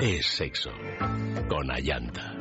[0.00, 0.70] es sexo.
[1.48, 2.36] Con Ayanta.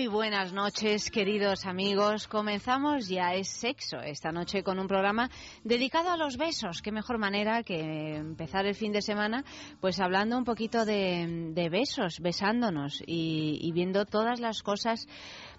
[0.00, 2.26] Muy buenas noches, queridos amigos.
[2.26, 5.28] Comenzamos ya es sexo esta noche con un programa
[5.62, 6.80] dedicado a los besos.
[6.80, 9.44] Qué mejor manera que empezar el fin de semana,
[9.78, 15.06] pues hablando un poquito de, besos, besándonos y viendo todas las cosas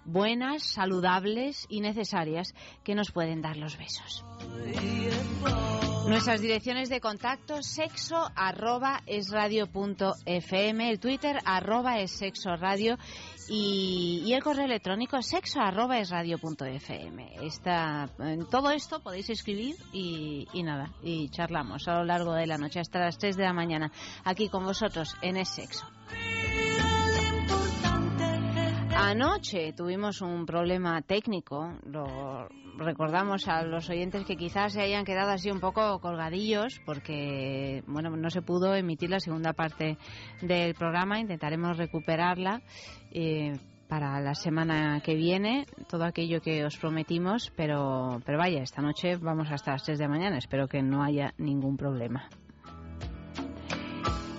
[0.04, 4.24] buenas, saludables y necesarias que nos pueden dar los besos.
[6.06, 9.30] Nuestras direcciones de contacto sexo arroba es
[10.90, 12.98] el Twitter arroba es sexo radio
[13.48, 17.36] y, el correo electrónico sexo arroba es punto fm.
[17.42, 22.46] Esta, en todo esto podéis escribir y, y nada, y charlamos a lo largo de
[22.46, 23.92] la noche hasta las 3 de la mañana
[24.24, 25.86] aquí con vosotros en Es Sexo.
[29.04, 35.32] Anoche tuvimos un problema técnico, lo recordamos a los oyentes que quizás se hayan quedado
[35.32, 39.98] así un poco colgadillos porque bueno, no se pudo emitir la segunda parte
[40.40, 42.62] del programa, intentaremos recuperarla
[43.10, 48.82] eh, para la semana que viene, todo aquello que os prometimos, pero pero vaya, esta
[48.82, 52.28] noche vamos hasta las 3 de la mañana, espero que no haya ningún problema.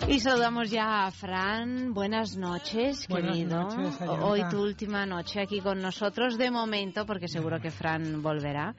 [0.08, 1.94] Y saludamos ya a Fran.
[1.94, 3.64] Buenas noches, Buenas querido.
[3.64, 4.00] noches.
[4.22, 8.76] Hoy tu última noche aquí con nosotros, de momento, porque seguro que Fran volverá.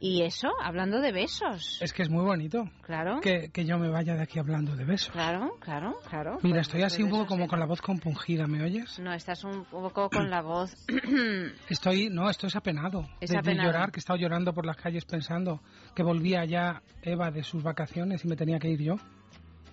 [0.00, 1.78] Y eso, hablando de besos.
[1.82, 4.84] Es que es muy bonito Claro, que, que yo me vaya de aquí hablando de
[4.84, 5.10] besos.
[5.10, 6.38] claro, claro, claro.
[6.42, 7.48] Mira, estoy así de un poco como ¿eh?
[7.48, 9.00] con la voz compungida, ¿me oyes?
[9.00, 10.72] No, estás un poco con la voz.
[11.68, 13.08] Estoy, no, estoy apenado.
[13.20, 13.66] Es de, de apenado.
[13.72, 15.60] llorar, que he estado llorando por las calles pensando
[15.96, 18.94] que volvía ya Eva de sus vacaciones y me tenía que ir yo.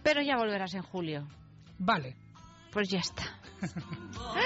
[0.05, 1.27] Pero ya volverás en julio.
[1.79, 2.15] Vale.
[2.71, 3.23] Pues ya está.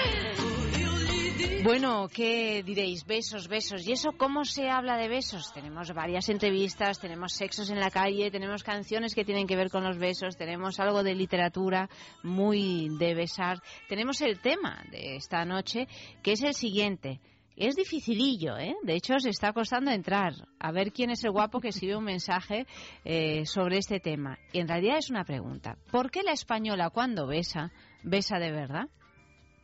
[1.63, 3.05] Bueno, ¿qué diréis?
[3.05, 3.85] Besos, besos.
[3.85, 5.51] ¿Y eso cómo se habla de besos?
[5.53, 9.83] Tenemos varias entrevistas, tenemos sexos en la calle, tenemos canciones que tienen que ver con
[9.83, 11.89] los besos, tenemos algo de literatura
[12.23, 13.61] muy de besar.
[13.89, 15.87] Tenemos el tema de esta noche,
[16.23, 17.19] que es el siguiente.
[17.59, 18.77] Es dificilillo, ¿eh?
[18.83, 22.05] De hecho, os está costando entrar a ver quién es el guapo que escribe un
[22.05, 22.65] mensaje
[23.03, 24.39] eh, sobre este tema.
[24.53, 25.77] Y en realidad es una pregunta.
[25.91, 28.87] ¿Por qué la española cuando besa, besa de verdad?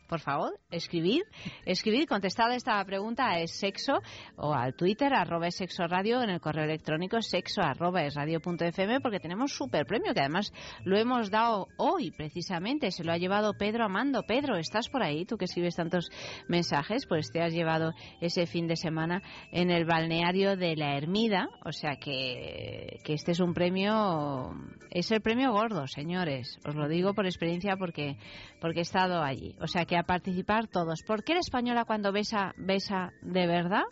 [0.08, 1.24] Por favor, escribid,
[1.66, 4.02] escribid, contestad esta pregunta a es sexo
[4.36, 8.40] o al Twitter arroba es sexo radio en el correo electrónico sexo arroba es radio
[8.40, 10.52] punto fm porque tenemos super premio que además
[10.84, 14.24] lo hemos dado hoy precisamente, se lo ha llevado Pedro Amando.
[14.24, 15.26] Pedro, ¿estás por ahí?
[15.26, 16.10] Tú que escribes tantos
[16.48, 19.22] mensajes, pues te has llevado ese fin de semana
[19.52, 24.54] en el balneario de la Ermida, o sea que, que este es un premio,
[24.92, 28.18] es el premio gordo, señores, os lo digo por experiencia porque,
[28.60, 31.02] porque he estado allí, o sea que a participar todos.
[31.04, 33.84] ¿Por qué la española cuando besa, besa de verdad?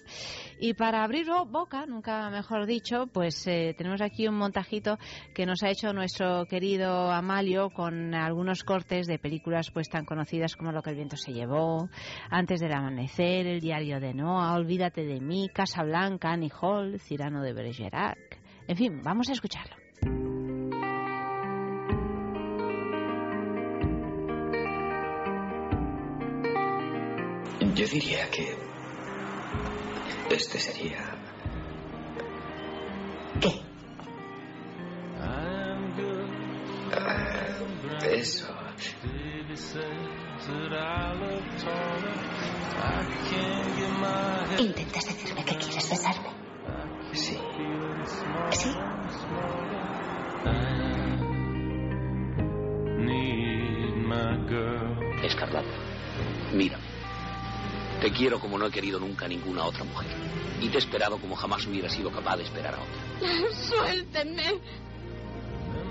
[0.59, 4.97] Y para abrir bo- boca, nunca mejor dicho, pues eh, tenemos aquí un montajito
[5.34, 10.56] que nos ha hecho nuestro querido Amalio con algunos cortes de películas pues tan conocidas
[10.56, 11.90] como Lo que el viento se llevó,
[12.30, 17.41] Antes del amanecer, El diario de Noah, Olvídate de mí, Casa Blanca, Annie Hall, Cirano
[17.41, 18.40] de Bergerac.
[18.68, 19.82] En fin, vamos a escucharlo.
[27.75, 28.56] Yo diría que
[30.29, 31.00] este sería...
[33.41, 33.61] ¿Qué?
[35.19, 35.75] Ah,
[38.11, 38.47] eso.
[44.59, 46.29] ¿Intentas decirme que quieres besarme?
[47.13, 47.40] Sí.
[48.51, 48.78] ¿Sí?
[55.23, 55.67] Escarlata,
[56.53, 56.92] mírame.
[58.03, 60.12] Te quiero como no he querido nunca a ninguna otra mujer.
[60.59, 63.55] Y te he esperado como jamás hubiera sido capaz de esperar a otra.
[63.55, 64.59] Suéltenme.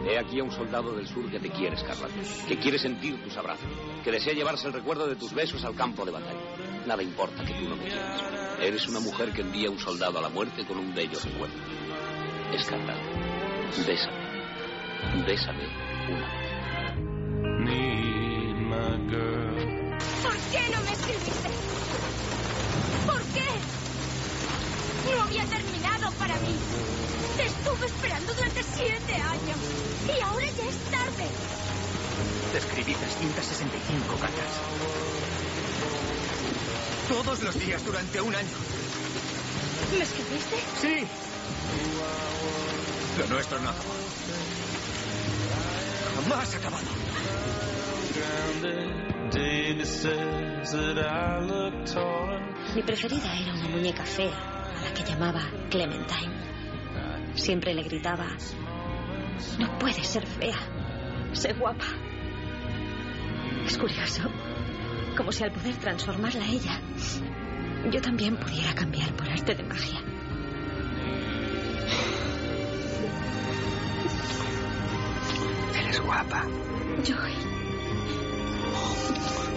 [0.06, 2.12] He aquí a un soldado del sur que te quiere, Escarlata.
[2.47, 3.67] Que quiere sentir tus abrazos.
[4.05, 6.85] Que desea llevarse el recuerdo de tus besos al campo de batalla.
[6.87, 8.23] Nada importa que tú no me quieras.
[8.61, 11.55] Eres una mujer que envía a un soldado a la muerte con un bello recuerdo.
[12.53, 13.00] Escarlata,
[13.87, 15.25] bésame.
[15.26, 15.65] Bésame
[16.11, 16.42] una
[25.10, 26.56] No había terminado para mí.
[27.37, 29.58] Te estuve esperando durante siete años.
[30.06, 31.26] Y ahora ya es tarde.
[32.52, 34.52] Te escribí 365 cartas.
[37.08, 38.56] Todos los días durante un año.
[39.96, 40.56] ¿Me escribiste?
[40.81, 41.06] Sí.
[43.19, 43.93] Lo nuestro no acabó.
[46.14, 47.02] Jamás ha acabado.
[52.75, 54.51] Mi preferida era una muñeca fea,
[54.82, 56.32] a la que llamaba Clementine.
[57.34, 58.26] Siempre le gritaba,
[59.58, 60.58] no puedes ser fea,
[61.32, 61.87] sé guapa.
[63.64, 64.23] Es curioso,
[65.17, 66.81] como si al poder transformarla a ella,
[67.90, 70.00] yo también pudiera cambiar por arte de magia.
[75.79, 76.44] Eres guapa.
[77.05, 77.34] Joy,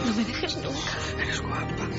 [0.06, 1.22] no me dejes nunca.
[1.22, 1.90] Eres guapa.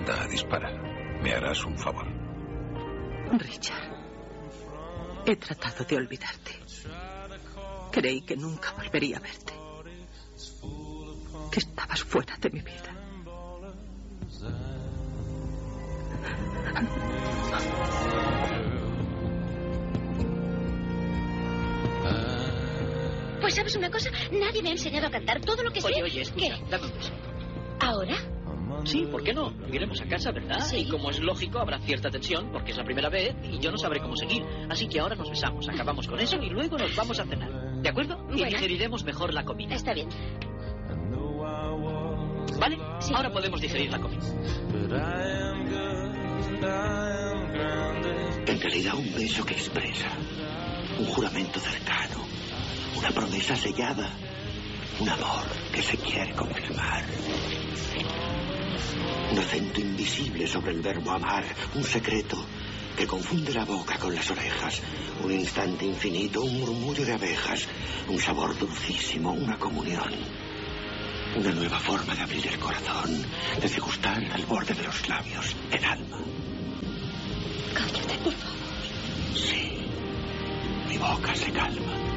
[0.00, 0.70] Anda, dispara.
[1.22, 2.06] Me harás un favor.
[3.38, 3.90] Richard,
[5.26, 6.52] he tratado de olvidarte.
[7.92, 9.52] Creí que nunca volvería a verte.
[11.52, 12.92] Que estabas fuera de mi vida.
[23.40, 26.02] Pues sabes una cosa, nadie me ha enseñado a cantar todo lo que Oye, sé.
[26.02, 26.64] oye, escucha, ¿Qué?
[26.70, 27.10] dame un beso.
[27.80, 28.14] ¿Ahora?
[28.84, 29.52] Sí, ¿por qué no?
[29.72, 30.60] Iremos a casa, ¿verdad?
[30.60, 30.78] Sí.
[30.78, 33.78] Y como es lógico, habrá cierta tensión, porque es la primera vez y yo no
[33.78, 34.42] sabré cómo seguir.
[34.68, 37.50] Así que ahora nos besamos, acabamos con eso y luego nos vamos a cenar.
[37.82, 38.16] ¿De acuerdo?
[38.30, 38.46] Y Bueno.
[38.46, 39.74] digeriremos mejor la comida.
[39.74, 40.08] Está bien.
[42.58, 42.76] ¿Vale?
[43.14, 44.20] Ahora podemos digerir la comida.
[48.46, 50.08] En realidad un beso que expresa,
[50.98, 52.24] un juramento cercano,
[52.98, 54.10] una promesa sellada,
[54.98, 57.04] un amor que se quiere confirmar.
[59.30, 61.44] Un acento invisible sobre el verbo amar,
[61.74, 62.36] un secreto
[62.96, 64.80] que confunde la boca con las orejas,
[65.22, 67.68] un instante infinito, un murmullo de abejas,
[68.08, 70.12] un sabor dulcísimo, una comunión.
[71.36, 73.24] Una nueva forma de abrir el corazón,
[73.60, 76.18] de degustar al borde de los labios el alma.
[77.72, 78.58] Cállate, por favor.
[79.36, 79.78] Sí,
[80.88, 82.09] mi boca se calma.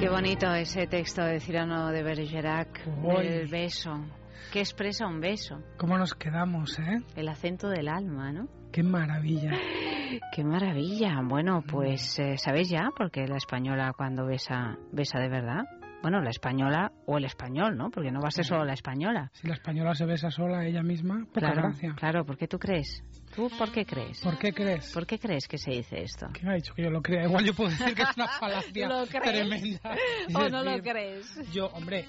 [0.00, 3.22] Qué bonito ese texto de Cirano de Bergerac, Uy.
[3.22, 4.02] del beso.
[4.50, 5.62] ¿Qué expresa un beso?
[5.76, 7.02] ¿Cómo nos quedamos, eh?
[7.16, 8.48] El acento del alma, ¿no?
[8.72, 9.50] Qué maravilla.
[10.34, 11.20] Qué maravilla.
[11.22, 15.64] Bueno, pues eh, sabéis ya, porque la española cuando besa, besa de verdad.
[16.00, 17.90] Bueno, la española o el español, ¿no?
[17.90, 19.30] Porque no va a ser solo la española.
[19.34, 21.94] Si la española se besa sola ella misma, poca claro, gracia.
[21.94, 23.04] claro, ¿por qué tú crees?
[23.48, 24.20] ¿Tú por qué crees?
[24.20, 24.92] ¿Por qué crees?
[24.92, 26.26] ¿Por qué crees que se dice esto?
[26.32, 27.24] ¿Quién ha dicho que yo lo crea?
[27.24, 28.88] Igual yo puedo decir que es una falacia
[29.22, 29.80] tremenda.
[30.34, 31.26] ¿O no lo crees?
[31.52, 32.06] Yo, hombre,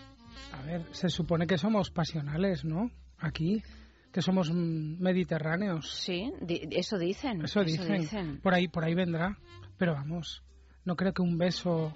[0.51, 2.91] a ver, se supone que somos pasionales, ¿no?
[3.19, 3.63] Aquí,
[4.11, 5.89] que somos mediterráneos.
[5.91, 7.41] Sí, di- eso dicen.
[7.43, 8.39] Eso dicen.
[8.41, 9.37] Por ahí, por ahí vendrá.
[9.77, 10.43] Pero vamos,
[10.85, 11.93] no creo que un beso.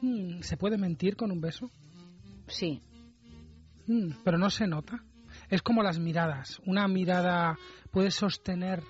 [0.00, 1.70] Mm, ¿Se puede mentir con un beso?
[2.46, 2.80] Sí.
[3.86, 5.02] Mm, pero no se nota.
[5.48, 6.60] Es como las miradas.
[6.66, 7.56] Una mirada
[7.90, 8.82] puedes sostener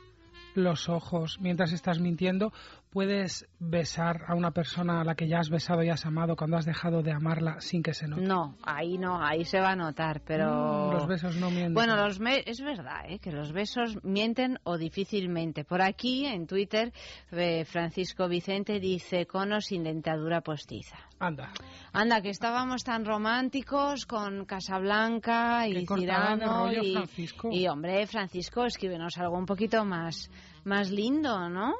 [0.54, 2.52] los ojos mientras estás mintiendo.
[2.90, 6.56] Puedes besar a una persona a la que ya has besado y has amado cuando
[6.56, 8.22] has dejado de amarla sin que se note.
[8.22, 10.88] No, ahí no, ahí se va a notar, pero...
[10.88, 11.74] Mm, los besos no mienten.
[11.74, 13.18] Bueno, los me- es verdad ¿eh?
[13.18, 15.64] que los besos mienten o difícilmente.
[15.64, 16.92] Por aquí, en Twitter,
[17.32, 20.96] eh, Francisco Vicente dice cono sin dentadura postiza.
[21.20, 21.52] Anda.
[21.92, 27.48] Anda, que estábamos tan románticos con Casablanca y Cirano y, Francisco.
[27.52, 30.30] y, hombre, Francisco, escríbenos algo un poquito más,
[30.64, 31.74] más lindo, ¿no?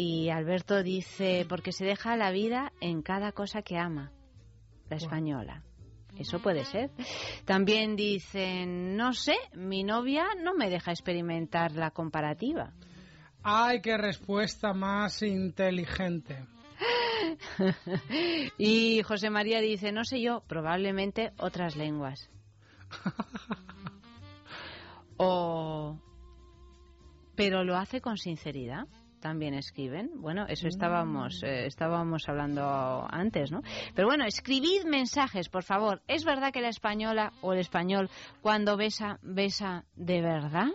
[0.00, 4.12] Y Alberto dice, porque se deja la vida en cada cosa que ama,
[4.88, 5.64] la española.
[6.16, 6.92] Eso puede ser.
[7.44, 12.72] También dicen, no sé, mi novia no me deja experimentar la comparativa.
[13.42, 16.46] Ay, qué respuesta más inteligente.
[18.56, 22.30] y José María dice, no sé yo, probablemente otras lenguas.
[25.16, 25.98] o...
[27.34, 28.86] Pero lo hace con sinceridad.
[29.20, 30.10] También escriben.
[30.16, 33.62] Bueno, eso estábamos, eh, estábamos hablando antes, ¿no?
[33.94, 36.02] Pero bueno, escribid mensajes, por favor.
[36.06, 38.08] ¿Es verdad que la española o el español
[38.40, 40.68] cuando besa, besa de verdad?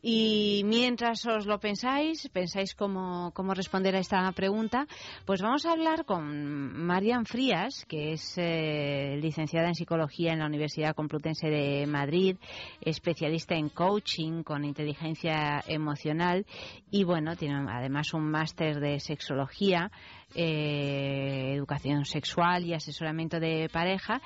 [0.00, 4.86] Y mientras os lo pensáis, pensáis cómo, cómo responder a esta pregunta,
[5.24, 10.46] pues vamos a hablar con Marian Frías, que es eh, licenciada en psicología en la
[10.46, 12.36] Universidad Complutense de Madrid,
[12.80, 16.46] especialista en coaching con inteligencia emocional
[16.90, 19.90] y bueno, tiene además un máster de sexología,
[20.34, 24.20] eh, educación sexual y asesoramiento de pareja.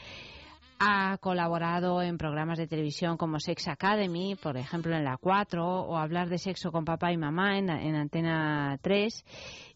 [0.78, 5.96] Ha colaborado en programas de televisión como Sex Academy, por ejemplo en la 4, o
[5.96, 9.24] Hablar de sexo con papá y mamá en, en Antena 3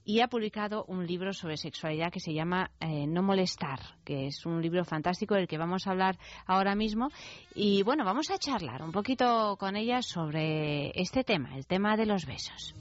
[0.04, 4.44] y ha publicado un libro sobre sexualidad que se llama eh, No molestar, que es
[4.44, 7.08] un libro fantástico del que vamos a hablar ahora mismo.
[7.54, 12.06] Y bueno, vamos a charlar un poquito con ella sobre este tema, el tema de
[12.06, 12.74] los besos.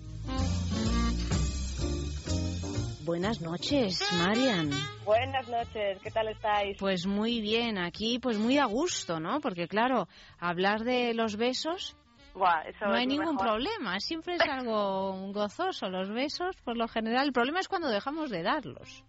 [3.09, 4.69] Buenas noches, Marian.
[5.03, 6.77] Buenas noches, ¿qué tal estáis?
[6.77, 9.39] Pues muy bien, aquí pues muy a gusto, ¿no?
[9.39, 10.07] Porque claro,
[10.39, 11.97] hablar de los besos
[12.35, 13.47] Buah, eso no hay ningún mejor.
[13.47, 17.25] problema, siempre es algo gozoso los besos, por lo general.
[17.25, 19.03] El problema es cuando dejamos de darlos.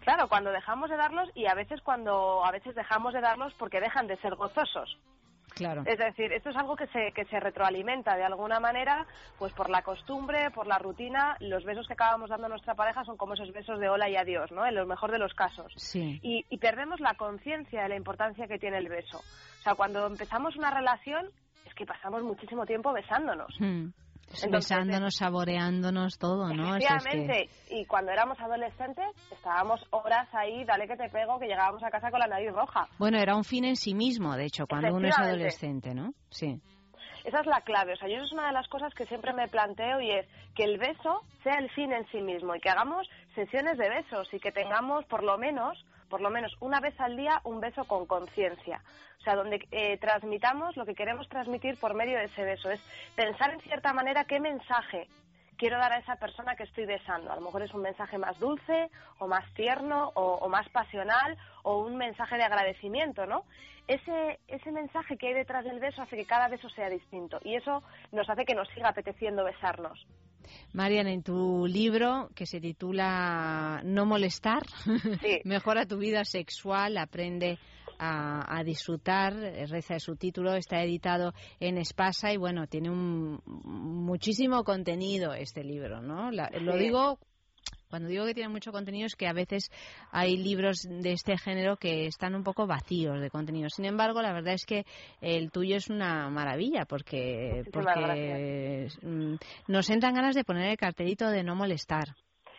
[0.00, 3.80] Claro, cuando dejamos de darlos y a veces cuando a veces dejamos de darlos porque
[3.80, 4.98] dejan de ser gozosos.
[5.54, 5.82] Claro.
[5.86, 9.06] Es decir, esto es algo que se, que se retroalimenta de alguna manera,
[9.38, 11.36] pues por la costumbre, por la rutina.
[11.40, 14.16] Los besos que acabamos dando a nuestra pareja son como esos besos de hola y
[14.16, 14.66] adiós, ¿no?
[14.66, 15.72] En lo mejor de los casos.
[15.76, 16.18] Sí.
[16.22, 19.18] Y, y perdemos la conciencia de la importancia que tiene el beso.
[19.18, 21.30] O sea, cuando empezamos una relación,
[21.66, 23.54] es que pasamos muchísimo tiempo besándonos.
[23.58, 23.88] Hmm.
[24.24, 26.76] Entonces, Besándonos, saboreándonos todo, ¿no?
[26.76, 31.38] Eso es que- Efectivamente, y cuando éramos adolescentes estábamos horas ahí, dale que te pego,
[31.38, 32.88] que llegábamos a casa con la nariz roja.
[32.98, 36.12] Bueno, era un fin en sí mismo, de hecho, cuando uno es adolescente, ¿no?
[36.30, 36.60] Sí.
[37.24, 39.32] Esa es la clave, o sea, yo eso es una de las cosas que siempre
[39.32, 42.68] me planteo y es que el beso sea el fin en sí mismo y que
[42.68, 46.98] hagamos sesiones de besos y que tengamos por lo menos, por lo menos una vez
[47.00, 48.82] al día un beso con conciencia.
[49.18, 52.70] O sea, donde eh, transmitamos lo que queremos transmitir por medio de ese beso.
[52.70, 52.80] Es
[53.16, 55.08] pensar en cierta manera qué mensaje
[55.56, 57.32] quiero dar a esa persona que estoy besando.
[57.32, 61.38] A lo mejor es un mensaje más dulce o más tierno o, o más pasional
[61.62, 63.44] o un mensaje de agradecimiento, ¿no?
[63.86, 67.54] Ese, ese mensaje que hay detrás del beso hace que cada beso sea distinto y
[67.54, 67.82] eso
[68.12, 70.06] nos hace que nos siga apeteciendo besarnos.
[70.72, 74.62] Marian, en tu libro que se titula No molestar,
[75.44, 77.58] mejora tu vida sexual, aprende
[77.98, 79.34] a, a disfrutar,
[79.68, 86.00] reza su título, está editado en Espasa y bueno, tiene un, muchísimo contenido este libro,
[86.02, 86.30] ¿no?
[86.30, 87.18] La- Lo digo
[87.94, 89.70] cuando digo que tiene mucho contenido es que a veces
[90.10, 93.68] hay libros de este género que están un poco vacíos de contenido.
[93.68, 94.84] Sin embargo, la verdad es que
[95.20, 99.34] el tuyo es una maravilla porque, porque mm,
[99.68, 102.08] nos entran ganas de poner el cartelito de no molestar.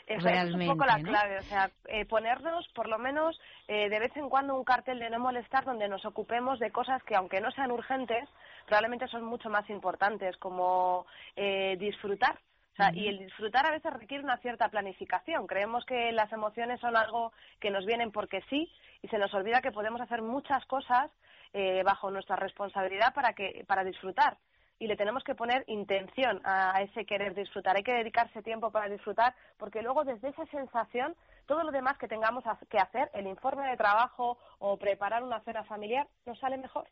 [0.08, 1.10] Esa realmente, es un poco la ¿no?
[1.10, 3.38] clave, o sea, eh, ponernos por lo menos
[3.68, 7.04] eh, de vez en cuando un cartel de no molestar donde nos ocupemos de cosas
[7.04, 8.30] que aunque no sean urgentes,
[8.68, 12.39] probablemente son mucho más importantes, como eh, disfrutar.
[12.75, 15.48] O sea, y el disfrutar a veces requiere una cierta planificación.
[15.48, 18.70] Creemos que las emociones son algo que nos vienen porque sí
[19.01, 21.10] y se nos olvida que podemos hacer muchas cosas
[21.53, 24.38] eh, bajo nuestra responsabilidad para que para disfrutar
[24.77, 27.77] y le tenemos que poner intención a, ese querer disfrutar.
[27.77, 31.15] Hay que dedicarse tiempo para disfrutar, porque luego desde esa sensación,
[31.46, 35.63] todo lo demás que tengamos que hacer, el informe de trabajo o preparar una cena
[35.63, 36.89] familiar, nos sale mejor.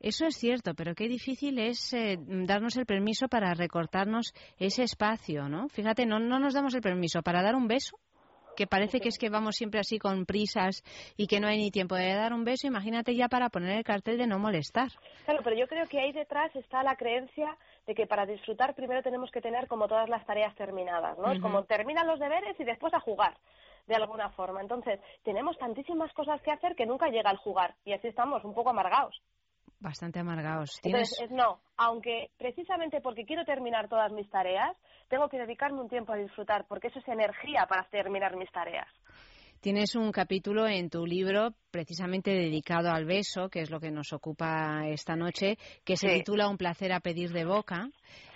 [0.00, 5.48] Eso es cierto, pero qué difícil es eh, darnos el permiso para recortarnos ese espacio,
[5.48, 5.68] ¿no?
[5.68, 7.96] Fíjate, no, no nos damos el permiso para dar un beso,
[8.54, 10.82] que parece que es que vamos siempre así con prisas
[11.16, 12.66] y que no hay ni tiempo de dar un beso.
[12.66, 14.88] Imagínate ya para poner el cartel de no molestar.
[15.24, 17.56] Claro, pero yo creo que ahí detrás está la creencia
[17.86, 21.32] de que para disfrutar primero tenemos que tener como todas las tareas terminadas, ¿no?
[21.32, 23.36] Es como terminan los deberes y después a jugar,
[23.86, 24.60] de alguna forma.
[24.60, 28.54] Entonces, tenemos tantísimas cosas que hacer que nunca llega el jugar y así estamos un
[28.54, 29.20] poco amargados.
[29.84, 30.80] Bastante amargados.
[30.80, 31.12] ¿Tienes...
[31.20, 34.74] Entonces, no, aunque precisamente porque quiero terminar todas mis tareas,
[35.10, 38.88] tengo que dedicarme un tiempo a disfrutar, porque eso es energía para terminar mis tareas.
[39.64, 44.12] Tienes un capítulo en tu libro precisamente dedicado al beso, que es lo que nos
[44.12, 47.88] ocupa esta noche, que se titula Un placer a pedir de boca.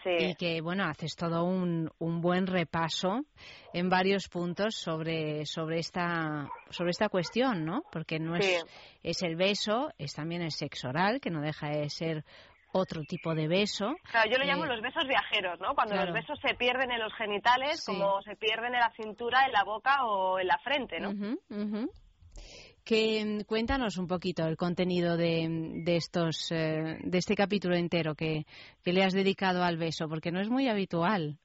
[0.03, 0.11] Sí.
[0.21, 3.27] Y que, bueno, haces todo un, un buen repaso
[3.75, 7.83] en varios puntos sobre, sobre, esta, sobre esta cuestión, ¿no?
[7.93, 8.65] Porque no es,
[9.03, 12.25] es el beso, es también el sexo oral, que no deja de ser
[12.73, 13.95] otro tipo de beso.
[14.11, 15.75] Claro, yo lo llamo Eh, los besos viajeros, ¿no?
[15.75, 16.11] Cuando claro.
[16.13, 17.93] los besos se pierden en los genitales, Sí.
[17.93, 21.11] como se pierden en la cintura, en la boca o en la frente, ¿no?
[21.11, 21.91] Ujú.
[22.85, 25.47] Que mm, cuéntanos un poquito el contenido de,
[25.85, 28.45] de estos eh, de este capítulo entero que,
[28.83, 31.39] que le has dedicado al beso, porque no es muy habitual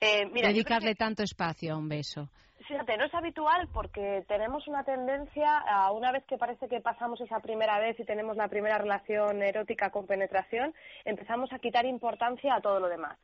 [0.00, 2.28] Eh, mira, dedicarle tanto espacio a un beso.
[2.66, 7.20] Fíjate, no es habitual porque tenemos una tendencia a una vez que parece que pasamos
[7.20, 12.56] esa primera vez y tenemos la primera relación erótica con penetración, empezamos a quitar importancia
[12.56, 13.16] a todo lo demás.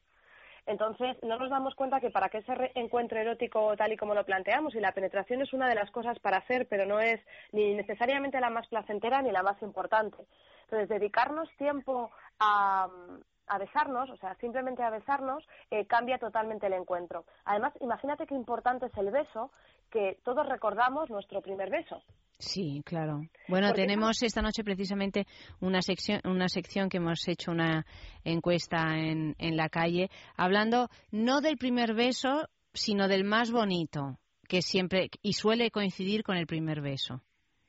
[0.65, 4.25] Entonces, no nos damos cuenta que para que ese encuentro erótico tal y como lo
[4.25, 7.21] planteamos, y la penetración es una de las cosas para hacer, pero no es
[7.51, 10.19] ni necesariamente la más placentera ni la más importante.
[10.65, 12.89] Entonces, dedicarnos tiempo a,
[13.47, 17.25] a besarnos, o sea, simplemente a besarnos, eh, cambia totalmente el encuentro.
[17.45, 19.51] Además, imagínate qué importante es el beso,
[19.91, 22.03] que todos recordamos nuestro primer beso.
[22.39, 23.21] Sí, claro.
[23.47, 25.27] Bueno, Porque tenemos esta noche precisamente
[25.61, 27.87] una sección, una sección que hemos hecho una
[28.25, 34.19] encuesta en, en la calle, hablando no del primer beso, sino del más bonito,
[34.49, 37.23] que siempre y suele coincidir con el primer beso,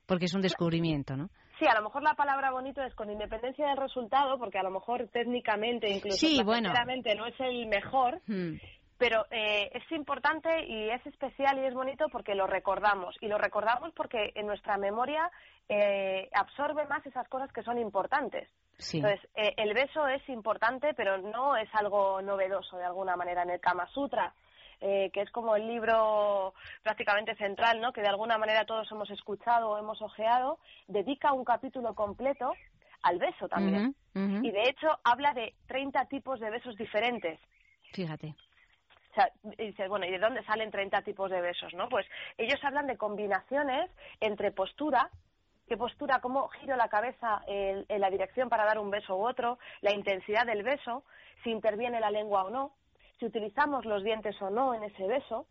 [0.06, 1.30] porque es un descubrimiento, ¿no?
[1.64, 4.70] Sí, a lo mejor la palabra bonito es con independencia del resultado, porque a lo
[4.70, 6.74] mejor técnicamente, incluso Sí, bueno.
[6.74, 8.56] no es el mejor, Hmm.
[8.98, 13.16] pero eh, es importante y es especial y es bonito porque lo recordamos.
[13.22, 15.32] Y lo recordamos porque en nuestra memoria
[15.70, 18.50] eh, absorbe más esas cosas que son importantes.
[18.78, 18.98] Sí.
[18.98, 23.44] Entonces, eh, el beso es importante, pero no es algo novedoso de alguna manera.
[23.44, 24.34] En el Kama Sutra,
[24.86, 27.94] eh, que es como el libro prácticamente central, ¿no?
[27.94, 30.60] que de alguna manera todos hemos escuchado o hemos ojeado,
[30.90, 32.52] dedica un capítulo completo
[33.02, 33.96] al beso también.
[34.14, 37.40] Y de hecho habla de 30 tipos de besos diferentes.
[37.94, 38.36] Fíjate.
[39.12, 41.88] O sea, y dices, bueno, ¿y de dónde salen 30 tipos de besos, no?
[41.88, 42.06] Pues
[42.38, 45.10] ellos hablan de combinaciones entre postura,
[45.70, 49.26] qué postura, cómo giro la cabeza en, en la dirección para dar un beso u
[49.26, 51.06] otro, la intensidad del beso,
[51.42, 52.74] si interviene la lengua o no,
[53.20, 55.48] si utilizamos los dientes o no en ese beso,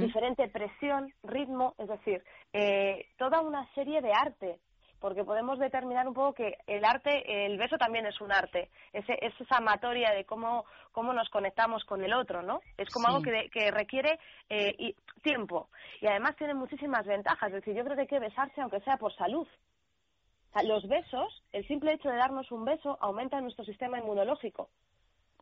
[0.00, 4.60] diferente presión, ritmo, es decir, eh, toda una serie de arte,
[5.00, 9.18] porque podemos determinar un poco que el arte, el beso también es un arte, Ese,
[9.20, 12.60] es esa amatoria de cómo, cómo nos conectamos con el otro, ¿no?
[12.76, 13.12] Es como Sí.
[13.14, 15.68] algo que, que requiere eh, y- tiempo
[16.00, 18.96] y además tiene muchísimas ventajas, es decir, yo creo que hay que besarse aunque sea
[18.98, 19.48] por salud.
[19.48, 24.68] O sea, los besos, el simple hecho de darnos un beso aumenta nuestro sistema inmunológico.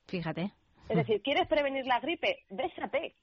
[0.07, 0.53] Fíjate.
[0.91, 2.41] Es decir, ¿quieres prevenir la gripe?
[2.51, 3.15] Bésate.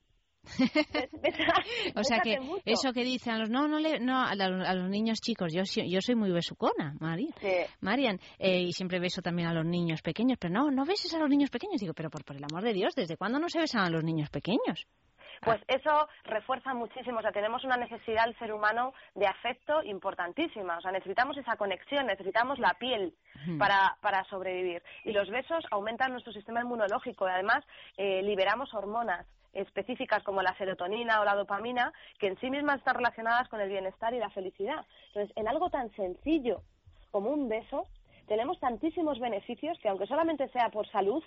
[1.96, 2.62] O sea que mucho.
[2.66, 5.66] eso que dicen los no no le, no a, la- a los niños chicos yo
[5.66, 7.48] sí- yo soy muy besucona María Sí.
[7.82, 11.20] Marian eh, y siempre beso también a los niños pequeños pero no no beses a
[11.20, 13.60] los niños pequeños digo pero por, por el amor de Dios desde cuándo no se
[13.60, 14.88] besan a los niños pequeños
[15.42, 20.78] Pues eso refuerza muchísimo, o sea, tenemos una necesidad el ser humano de afecto importantísima,
[20.78, 23.14] o sea, necesitamos esa conexión, necesitamos la piel
[23.58, 24.84] para, para sobrevivir.
[25.04, 27.64] Y los besos aumentan nuestro sistema inmunológico y además
[27.98, 32.96] eh, liberamos hormonas específicas como la serotonina o la dopamina que en sí mismas están
[32.96, 34.86] relacionadas con el bienestar y la felicidad.
[35.08, 36.62] Entonces, en algo tan sencillo
[37.12, 37.88] como un beso,
[38.28, 41.24] tenemos tantísimos beneficios que aunque solamente sea por salud,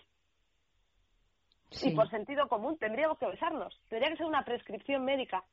[1.70, 1.90] Sí.
[1.90, 3.78] y por sentido común tendríamos que besarnos.
[3.88, 5.44] Tendría que ser una prescripción médica.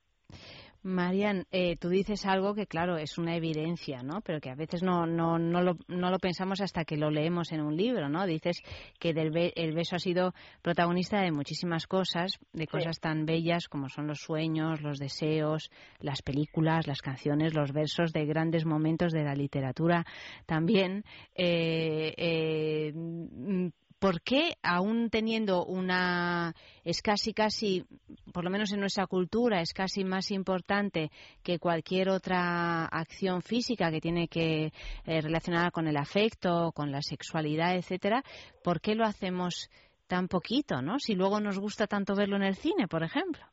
[0.83, 4.21] Marian, eh, tú dices algo que, claro, es una evidencia, ¿no?
[4.21, 7.51] Pero que a veces no, no, no, lo, no lo pensamos hasta que lo leemos
[7.51, 8.25] en un libro, ¿no?
[8.25, 8.61] Dices
[8.99, 13.67] que del be- el beso ha sido protagonista de muchísimas cosas, de cosas tan bellas
[13.67, 19.11] como son los sueños, los deseos, las películas, las canciones, los versos de grandes momentos
[19.11, 20.05] de la literatura
[20.45, 21.03] también.
[21.35, 27.83] Eh, eh, ¿Por qué, aún teniendo una, es casi, casi,
[28.31, 31.09] por lo menos en nuestra cultura, es casi más importante
[31.43, 34.71] que cualquier otra acción física que tiene que
[35.05, 38.21] eh, relacionada con el afecto, con la sexualidad, etcétera?
[38.63, 39.67] ¿Por qué lo hacemos
[40.05, 40.99] tan poquito, no?
[40.99, 43.43] Si luego nos gusta tanto verlo en el cine, por ejemplo.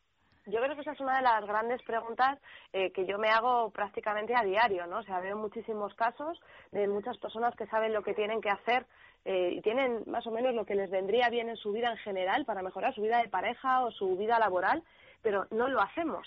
[0.47, 2.39] Yo creo que esa es una de las grandes preguntas
[2.75, 4.99] eh, que yo me hago prácticamente a diario, ¿no?
[4.99, 6.39] O sea, veo muchísimos casos
[6.71, 8.87] de muchas personas que saben lo que tienen que hacer
[9.25, 11.97] eh, y tienen más o menos lo que les vendría bien en su vida en
[11.99, 14.83] general para mejorar su vida de pareja o su vida laboral,
[15.23, 16.27] pero no lo hacemos.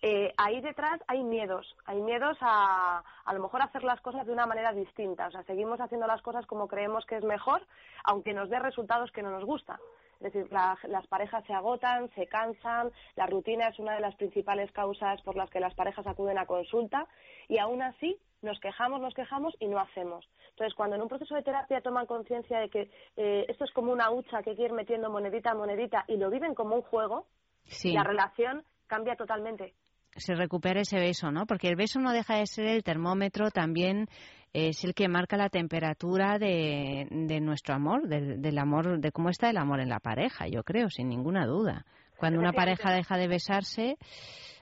[0.00, 4.32] Eh, ahí detrás hay miedos, hay miedos a a lo mejor hacer las cosas de
[4.32, 7.62] una manera distinta, o sea, seguimos haciendo las cosas como creemos que es mejor,
[8.04, 9.78] aunque nos dé resultados que no nos gustan.
[10.20, 14.14] Es decir, la- las parejas se agotan, se cansan, la rutina es una de las
[14.16, 17.06] principales causas por las que las parejas acuden a consulta
[17.48, 20.28] y aún así nos quejamos, nos quejamos y no hacemos.
[20.50, 23.92] Entonces, cuando en un proceso de terapia toman conciencia de que eh, esto es como
[23.92, 26.82] una hucha que hay que ir metiendo monedita a monedita y lo viven como un
[26.82, 27.26] juego,
[27.64, 27.92] Sí.
[27.92, 29.74] la relación cambia totalmente.
[30.16, 31.46] se recupera ese beso, ¿no?
[31.46, 34.06] Porque el beso no deja de ser el termómetro, también
[34.52, 39.28] es el que marca la temperatura de, de nuestro amor, del, del amor, de cómo
[39.30, 41.84] está el amor en la pareja, yo creo, sin ninguna duda.
[42.16, 43.96] Cuando una pareja deja de besarse,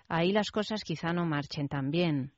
[0.08, 2.32] ahí las cosas quizá no marchen tan bien.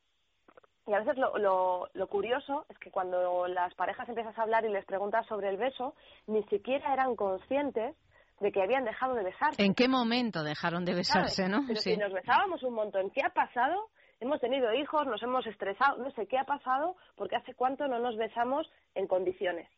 [0.87, 4.65] Y a veces lo, lo, lo curioso es que cuando las parejas empiezas a hablar
[4.65, 5.95] y les preguntas sobre el beso,
[6.27, 7.95] ni siquiera eran conscientes
[8.41, 9.63] de que habían dejado de besarse.
[9.63, 11.51] ¿En qué momento dejaron de besarse, ¿sabes?
[11.51, 11.65] no?
[11.67, 11.91] Pero Sí.
[11.91, 13.91] si nos besábamos un montón, ¿qué ha pasado?
[14.21, 17.99] Hemos tenido hijos, nos hemos estresado, no sé qué ha pasado, porque hace cuánto no
[18.01, 19.69] nos besamos en condiciones.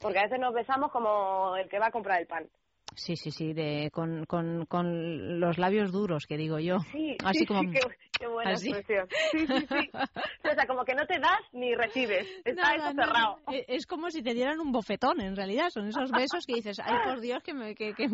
[0.00, 2.48] Porque a veces nos besamos como el que va a comprar el pan.
[2.94, 6.78] Sí, sí, sí, de, con, con, con los labios duros, que digo yo.
[6.92, 7.60] Sí, Así sí, como...
[7.60, 7.80] sí, qué,
[8.18, 8.70] qué buena así.
[8.70, 9.08] expresión.
[9.30, 9.90] Sí, sí, sí.
[9.94, 12.26] O sea, como que no te das ni recibes.
[12.44, 13.38] Está Nada, eso cerrado.
[13.52, 15.68] Eh, Es como si te dieran un bofetón, en realidad.
[15.70, 18.08] Son esos besos que dices, ay, por Dios, que, me, que, que,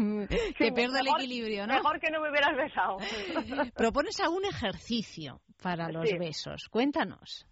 [0.59, 1.75] que Sí, pierdo el mejor- equilibrio, ¿no?
[1.75, 2.97] Mejor que no me hubieras besado.
[3.75, 6.19] Propones algún ejercicio para los Sí.
[6.19, 6.69] besos.
[6.71, 7.47] Cuéntanos.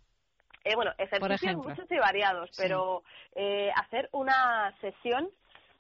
[0.64, 3.02] Eh, bueno, ejercicios muchos y variados, pero
[3.34, 5.28] eh, hacer una sesión,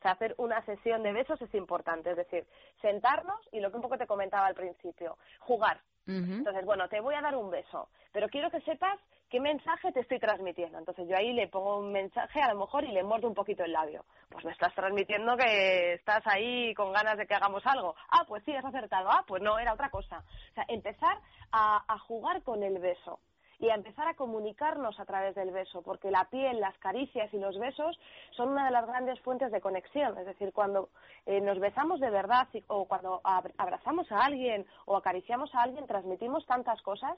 [0.02, 2.10] o sea, hacer una sesión de besos es importante.
[2.10, 2.44] Es decir,
[2.80, 5.80] sentarnos y lo que un poco te comentaba al principio, jugar.
[6.04, 8.98] Entonces, bueno, te voy a dar un beso, pero quiero que sepas
[9.30, 10.76] qué mensaje te estoy transmitiendo.
[10.76, 13.62] Entonces yo ahí le pongo un mensaje a lo mejor y le muerdo un poquito
[13.62, 14.04] el labio.
[14.28, 17.94] Pues me estás transmitiendo que estás ahí con ganas de que hagamos algo.
[18.10, 19.08] Ah, pues sí, has acertado.
[19.12, 20.24] Ah, pues no, era otra cosa.
[20.50, 21.16] O sea, empezar
[21.52, 23.20] a, a jugar con el beso
[23.62, 27.38] y a empezar a comunicarnos a través del beso, porque la piel, las caricias y
[27.38, 27.96] los besos
[28.36, 30.18] son una de las grandes fuentes de conexión.
[30.18, 30.88] Es decir, cuando
[31.26, 35.86] eh, nos besamos de verdad o cuando ab- abrazamos a alguien o acariciamos a alguien,
[35.86, 37.16] transmitimos tantas cosas.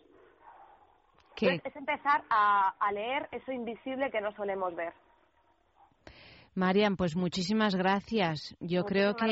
[1.54, 4.92] Entonces, es empezar a, a leer eso invisible que no solemos ver.
[6.54, 8.54] Marian, pues muchísimas gracias.
[8.61, 9.26] Yo creo que,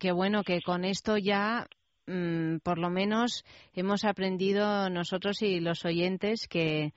[0.00, 1.66] que bueno, que con esto ya
[2.06, 6.92] mm, por lo menos hemos aprendido nosotros y los oyentes que,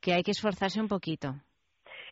[0.00, 1.34] que hay que esforzarse un poquito.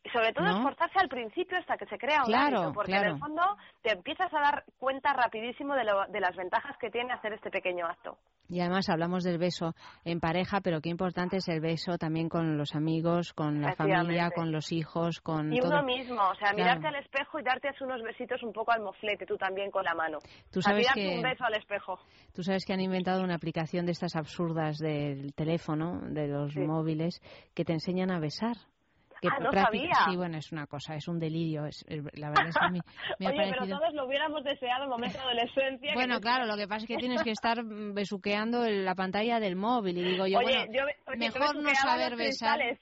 [0.05, 0.57] Y sobre todo ¿No?
[0.59, 3.43] esforzarse al principio hasta que se crea un Claro, hábito, porque en el fondo
[3.83, 7.51] te empiezas a dar cuenta rapidísimo de, lo- de las ventajas que tiene hacer este
[7.51, 8.17] pequeño acto.
[8.49, 12.57] Y además hablamos del beso en pareja, pero qué importante es el beso también con
[12.57, 15.71] los amigos, con la familia, con los hijos, con Y todo.
[15.73, 16.57] uno mismo, o sea, Claro.
[16.57, 19.95] mirarte al espejo y darte unos besitos un poco al moflete, tú también con la
[19.95, 20.19] mano.
[20.51, 21.99] Tú sabes que- un beso al espejo.
[22.35, 26.61] Tú sabes que han inventado una aplicación de estas absurdas del teléfono, de los Sí.
[26.61, 27.21] móviles,
[27.55, 28.57] que te enseñan a besar.
[29.21, 29.95] Que Ah, no sabía.
[30.05, 31.67] Sí, bueno, es una cosa, es un delirio.
[31.67, 32.81] Es, la verdad es que a mí
[33.19, 35.95] me ha Oye, pero todos lo hubiéramos deseado en momento de adolescencia.
[35.95, 39.41] Bueno, no- claro, lo que pasa es que tienes que estar mm, besuqueando la pantalla
[39.41, 42.59] del móvil y digo yo, Oye, bueno, yo, oye, yo mejor no saber besar.
[42.59, 42.81] cristales.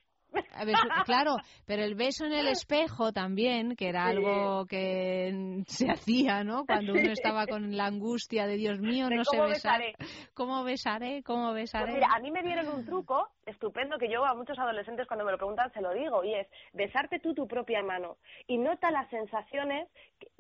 [0.58, 0.74] A ver,
[1.06, 6.64] claro, pero el beso en el espejo también, que era algo que se hacía, ¿no?
[6.66, 9.80] Cuando uno estaba con la angustia de Dios mío, no sé besar.
[9.80, 9.94] besaré.
[10.34, 11.22] ¿Cómo besaré?
[11.22, 11.84] ¿Cómo besaré?
[11.84, 15.24] Pues mira, a mí me dieron un truco estupendo que yo a muchos adolescentes cuando
[15.24, 18.90] me lo preguntan se lo digo y es besarte tú tu propia mano y nota
[18.90, 19.88] las sensaciones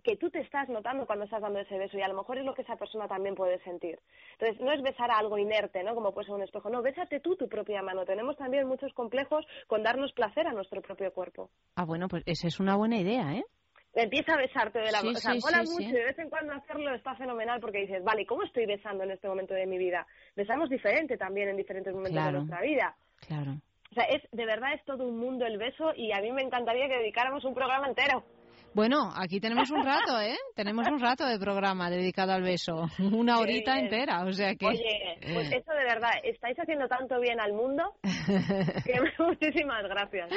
[0.02, 2.44] que, tú te estás notando cuando estás dando ese beso y a lo mejor es
[2.44, 3.98] lo que esa persona también puede sentir.
[4.38, 5.94] Entonces, no es besar a algo inerte, ¿no?
[5.94, 8.04] Como puede ser un espejo, no, bésate tú tu propia mano.
[8.04, 11.50] Tenemos también muchos complejos con darnos placer a nuestro propio cuerpo.
[11.74, 13.44] Ah, bueno, pues esa es una buena idea, ¿eh?
[13.96, 15.08] Empieza a besarte de la Sí.
[15.08, 17.78] O sea, sí, mola sí, mucho y de vez en cuando hacerlo está fenomenal porque
[17.78, 20.06] dices, vale, ¿cómo estoy besando en este momento de mi vida?
[20.36, 22.32] Besamos diferente también en diferentes momentos Claro.
[22.40, 22.94] de nuestra vida.
[23.26, 23.52] Claro.
[23.90, 26.42] O sea, es de verdad es todo un mundo el beso y a mí me
[26.42, 28.22] encantaría que dedicáramos un programa entero.
[28.74, 30.36] Bueno, aquí tenemos un rato, ¿eh?
[30.54, 32.86] Tenemos un rato de programa dedicado al beso.
[32.98, 34.66] Una horita entera, o sea que...
[34.66, 40.30] Oye, pues eso de verdad, estáis haciendo tanto bien al mundo que muchísimas gracias.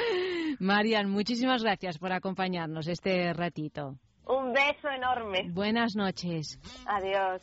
[0.58, 3.96] Marian, muchísimas gracias por acompañarnos este ratito.
[4.26, 5.50] Un beso enorme.
[5.50, 6.58] Buenas noches.
[6.86, 7.42] Adiós.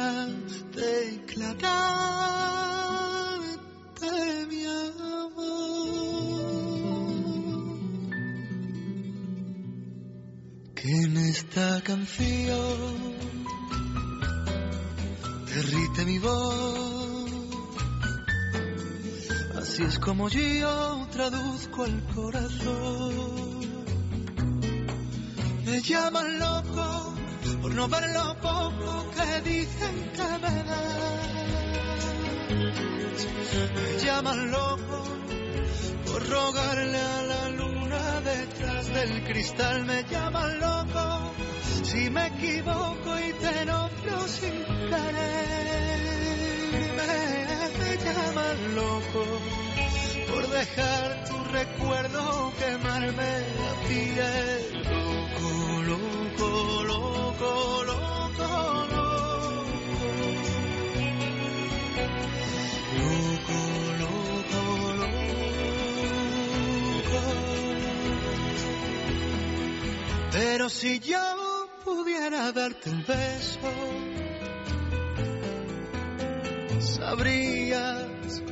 [10.75, 12.77] Que en esta canción
[15.45, 17.31] derrite mi voz.
[19.59, 23.61] Así es como yo traduzco el corazón.
[25.65, 27.13] Me llaman loco
[27.61, 31.60] por no ver lo poco que dicen que me das.
[32.51, 35.03] Me llaman loco
[36.05, 39.85] por rogarle a la luna detrás del cristal.
[39.85, 41.31] Me llaman loco
[41.83, 46.01] si me equivoco y te nombro sin querer.
[46.97, 49.23] Me, llaman loco
[50.29, 54.83] por dejar tu recuerdo quemarme la piel.
[54.83, 58.20] Loco, loco, loco, loco,
[70.53, 71.17] Pero si yo
[71.85, 73.71] pudiera darte un beso,
[76.81, 78.43] sabrías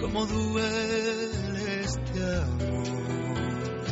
[0.00, 3.86] cómo duele este amor.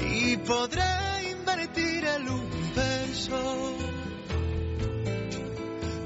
[0.00, 3.76] Y podré invertir el universo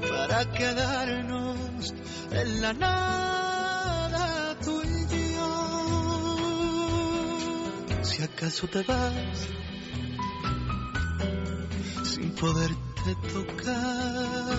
[0.09, 1.93] para quedarnos
[2.31, 5.47] en la nada tú y yo.
[8.03, 9.47] Si acaso te vas
[12.17, 14.57] sin poderte tocar,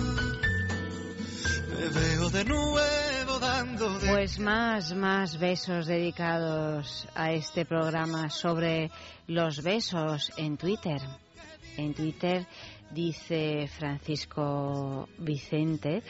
[1.75, 8.91] me veo de nuevo dando de Pues más, más besos dedicados a este programa sobre
[9.27, 11.01] los besos en Twitter.
[11.75, 12.47] En Twitter
[12.91, 16.01] dice Francisco Vicente,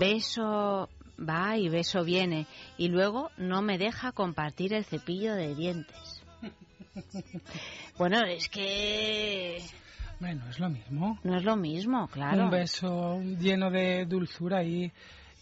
[0.00, 0.88] beso
[1.20, 6.20] va y beso viene y luego no me deja compartir el cepillo de dientes.
[7.96, 9.62] Bueno, es que
[10.20, 11.18] Bueno, es lo mismo.
[11.22, 12.44] no es lo mismo, claro.
[12.44, 14.92] Un beso lleno de dulzura y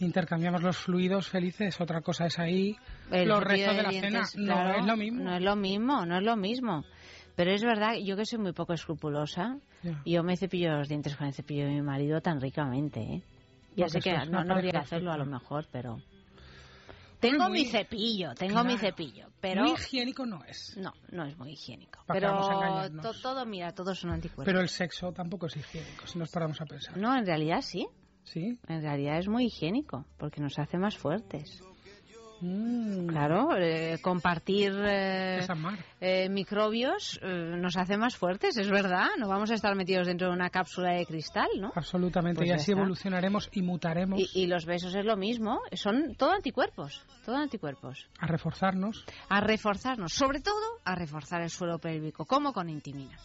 [0.01, 1.81] intercambiamos los fluidos felices.
[1.81, 2.75] Otra cosa es ahí
[3.11, 4.65] El los restos de, la dientes, cena.
[4.65, 5.23] No es lo mismo.
[5.25, 6.85] No es lo mismo, no es lo mismo.
[7.37, 10.03] Pero es verdad, yo que soy muy poco escrupulosa, Ya.
[10.05, 13.23] yo me cepillo los dientes con el cepillo de mi marido tan ricamente, ¿eh?
[13.75, 15.99] Ya sé que no, no habría que hacerlo a lo mejor, pero...
[17.23, 19.63] Tengo muy- mi cepillo, tengo mi cepillo, pero...
[19.63, 20.77] Muy higiénico no es.
[20.77, 22.05] No, no es muy higiénico.
[22.07, 24.45] ¿Para Pero to- todo, mira, todos son anticuerpos.
[24.45, 26.97] Pero el sexo tampoco es higiénico, si nos paramos a pensar.
[26.97, 27.87] No, en realidad sí.
[28.25, 28.59] ¿Sí?
[28.69, 31.61] En realidad es muy higiénico, porque nos hace más fuertes.
[32.43, 33.07] Mm.
[33.07, 35.47] Claro, eh, compartir eh,
[36.01, 39.07] eh, microbios nos hace más fuertes, es verdad.
[39.19, 41.71] No vamos a estar metidos dentro de una cápsula de cristal, ¿no?
[41.75, 42.39] Absolutamente.
[42.39, 42.81] Pues y así está.
[42.81, 48.09] evolucionaremos y mutaremos Y, y los besos es lo mismo, son todo anticuerpos, todo anticuerpos.
[48.19, 49.05] a reforzarnos.
[49.29, 53.17] A reforzarnos, sobre todo a reforzar el suelo pélvico, como con intimina.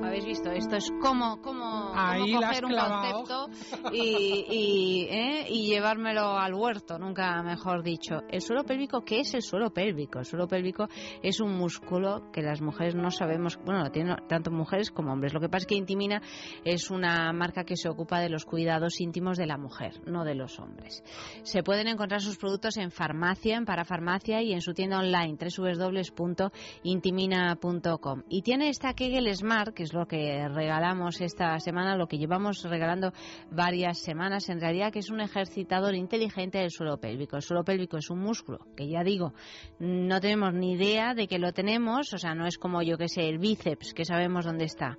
[0.00, 0.50] ¿Habéis visto?
[0.50, 3.50] Esto es como, como, Ahí como coger un concepto
[3.92, 5.44] y, y, ¿eh?
[5.48, 8.22] y llevármelo al huerto, nunca mejor dicho.
[8.30, 10.20] El suelo pélvico, ¿qué es el suelo pélvico?
[10.20, 10.86] El suelo pélvico
[11.22, 15.34] es un músculo que las mujeres no sabemos, bueno, lo tienen tanto mujeres como hombres.
[15.34, 16.22] Lo que pasa es que Intimina
[16.64, 20.36] es una marca que se ocupa de los cuidados íntimos de la mujer, no de
[20.36, 21.02] los hombres.
[21.42, 28.22] Se pueden encontrar sus productos en farmacia, en parafarmacia y en su tienda online www.intimina.com.
[28.28, 32.62] Y tiene esta Kegel Smart, que es lo que regalamos esta semana, lo que llevamos
[32.62, 33.12] regalando
[33.50, 37.34] varias semanas, en realidad que es un ejercitador inteligente del suelo pélvico.
[37.34, 39.32] El suelo pélvico es un músculo que ya digo,
[39.80, 43.08] no tenemos ni idea de que lo tenemos, o sea, no es como yo que
[43.08, 44.96] sé, el bíceps, que sabemos dónde está,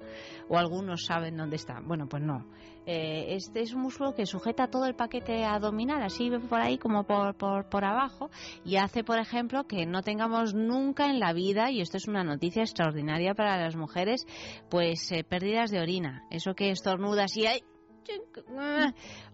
[0.50, 1.80] o algunos saben dónde está.
[1.82, 2.46] Bueno, pues no.
[2.86, 7.04] Eh, este es un músculo que sujeta todo el paquete abdominal, así por ahí como
[7.04, 8.30] por, por, por abajo,
[8.66, 12.24] y hace, por ejemplo, que no tengamos nunca en la vida, y esto es una
[12.24, 14.26] noticia extraordinaria para las mujeres,
[14.70, 16.26] pues eh, pérdidas de orina.
[16.32, 17.64] Eso que estornudas y hay...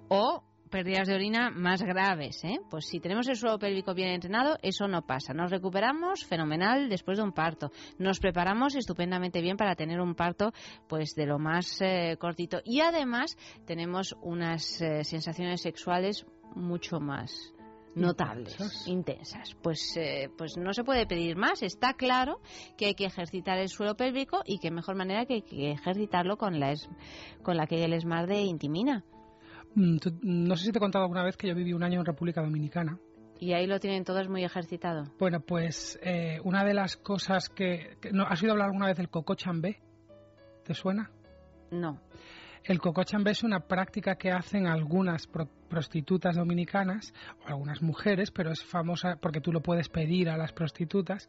[0.10, 0.44] O
[0.76, 2.60] pérdidas de orina más graves, ¿eh?
[2.70, 5.34] Pues si tenemos el suelo pélvico bien entrenado, eso no pasa.
[5.34, 7.72] Nos recuperamos fenomenal después de un parto.
[7.98, 10.52] Nos preparamos estupendamente bien para tener un parto,
[10.90, 12.60] pues de lo más eh, cortito.
[12.66, 17.54] Y además tenemos unas eh, sensaciones sexuales mucho más
[17.96, 18.88] notables, Intensas.
[18.90, 19.56] intensas.
[19.64, 21.64] Pues, eh, pues no se puede pedir más.
[21.64, 22.42] Está claro
[22.78, 26.60] que hay que ejercitar el suelo pélvico y qué mejor manera que, que ejercitarlo con
[26.60, 26.90] la, es-
[27.44, 29.06] con la que el Smart de Intimina.
[29.76, 32.06] Mm, No sé si te he contado alguna vez que yo viví un año en
[32.06, 32.98] República Dominicana.
[33.40, 35.04] Y ahí lo tienen todos muy ejercitado.
[35.20, 37.98] Bueno, pues eh, una de las cosas que...
[38.02, 39.82] que- ¿no, ¿Has oído hablar alguna vez del coco chambé?
[40.64, 41.12] ¿Te suena?
[41.72, 42.00] No.
[42.64, 48.32] El coco chambé es una práctica que hacen algunas pro- prostitutas dominicanas, o algunas mujeres,
[48.32, 51.28] pero es famosa porque tú lo puedes pedir a las prostitutas,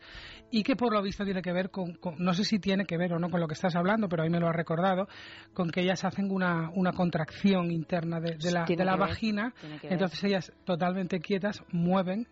[0.52, 2.96] y que por lo visto tiene que ver con, con- no sé si tiene que
[2.96, 5.08] ver o no con lo que estás hablando, pero a mí me lo ha recordado,
[5.52, 9.52] con que ellas hacen una, una contracción interna de, de la, de la vagina,
[9.94, 12.28] entonces ellas totalmente quietas mueven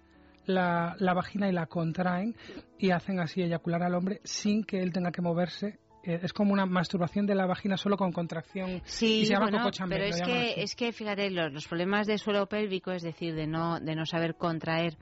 [0.46, 2.36] la, la vagina y la contraen
[2.78, 5.78] y hacen así eyacular al hombre sin que él tenga que moverse.
[6.06, 8.82] Eh, es como una masturbación de la vagina solo con contracción.
[8.84, 12.06] Sí, y se llama bueno, coco pero es que, es que, fíjate, los, los problemas
[12.06, 14.96] de suelo pélvico, es decir, de no, de no saber contraer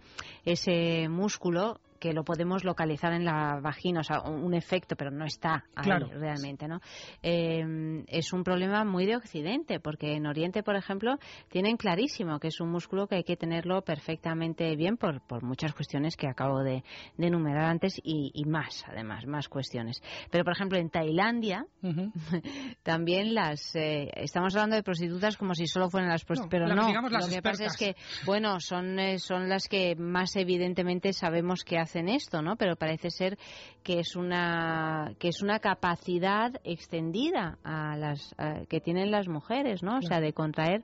[0.44, 5.24] ese músculo, que lo podemos localizar en la vagina, o sea, un efecto, pero no
[5.24, 6.08] está ahí Claro.
[6.12, 6.80] realmente, ¿no?
[7.22, 11.16] Eh, es un problema muy de Occidente, porque en Oriente, por ejemplo,
[11.48, 15.72] tienen clarísimo que es un músculo que hay que tenerlo perfectamente bien por, por muchas
[15.74, 16.82] cuestiones que acabo de,
[17.16, 20.02] de enumerar antes y, y más, además, más cuestiones.
[20.32, 21.66] Pero, por ejemplo, en Tailandia,
[22.82, 26.66] también las eh, estamos hablando de prostitutas como si solo fueran las prostitutas No, pero
[26.66, 27.94] la- no digamos las lo que pasa es que
[28.26, 33.10] bueno son eh, son las que más evidentemente sabemos que hacen esto no pero parece
[33.10, 33.38] ser
[33.82, 39.82] que es una que es una capacidad extendida a las a- que tienen las mujeres
[39.82, 40.82] no o sea de contraer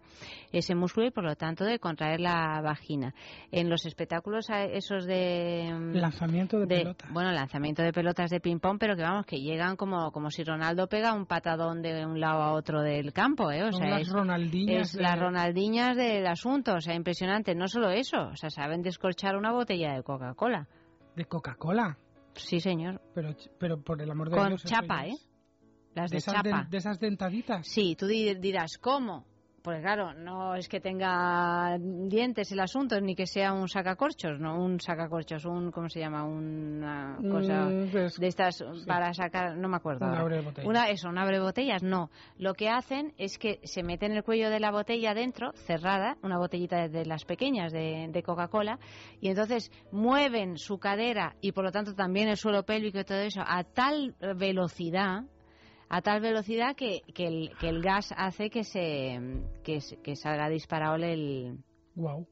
[0.52, 3.14] ese músculo y por lo tanto de contraer la vagina
[3.52, 7.06] en los espectáculos esos de mm, Lanzamiento de, de- pelota.
[7.10, 10.86] Bueno, lanzamiento de pelotas de ping-pong, pero que vamos, que llegan como, como si Ronaldo
[10.88, 13.62] pega un patadón de un lado a otro del campo, ¿eh?
[13.62, 17.54] O Son sea, las es, de- las Ronaldiñas del asunto, o sea, impresionante.
[17.54, 20.66] No solo eso, o sea, saben descorchar una botella de Coca-Cola.
[21.18, 21.98] ¿De Coca-Cola?
[22.36, 23.00] Sí, señor.
[23.12, 24.64] Pero, pero por el amor de Con Dios.
[24.64, 25.16] eso chapa, ¿eh?
[25.96, 26.48] Las de, de, esas chapa.
[26.48, 27.66] den- de esas dentaditas.
[27.66, 29.26] Sí, tú di- dirás, ¿cómo?
[29.62, 34.62] Porque claro, no es que tenga dientes el asunto, ni que sea un sacacorchos, no
[34.62, 36.24] un sacacorchos, un, ¿cómo se llama?
[36.24, 40.06] Una cosa Mm, pues, de estas para sacar, no me acuerdo.
[40.06, 40.36] Un ahora.
[40.38, 40.68] abrebotellas.
[40.68, 42.10] Una, eso, un botellas, no.
[42.36, 46.38] Lo que hacen es que se meten el cuello de la botella dentro, cerrada, una
[46.38, 48.78] botellita de, de las pequeñas de, de Coca-Cola,
[49.20, 53.18] y entonces mueven su cadera y por lo tanto también el suelo pélvico y todo
[53.18, 55.24] eso a tal velocidad
[55.88, 59.18] a tal velocidad que, que, el, que el gas hace que se
[59.64, 61.58] que, que salga disparado el
[61.94, 62.26] Guau.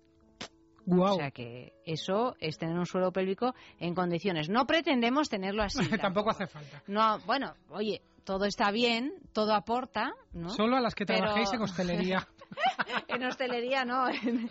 [0.84, 1.14] Guau.
[1.14, 5.78] o sea que eso es tener un suelo pélvico en condiciones no pretendemos tenerlo así
[6.00, 6.82] Tampoco hace falta.
[6.86, 11.52] no bueno oye todo está bien todo aporta no Solo a las que Pero- trabajéis
[11.52, 12.28] en hostelería.
[13.08, 14.06] en hostelería no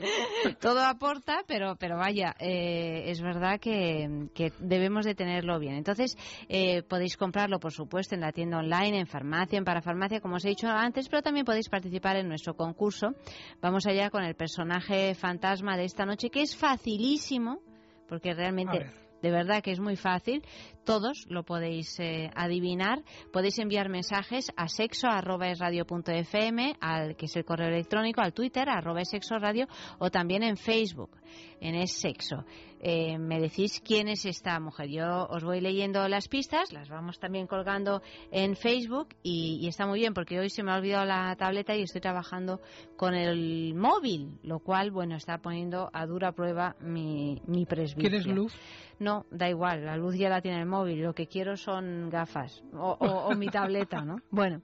[0.62, 5.76] todo aporta pero pero vaya eh, es verdad que, que debemos de tenerlo bien.
[5.76, 6.18] Entonces
[6.50, 10.46] eh, podéis comprarlo por supuesto en la tienda online en farmacia en parafarmacia como os
[10.46, 13.16] he dicho antes pero también podéis participar en nuestro concurso.
[13.62, 17.62] Vamos allá con el personaje fantasma de esta noche que es facilísimo
[18.08, 19.05] porque realmente.
[19.22, 20.44] De verdad que es muy fácil.
[20.84, 23.02] Todos lo podéis eh, adivinar.
[23.34, 29.40] Podéis enviar mensajes a sexo.esradio.fm, al que es el correo electrónico, al Twitter, arroba sexo
[29.40, 29.66] radio,
[30.00, 31.18] o también en Facebook,
[31.60, 32.46] en es sexo.
[32.80, 34.90] Eh, me decís quién es esta mujer.
[34.90, 39.88] Yo os voy leyendo las pistas, las vamos también colgando en Facebook y, y está
[39.88, 42.62] muy bien porque hoy se me ha olvidado la tableta y estoy trabajando
[42.98, 48.10] con el móvil, lo cual, bueno, está poniendo a dura prueba mi, mi presbicia.
[48.10, 48.54] ¿Quieres luz?
[49.00, 52.64] No, da igual, la luz ya la tiene el móvil, lo que quiero son gafas
[52.74, 54.18] o, o- o mi tableta, ¿no?
[54.32, 54.62] Bueno,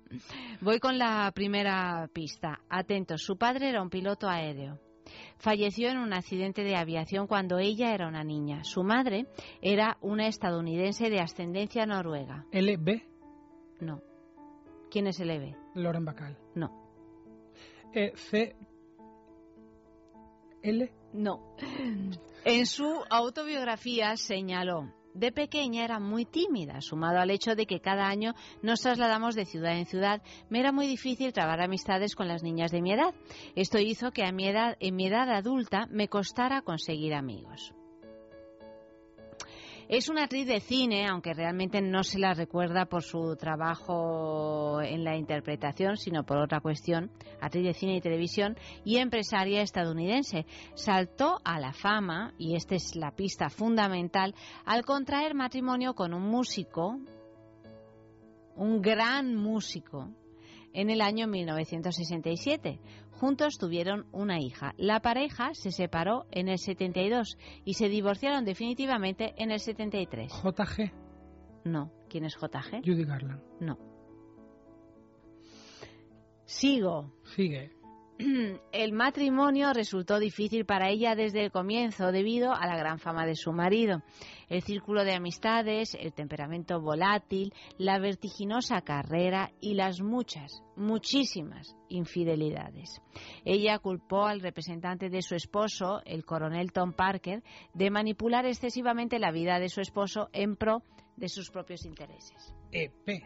[0.61, 2.59] voy con la primera pista.
[2.69, 4.79] Atentos, su padre era un piloto aéreo.
[5.37, 8.63] Falleció en un accidente de aviación cuando ella era una niña.
[8.63, 9.27] Su madre
[9.61, 12.45] era una estadounidense de ascendencia noruega.
[12.51, 13.01] LB,
[13.79, 14.01] No.
[14.89, 15.55] ¿Quién es el EB?
[15.75, 16.37] Loren Bacal.
[16.53, 16.69] No.
[17.93, 18.55] Eh, C,
[20.61, 21.55] L, No.
[22.45, 28.07] En su autobiografía señaló, de pequeña era muy tímida, sumado al hecho de que cada
[28.07, 32.43] año nos trasladamos de ciudad en ciudad, me era muy difícil trabar amistades con las
[32.43, 33.13] niñas de mi edad.
[33.55, 37.73] Esto hizo que a mi edad, en mi edad adulta me costara conseguir amigos.
[39.91, 45.03] Es una actriz de cine, aunque realmente no se la recuerda por su trabajo en
[45.03, 50.45] la interpretación, sino por otra cuestión, actriz de cine y televisión y empresaria estadounidense.
[50.75, 56.23] Saltó a la fama, y esta es la pista fundamental, al contraer matrimonio con un
[56.23, 56.97] músico,
[58.55, 60.07] un gran músico,
[60.73, 62.79] en el año 1967.
[63.11, 64.73] Juntos tuvieron una hija.
[64.77, 70.31] La pareja se separó en el 72 y se divorciaron definitivamente en el 73.
[70.31, 70.91] JG,
[71.65, 71.91] No.
[72.09, 72.83] ¿Quién es JG?
[72.83, 73.41] Judy Garland.
[73.59, 73.77] No.
[76.45, 77.13] Sigo.
[77.35, 77.71] Sigue.
[78.71, 83.35] el matrimonio resultó difícil para ella desde el comienzo debido a la gran fama de
[83.35, 84.01] su marido.
[84.49, 93.01] El círculo de amistades, el temperamento volátil, la vertiginosa carrera y las muchas, muchísimas infidelidades.
[93.45, 97.43] Ella culpó al representante de su esposo, el coronel Tom Parker,
[97.73, 100.83] de manipular excesivamente la vida de su esposo en pro
[101.15, 102.53] de sus propios intereses.
[102.71, 103.23] EP.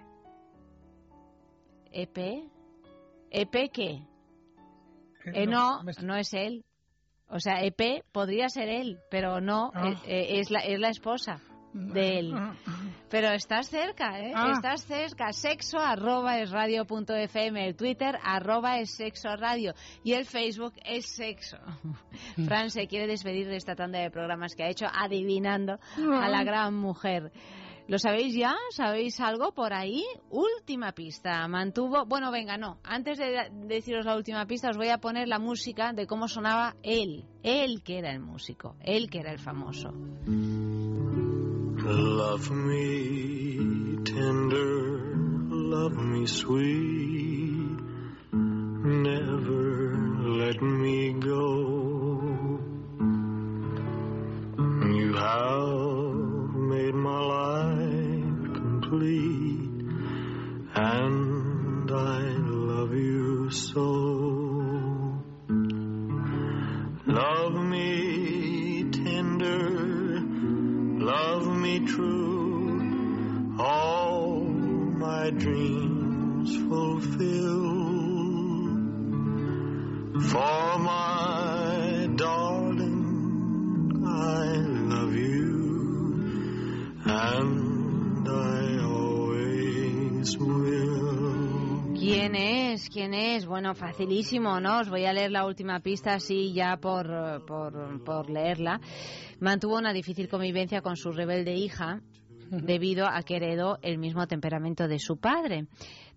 [1.91, 2.17] ¿EP?
[3.31, 4.14] ¿EP qué?
[5.33, 6.63] Eh, no, no es él.
[7.29, 9.89] O sea, EP podría ser él, pero no, Ah.
[9.89, 11.41] eh, eh, es, la, es la esposa
[11.73, 12.33] de él.
[13.09, 14.31] Pero estás cerca, ¿eh?
[14.33, 14.51] Ah.
[14.53, 15.31] Estás cerca.
[15.33, 19.73] Sexo arroba es radio punto fm, el Twitter arroba es sexo radio
[20.03, 21.57] y el Facebook es sexo.
[22.45, 26.43] Fran se quiere despedir de esta tanda de programas que ha hecho adivinando a la
[26.43, 27.31] gran mujer.
[27.87, 28.55] ¿Lo sabéis ya?
[28.71, 30.03] ¿Sabéis algo por ahí?
[30.31, 31.47] Última pista.
[31.47, 32.05] Mantuvo.
[32.05, 32.79] Bueno, venga, no.
[32.83, 36.75] Antes de deciros la última pista, os voy a poner la música de cómo sonaba
[36.81, 37.25] él.
[37.43, 38.75] Él que era el músico.
[38.81, 39.91] Él que era el famoso.
[41.85, 45.15] Love me tender,
[45.51, 47.79] love me sweet,
[48.31, 49.93] never
[50.39, 52.59] let me go.
[54.57, 57.64] You have made my life
[58.95, 59.83] complete,
[60.75, 65.21] and I love you so.
[67.05, 70.21] Love me tender,
[70.99, 77.65] love me true, all my dreams fulfill.
[80.31, 84.45] For my darling, I
[84.93, 87.64] love you, and.
[92.05, 92.89] ¿Quién es?
[92.89, 93.45] ¿Quién es?
[93.45, 94.79] Bueno, facilísimo, ¿no?
[94.79, 98.79] Os voy a leer la última pista así ya por, por, por leerla.
[99.39, 102.01] Mantuvo una difícil convivencia con su rebelde hija
[102.51, 105.67] debido a que heredó el mismo temperamento de su padre.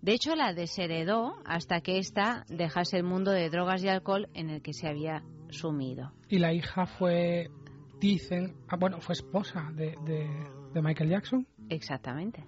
[0.01, 4.49] De hecho, la desheredó hasta que ésta dejase el mundo de drogas y alcohol en
[4.49, 6.11] el que se había sumido.
[6.29, 7.49] Y la hija fue,
[7.99, 10.29] dicen, ah, bueno, fue esposa de, de,
[10.73, 11.47] de Michael Jackson.
[11.69, 12.43] Exactamente.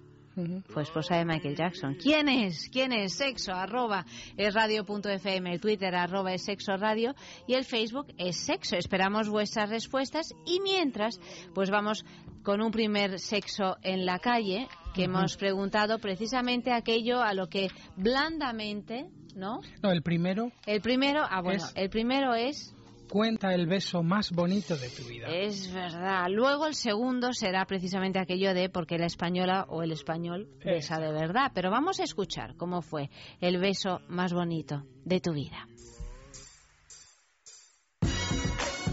[0.68, 1.94] Fue esposa de Michael Jackson.
[1.96, 2.70] ¿Quién es?
[2.70, 3.12] ¿Quién es?
[3.16, 4.06] Sexo, arroba,
[4.38, 7.14] es radio.fm, el Twitter, arroba, es sexo radio,
[7.46, 8.76] y el Facebook es sexo.
[8.76, 11.20] Esperamos vuestras respuestas y mientras,
[11.54, 12.06] pues vamos
[12.42, 17.68] con un primer sexo en la calle, que hemos preguntado precisamente aquello a lo que
[17.96, 19.06] blandamente,
[19.36, 19.60] ¿no?
[19.82, 22.74] No, el primero El primero, ah, bueno, Es- el primero es
[23.12, 25.26] cuenta el beso más bonito de tu vida.
[25.28, 26.28] Es verdad.
[26.30, 31.12] Luego el segundo será precisamente aquello de porque la española o el español besa de
[31.12, 31.52] verdad.
[31.54, 35.68] Pero vamos a escuchar cómo fue el beso más bonito de tu vida.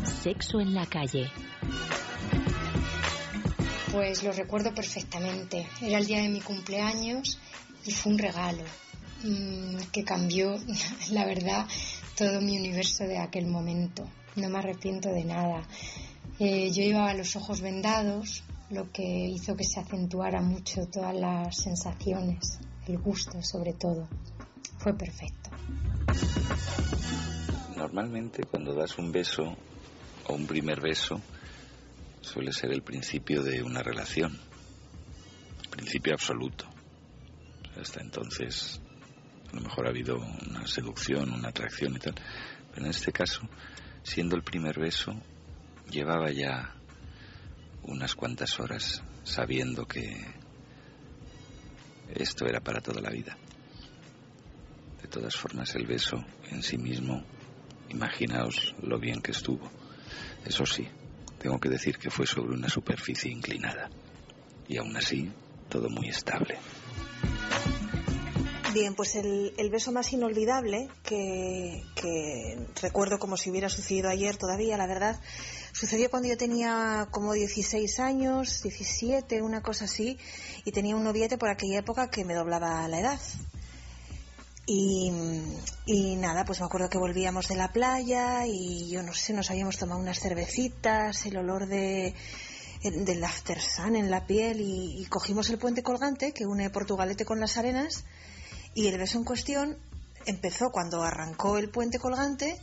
[0.04, 1.32] Sexo en la calle.
[3.94, 5.66] Pues lo recuerdo perfectamente.
[5.82, 7.40] Era el día de mi cumpleaños
[7.86, 8.66] y fue un regalo
[9.24, 10.58] mm, que cambió,
[11.12, 11.66] la verdad,
[12.20, 14.04] todo mi universo de aquel momento.
[14.36, 15.64] No me arrepiento de nada.
[16.38, 21.56] Eh, yo llevaba los ojos vendados, lo que hizo que se acentuara mucho todas las
[21.56, 24.10] sensaciones, el gusto sobre todo.
[24.80, 25.50] Fue perfecto.
[27.78, 29.56] Normalmente cuando das un beso
[30.28, 31.22] o un primer beso
[32.20, 34.38] suele ser el principio de una relación,
[35.70, 36.66] principio absoluto.
[37.80, 38.82] Hasta entonces
[39.52, 42.16] a lo mejor ha habido una seducción, una atracción y tal,
[42.72, 43.42] pero en este caso,
[44.04, 45.14] siendo el primer beso,
[45.90, 46.76] llevaba ya
[47.84, 50.26] unas cuantas horas sabiendo que
[52.14, 53.38] esto era para toda la vida.
[55.02, 57.24] De todas formas, el beso en sí mismo,
[57.90, 59.72] imaginaos lo bien que estuvo.
[60.46, 60.88] Eso sí,
[61.40, 63.90] tengo que decir que fue sobre una superficie inclinada.
[64.68, 65.32] Y aún así,
[65.70, 66.58] todo muy estable.
[68.74, 71.84] Bien, pues el, el beso más inolvidable que,
[72.80, 75.20] recuerdo como si hubiera sucedido ayer todavía, la verdad,
[75.72, 80.20] sucedió cuando yo tenía como 16 años, 17, una cosa así,
[80.66, 83.20] y tenía un noviete por aquella época que me doblaba la edad.
[84.68, 85.10] Y,
[86.18, 89.80] nada, pues me acuerdo que volvíamos de la playa y yo no sé, nos habíamos
[89.80, 92.14] tomado unas cervecitas, el olor de,
[92.84, 97.26] del after sun en la piel y, y cogimos el puente colgante que une Portugalete
[97.26, 98.06] con las arenas
[98.80, 99.78] y el beso en cuestión
[100.26, 102.58] empezó cuando arrancó el puente colgante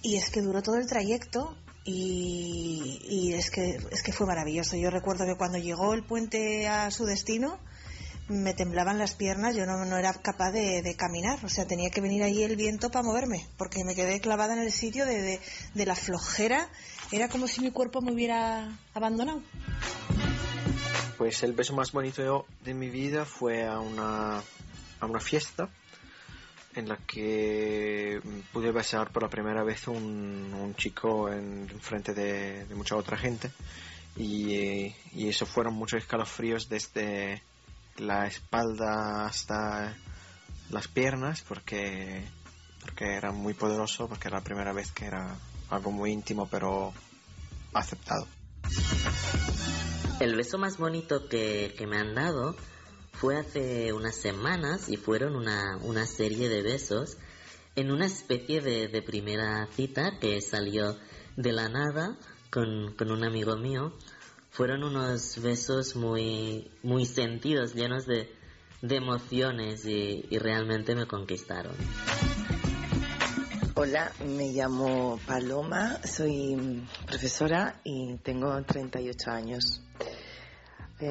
[0.00, 1.54] y es que duró todo el trayecto
[1.84, 4.76] y, es, que, es que fue maravilloso.
[4.76, 7.58] Yo recuerdo que cuando llegó el puente a su destino
[8.28, 11.90] me temblaban las piernas, yo no, no era capaz de, de caminar, o sea, tenía
[11.90, 15.20] que venir ahí el viento para moverme, porque me quedé clavada en el sitio de,
[15.20, 15.40] de,
[15.74, 16.70] de la flojera,
[17.12, 19.42] era como si mi cuerpo me hubiera abandonado.
[21.16, 25.68] Pues el beso más bonito de mi vida fue a una, a una fiesta
[26.74, 28.20] en la que
[28.52, 33.50] pude besar por la primera vez un, un chico en, frente de, mucha otra gente.
[34.16, 37.42] Y, y eso fueron muchos escalofríos desde
[37.96, 39.96] la espalda hasta
[40.70, 42.24] las piernas porque
[42.80, 45.36] porque era muy poderoso porque era la primera vez que era
[45.70, 46.92] algo muy íntimo pero
[47.72, 48.26] aceptado
[50.20, 52.54] El beso más bonito que, que me han dado
[53.12, 57.16] fue hace unas semanas y fueron una, una serie de besos
[57.76, 60.96] en una especie de, de primera cita que salió
[61.36, 62.16] de la nada
[62.50, 63.92] con, con un amigo mío.
[64.50, 68.32] Fueron unos besos muy, muy sentidos, llenos de,
[68.82, 71.72] emociones y, y realmente me conquistaron.
[73.76, 79.82] Hola, me llamo Paloma, soy profesora y tengo 38 años.
[81.00, 81.10] Eh,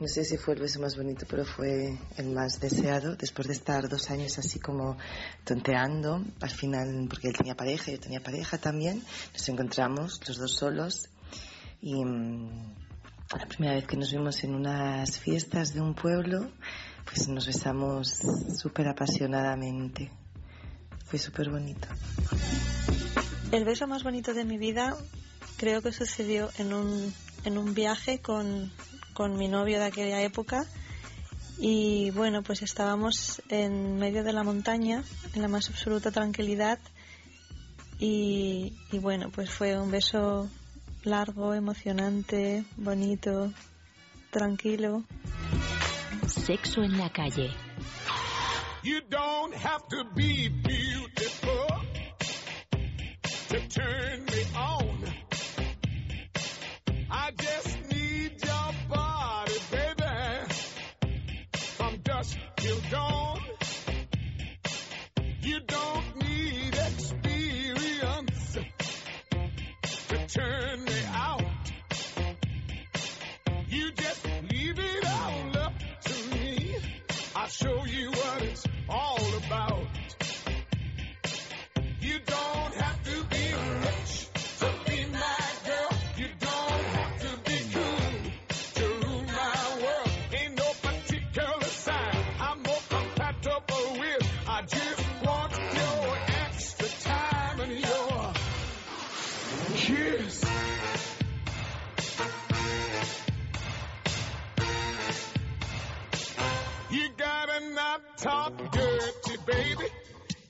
[0.00, 3.16] no sé si fue el beso más bonito, pero fue el más deseado.
[3.16, 4.96] Después de estar dos años así como
[5.42, 9.02] tonteando, al final, porque él tenía pareja, yo tenía pareja también,
[9.32, 11.08] nos encontramos los dos solos
[11.82, 12.74] y mm,
[13.36, 16.48] la primera vez que nos vimos en unas fiestas de un pueblo,
[17.06, 18.20] pues nos besamos
[18.56, 20.12] súper apasionadamente.
[21.14, 21.86] Fue súper bonito.
[23.52, 24.96] El beso más bonito de mi vida
[25.58, 28.72] creo que sucedió en un, en un viaje con,
[29.12, 30.66] con mi novio de aquella época
[31.56, 35.04] y bueno, pues estábamos en medio de la montaña,
[35.34, 36.80] en la más absoluta tranquilidad
[38.00, 40.50] y, y bueno, pues fue un beso
[41.04, 43.52] largo, emocionante, bonito,
[44.32, 45.04] tranquilo.
[46.26, 47.52] Sexo en la calle.
[48.84, 51.68] You don't have to be beautiful
[53.48, 54.98] to turn me on.
[57.10, 60.52] I just need your body, baby,
[61.52, 63.40] from dusk till dawn.
[65.40, 68.58] You don't need experience
[70.08, 71.42] to turn me out.
[73.66, 75.72] You just leave it all up
[76.04, 76.76] to me.
[77.34, 78.13] I'll show you
[78.88, 79.73] all about.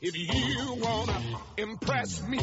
[0.06, 1.18] If you wanna
[1.56, 2.38] impress me.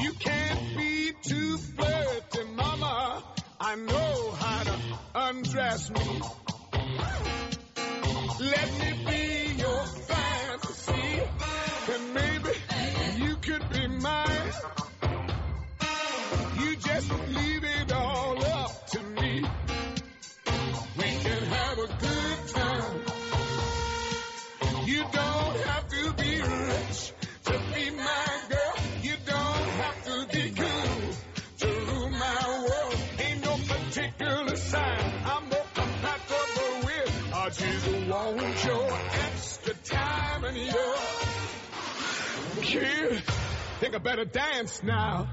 [0.00, 3.24] You can't be too flirty, mama.
[3.58, 4.74] I know how to
[5.14, 6.20] undress me.
[8.40, 9.31] Let me be
[43.94, 45.28] I better dance now.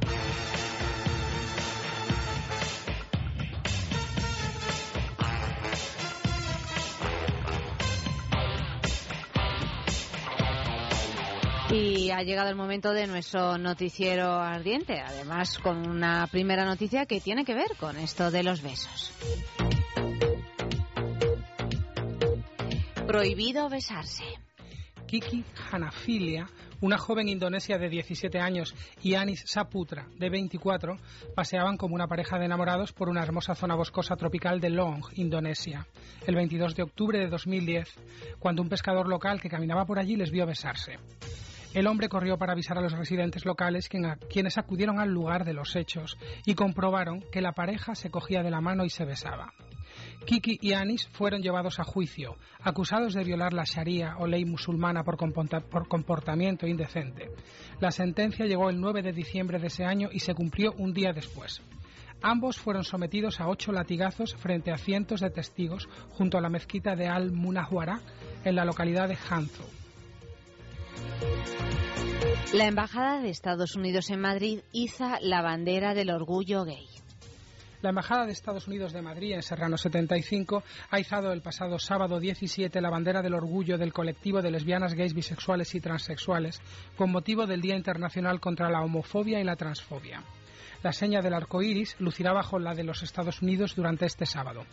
[11.71, 17.21] Y ha llegado el momento de nuestro noticiero ardiente, además con una primera noticia que
[17.21, 19.13] tiene que ver con esto de los besos.
[23.07, 24.25] Prohibido besarse.
[25.07, 26.47] Kiki Hanafilia,
[26.81, 30.97] una joven indonesia de 17 años, y Anis Saputra, de 24,
[31.35, 35.87] paseaban como una pareja de enamorados por una hermosa zona boscosa tropical de Long, Indonesia,
[36.25, 37.95] el 22 de octubre de 2010,
[38.39, 40.97] cuando un pescador local que caminaba por allí les vio besarse.
[41.73, 45.53] El hombre corrió para avisar a los residentes locales, quien- quienes acudieron al lugar de
[45.53, 49.53] los hechos y comprobaron que la pareja se cogía de la mano y se besaba.
[50.25, 55.03] Kiki y Anis fueron llevados a juicio, acusados de violar la Sharia o ley musulmana
[55.03, 57.29] por, comporta- por comportamiento indecente.
[57.79, 61.13] La sentencia llegó el 9 de diciembre de ese año y se cumplió un día
[61.13, 61.61] después.
[62.21, 66.95] Ambos fueron sometidos a ocho latigazos frente a cientos de testigos junto a la mezquita
[66.95, 68.01] de Al-Munawwara
[68.43, 69.65] en la localidad de Hanzhou.
[72.53, 76.87] La Embajada de Estados Unidos en Madrid iza la bandera del orgullo gay.
[77.81, 82.19] La Embajada de Estados Unidos de Madrid, en Serrano 75, ha izado el pasado sábado
[82.19, 86.61] 17 la bandera del orgullo del colectivo de lesbianas, gays, bisexuales y transexuales,
[86.97, 90.21] con motivo del Día Internacional contra la Homofobia y la Transfobia.
[90.83, 94.65] La seña del arco iris lucirá bajo la de los Estados Unidos durante este sábado.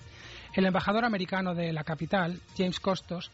[0.53, 3.31] El embajador americano de la capital, James Costos,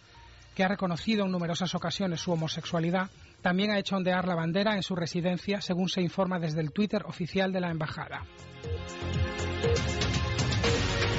[0.55, 3.09] que ha reconocido en numerosas ocasiones su homosexualidad,
[3.41, 7.05] también ha hecho ondear la bandera en su residencia, según se informa desde el Twitter
[7.07, 8.27] oficial de la embajada.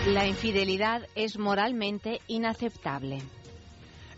[0.08, 3.20] La infidelidad es moralmente inaceptable.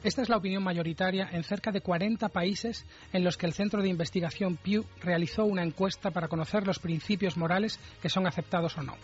[0.03, 3.81] Esta es la opinión mayoritaria en cerca de 40 países en los que el Centro
[3.81, 8.83] de Investigación Pew realizó una encuesta para conocer los principios morales que son aceptados o
[8.83, 8.95] no.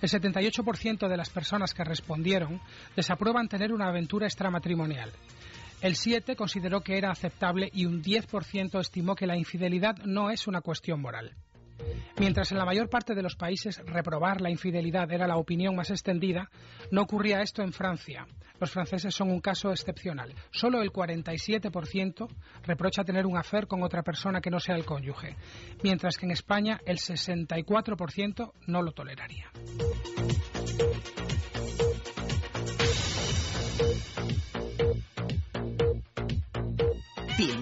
[0.00, 2.60] El 78% de las personas que respondieron
[2.96, 5.12] desaprueban tener una aventura extramatrimonial.
[5.80, 10.46] El 7 consideró que era aceptable y un 10% estimó que la infidelidad no es
[10.46, 11.34] una cuestión moral.
[12.18, 15.90] Mientras en la mayor parte de los países reprobar la infidelidad era la opinión más
[15.90, 16.50] extendida,
[16.90, 18.26] no ocurría esto en Francia.
[18.60, 20.34] Los franceses son un caso excepcional.
[20.50, 22.28] Solo el 47%
[22.62, 25.36] reprocha tener un afer con otra persona que no sea el cónyuge,
[25.82, 29.50] mientras que en España el 64% no lo toleraría.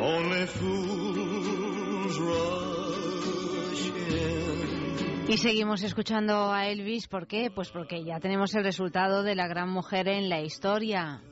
[0.00, 5.26] only fools rush in.
[5.28, 7.50] Y seguimos escuchando a Elvis, ¿por qué?
[7.50, 11.22] Pues porque ya tenemos el resultado de la gran mujer en la historia.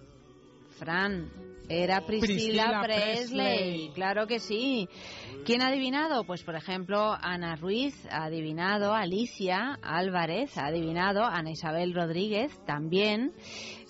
[0.78, 1.30] Fran,
[1.68, 3.26] era Priscilla, Priscilla Presley.
[3.26, 3.90] Presley.
[3.94, 4.88] claro que sí.
[5.44, 6.24] ¿Quién ha adivinado?
[6.24, 13.32] Pues por ejemplo, Ana Ruiz ha adivinado, Alicia Álvarez ha adivinado, Ana Isabel Rodríguez también.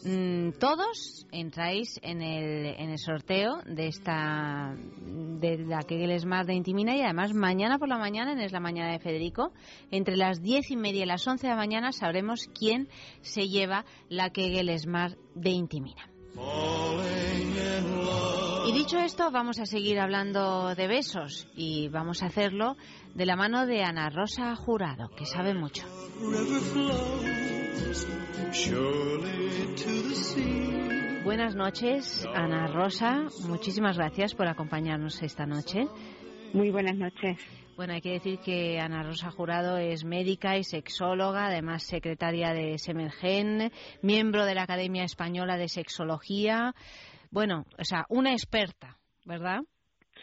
[0.05, 6.55] Mm, todos entráis en el, en el sorteo de esta de la Kegel Smart de
[6.55, 9.53] Intimina y además mañana por la mañana, en Es la Mañana de Federico,
[9.91, 12.89] entre las diez y media y las once de la mañana sabremos quién
[13.23, 16.09] se lleva la Kegel Smart de Intimina.
[18.69, 22.77] Y dicho esto, vamos a seguir hablando de besos y vamos a hacerlo
[23.15, 25.87] de la mano de Ana Rosa Jurado, que sabe mucho.
[31.25, 33.29] Buenas noches, Ana Rosa.
[33.49, 35.87] Muchísimas gracias por acompañarnos esta noche.
[36.53, 37.39] Muy buenas noches.
[37.79, 42.77] Bueno, hay que decir que Ana Rosa Jurado es médica y sexóloga, además secretaria de
[42.77, 43.71] Semergen,
[44.03, 46.75] miembro de la Academia Española de Sexología.
[47.31, 49.61] Bueno, o sea, una experta, ¿verdad?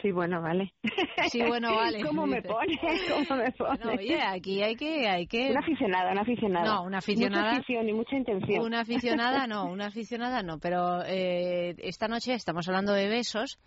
[0.01, 0.73] Sí, bueno, vale.
[1.31, 2.03] Sí, bueno, vale.
[2.03, 2.77] ¿Cómo me pones?
[3.09, 3.57] ¿Cómo me pones?
[3.57, 5.49] Bueno, oye, aquí hay que, hay que...
[5.49, 6.65] Una aficionada, una aficionada.
[6.65, 7.43] No, una aficionada.
[7.45, 8.63] Mucha afición y mucha intención.
[8.65, 13.57] Una aficionada no, una aficionada no, pero eh, esta noche estamos hablando de besos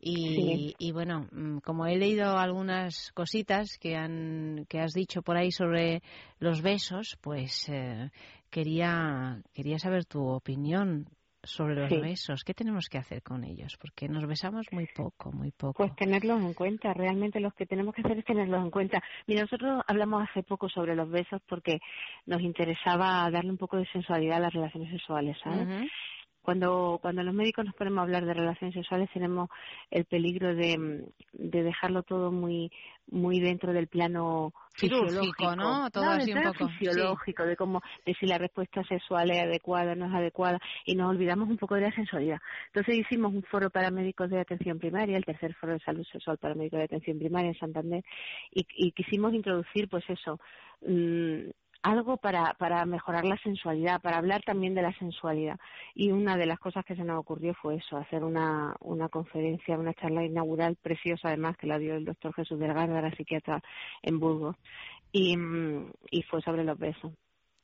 [0.00, 0.74] y, Sí.
[0.78, 5.50] y bueno, mm, como he leído algunas cositas que, han, que has dicho por ahí
[5.50, 6.02] sobre
[6.38, 8.10] los besos, pues eh,
[8.50, 11.06] quería, quería saber tu opinión.
[11.46, 11.96] Sobre los Sí.
[12.00, 12.42] besos.
[12.44, 13.76] ¿Qué tenemos que hacer con ellos?
[13.80, 15.74] Porque nos besamos muy poco, muy poco.
[15.74, 19.02] Pues tenerlos en cuenta, realmente lo que tenemos que hacer es tenerlos en cuenta.
[19.26, 21.78] Mira, nosotros hablamos hace poco sobre los besos porque
[22.26, 25.68] nos interesaba darle un poco de sensualidad a las relaciones sexuales, ¿sabes?
[25.68, 25.88] Ujú.
[26.44, 29.48] Cuando, cuando los médicos nos ponemos a hablar de relaciones sexuales tenemos
[29.90, 32.70] el peligro de, de dejarlo todo muy
[33.08, 35.54] muy dentro del plano fisiológico.
[35.56, 35.90] ¿no?
[35.90, 36.74] Todo del así un poco, sí.
[36.78, 40.94] fisiológico, de cómo, de si la respuesta sexual es adecuada o no es adecuada, y
[40.94, 42.40] nos olvidamos un poco de la sensualidad.
[42.66, 46.38] Entonces hicimos un foro para médicos de atención primaria, el tercer foro de salud sexual
[46.38, 48.04] para médicos de atención primaria en Santander,
[48.52, 50.40] y, y quisimos introducir, pues eso,
[50.86, 51.50] mm,
[51.84, 55.60] algo para, para mejorar la sensualidad, para hablar también de la sensualidad.
[55.94, 59.78] Y una de las cosas que se nos ocurrió fue eso, hacer una, una conferencia,
[59.78, 63.62] una charla inaugural preciosa además que la dio el doctor Jesús Delgado, la psiquiatra
[64.02, 64.56] en Burgos,
[65.12, 67.12] y, mm, y fue sobre los besos.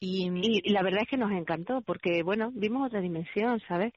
[0.00, 0.30] Y,
[0.64, 3.92] y la verdad es que nos encantó porque, bueno, vimos otra dimensión, ¿sabes?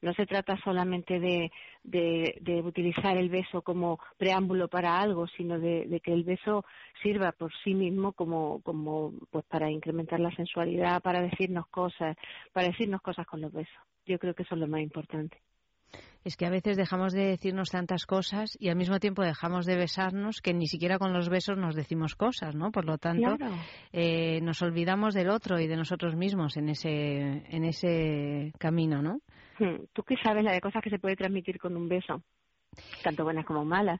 [0.00, 1.50] No se trata solamente de,
[1.82, 6.64] de, de utilizar el beso como preámbulo para algo, sino de, de que el beso
[7.02, 12.16] sirva por sí mismo como, como pues para incrementar la sensualidad, para decirnos cosas,
[12.52, 13.82] para decirnos cosas con los besos.
[14.06, 15.38] Yo creo que eso es lo más importante.
[16.24, 19.76] Es que a veces dejamos de decirnos tantas cosas y al mismo tiempo dejamos de
[19.76, 22.70] besarnos que ni siquiera con los besos nos decimos cosas, ¿no?
[22.70, 23.54] Por lo tanto, Claro.
[23.92, 29.20] eh, nos olvidamos del otro y de nosotros mismos en ese, en ese camino, ¿no?
[29.58, 32.22] Hmm, Tú qué sabes la de cosas que se puede transmitir con un beso,
[33.02, 33.98] tanto buenas como malas,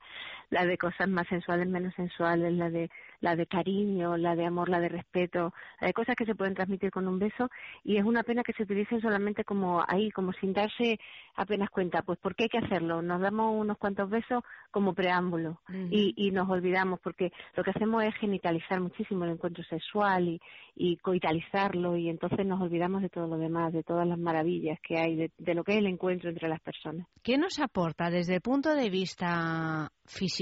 [0.50, 2.90] la de cosas más sensuales, menos sensuales, la de
[3.20, 6.54] la de cariño, la de amor, la de respeto, la de cosas que se pueden
[6.54, 7.50] transmitir con un beso
[7.82, 10.98] y es una pena que se utilicen solamente como ahí, como sin darse
[11.34, 12.02] apenas cuenta.
[12.02, 13.02] Pues ¿por qué hay que hacerlo?
[13.02, 18.04] Nos damos unos cuantos besos como preámbulo y, y nos olvidamos porque lo que hacemos
[18.04, 20.40] es genitalizar muchísimo el encuentro sexual y,
[20.76, 24.98] y coitalizarlo y entonces nos olvidamos de todo lo demás, de todas las maravillas que
[24.98, 27.06] hay, de, de lo que es el encuentro entre las personas.
[27.22, 29.90] ¿Qué nos aporta desde el punto de vista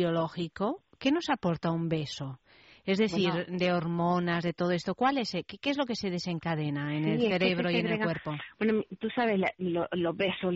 [0.01, 0.83] fisiológico?
[0.99, 2.39] ¿Qué nos aporta un beso?
[2.85, 3.59] Es decir, Bueno.
[3.59, 4.95] de hormonas, de todo esto.
[4.95, 5.33] ¿Cuál es?
[5.33, 8.33] ¿Qué, qué es lo que se desencadena en el Sí, cerebro y en el cuerpo?
[8.59, 10.55] Bueno, tú sabes, la- lo- los besos,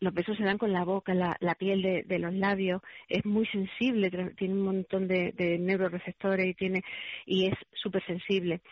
[0.00, 3.24] los besos se dan con la boca, la, la piel de, de los labios es
[3.24, 6.82] muy sensible, tiene un montón de, de neuroreceptores y tiene
[7.26, 8.62] y es súper sensible.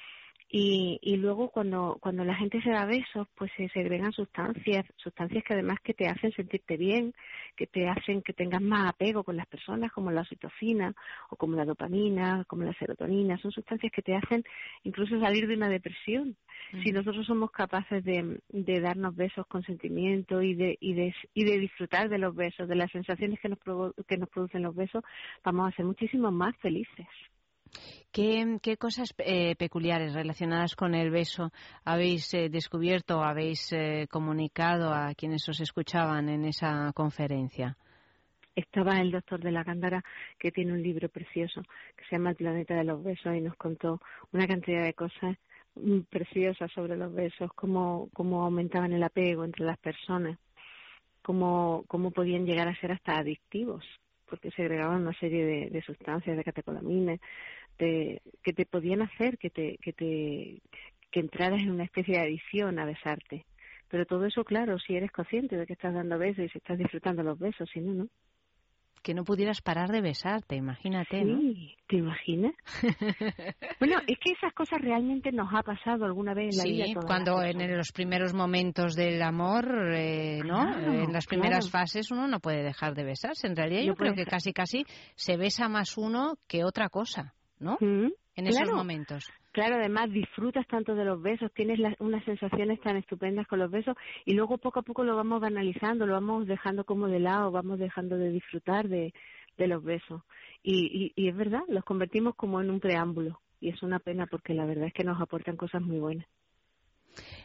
[0.52, 5.44] Y, y luego cuando, cuando la gente se da besos, pues se segregan sustancias, sustancias
[5.44, 7.14] que además que te hacen sentirte bien,
[7.54, 10.92] que te hacen que tengas más apego con las personas, como la oxitocina
[11.30, 14.42] o como la dopamina, como la serotonina, son sustancias que te hacen
[14.82, 16.36] incluso salir de una depresión.
[16.82, 21.44] Si nosotros somos capaces de, de darnos besos con sentimiento y de, y, de, y
[21.44, 24.74] de disfrutar de los besos, de las sensaciones que nos, provo- que nos producen los
[24.74, 25.04] besos,
[25.44, 27.06] vamos a ser muchísimo más felices.
[28.12, 31.52] ¿Qué, cosas eh, peculiares relacionadas con el beso
[31.84, 37.76] habéis eh, descubierto o habéis eh, comunicado a quienes os escuchaban en esa conferencia?
[38.56, 40.02] estaba el doctor de la Cándara
[40.38, 41.62] que tiene un libro precioso
[41.96, 44.00] que se llama El planeta de los besos y nos contó
[44.32, 45.36] una cantidad de cosas
[45.74, 50.38] mm, preciosas sobre los besos, cómo, cómo aumentaban el apego entre las personas,
[51.22, 53.84] cómo, cómo podían llegar a ser hasta adictivos,
[54.28, 57.20] porque segregaban una serie de, de sustancias, de catecolaminas,
[57.84, 60.60] de, que te podían hacer que te, que te
[61.10, 63.44] que entraras en una especie de adicción a besarte.
[63.88, 66.78] Pero todo eso, claro, si eres consciente de que estás dando besos y si estás
[66.78, 68.08] disfrutando los besos, si no, no.
[69.02, 71.40] Que no pudieras parar de besarte, imagínate, ¿no?
[71.40, 72.52] Sí, ¿te imaginas?
[73.80, 76.84] bueno, es que esas cosas realmente nos ha pasado alguna vez en la vida.
[76.84, 80.60] a Sí, cuando en los primeros momentos del amor, eh, ¿no?
[80.60, 81.84] Claro, en las primeras claro.
[81.84, 83.46] fases uno no puede dejar de besarse.
[83.46, 84.84] En realidad No yo creo que casi casi
[85.16, 87.78] se besa más uno que otra cosa, ¿no?
[87.80, 89.30] En esos momentos.
[89.52, 93.96] Claro, además disfrutas tanto de los besos, tienes unas sensaciones tan estupendas con los besos
[94.24, 97.78] y luego poco a poco lo vamos banalizando, lo vamos dejando como de lado, vamos
[97.78, 99.12] dejando de disfrutar de,
[99.58, 100.22] de los besos.
[100.62, 104.26] Y, y, y es verdad, los convertimos como en un preámbulo y es una pena
[104.26, 106.26] porque la verdad es que nos aportan cosas muy buenas.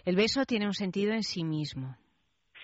[0.06, 1.98] El beso tiene un sentido en sí mismo.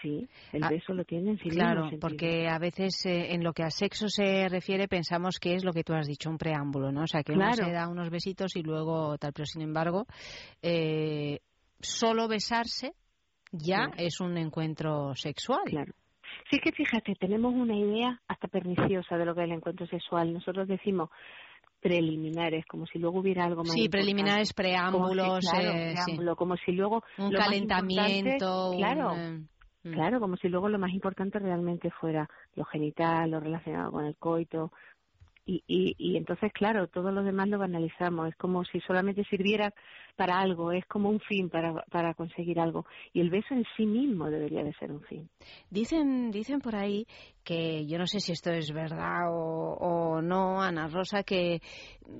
[0.02, 3.54] Sí, el Ah, beso lo tiene en sí Claro, porque a veces eh, en lo
[3.54, 6.92] que al sexo se refiere pensamos que es lo que tú has dicho, un preámbulo,
[6.92, 7.04] ¿no?
[7.04, 10.06] O sea, que uno se da unos besitos y luego tal, pero sin embargo,
[10.62, 11.40] eh,
[11.80, 12.94] solo besarse
[13.52, 13.94] ya Claro.
[13.98, 15.64] es un encuentro sexual.
[15.66, 15.94] Claro.
[16.50, 20.34] Sí que fíjate, tenemos una idea hasta perniciosa de lo que es el encuentro sexual.
[20.34, 21.10] Nosotros decimos
[21.82, 24.56] preliminares, como si luego hubiera algo más Sí, preliminares, Como si-
[25.16, 26.12] preámbulos, claro, eh, sí.
[26.12, 29.48] preámbulo, como si luego Un lo calentamiento, claro, un, eh.
[29.84, 34.16] Claro, como si luego lo más importante realmente fuera lo genital, lo relacionado con el
[34.16, 34.72] coito.
[35.46, 38.30] Y, y, y entonces, claro, todo lo demás lo banalizamos.
[38.30, 39.74] Es como si solamente sirviera
[40.16, 42.86] para algo, es como un fin para, para conseguir algo.
[43.14, 45.30] Y el beso en sí mismo debería de ser un fin.
[45.70, 47.08] Dicen, dicen por ahí
[47.44, 51.62] que yo no sé si esto es verdad o, o no, Ana Rosa, que,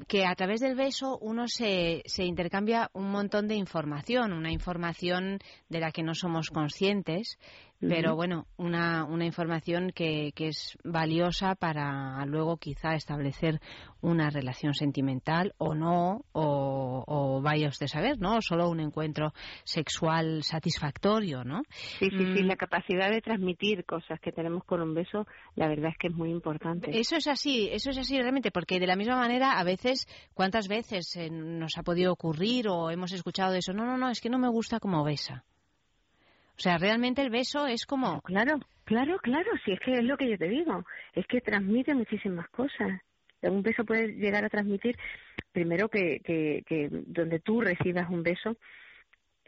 [0.08, 5.40] que a través del beso uno se, se intercambia un montón de información, una información
[5.70, 7.38] de la que no somos conscientes,
[7.82, 13.60] pero bueno, una, una información que, que es valiosa para luego quizá establecer
[14.02, 18.42] una relación sentimental o no, o, o vaya usted a saber, ¿no?
[18.42, 21.64] Solo un encuentro sexual satisfactorio, ¿no?
[22.00, 22.48] Sí, sí, sí, Mm.
[22.48, 25.26] la capacidad de transmitir cosas que tenemos con un beso,
[25.56, 26.98] la verdad es que es muy importante.
[27.00, 30.68] Eso es así, eso es así realmente, porque de la misma manera, a veces, ¿cuántas
[30.68, 33.74] veces eh, nos ha podido ocurrir o hemos escuchado eso?
[33.74, 35.44] No, no, no, es que no me gusta como besa.
[36.62, 38.22] O sea, realmente el beso es como...
[38.22, 40.86] Claro, claro, claro, sí, es que es lo que yo te digo,
[41.16, 43.02] es que transmite muchísimas cosas.
[43.42, 44.96] Un beso puede llegar a transmitir,
[45.52, 48.58] primero que, que, que donde tú recibas un beso,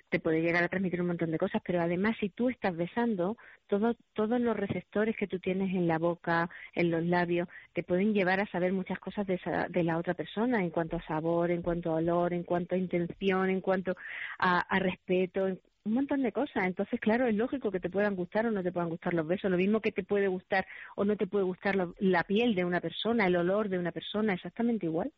[0.10, 3.38] te puede llegar a transmitir un montón de cosas, pero además si tú estás besando,
[3.68, 8.16] todo, todos los receptores que tú tienes en la boca, en los labios, te pueden
[8.16, 11.52] llevar a saber muchas cosas de, esa- de la otra persona, en cuanto a sabor,
[11.52, 13.96] en cuanto a olor, en cuanto a intención, en cuanto
[14.40, 16.66] a, a respeto, un montón de cosas.
[16.66, 19.52] Entonces, claro, es lógico que te puedan gustar o no te puedan gustar los besos.
[19.52, 20.66] Lo mismo que te puede gustar
[20.96, 23.92] o no te puede gustar lo- la piel de una persona, el olor de una
[23.92, 25.12] persona, exactamente igual.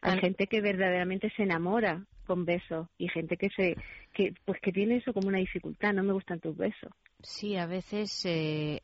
[0.00, 3.76] Hay gente que verdaderamente se enamora con besos y gente que se
[4.14, 6.92] que pues que tiene eso como una dificultad, no me gustan tus besos.
[7.22, 8.82] Sí, a veces eh,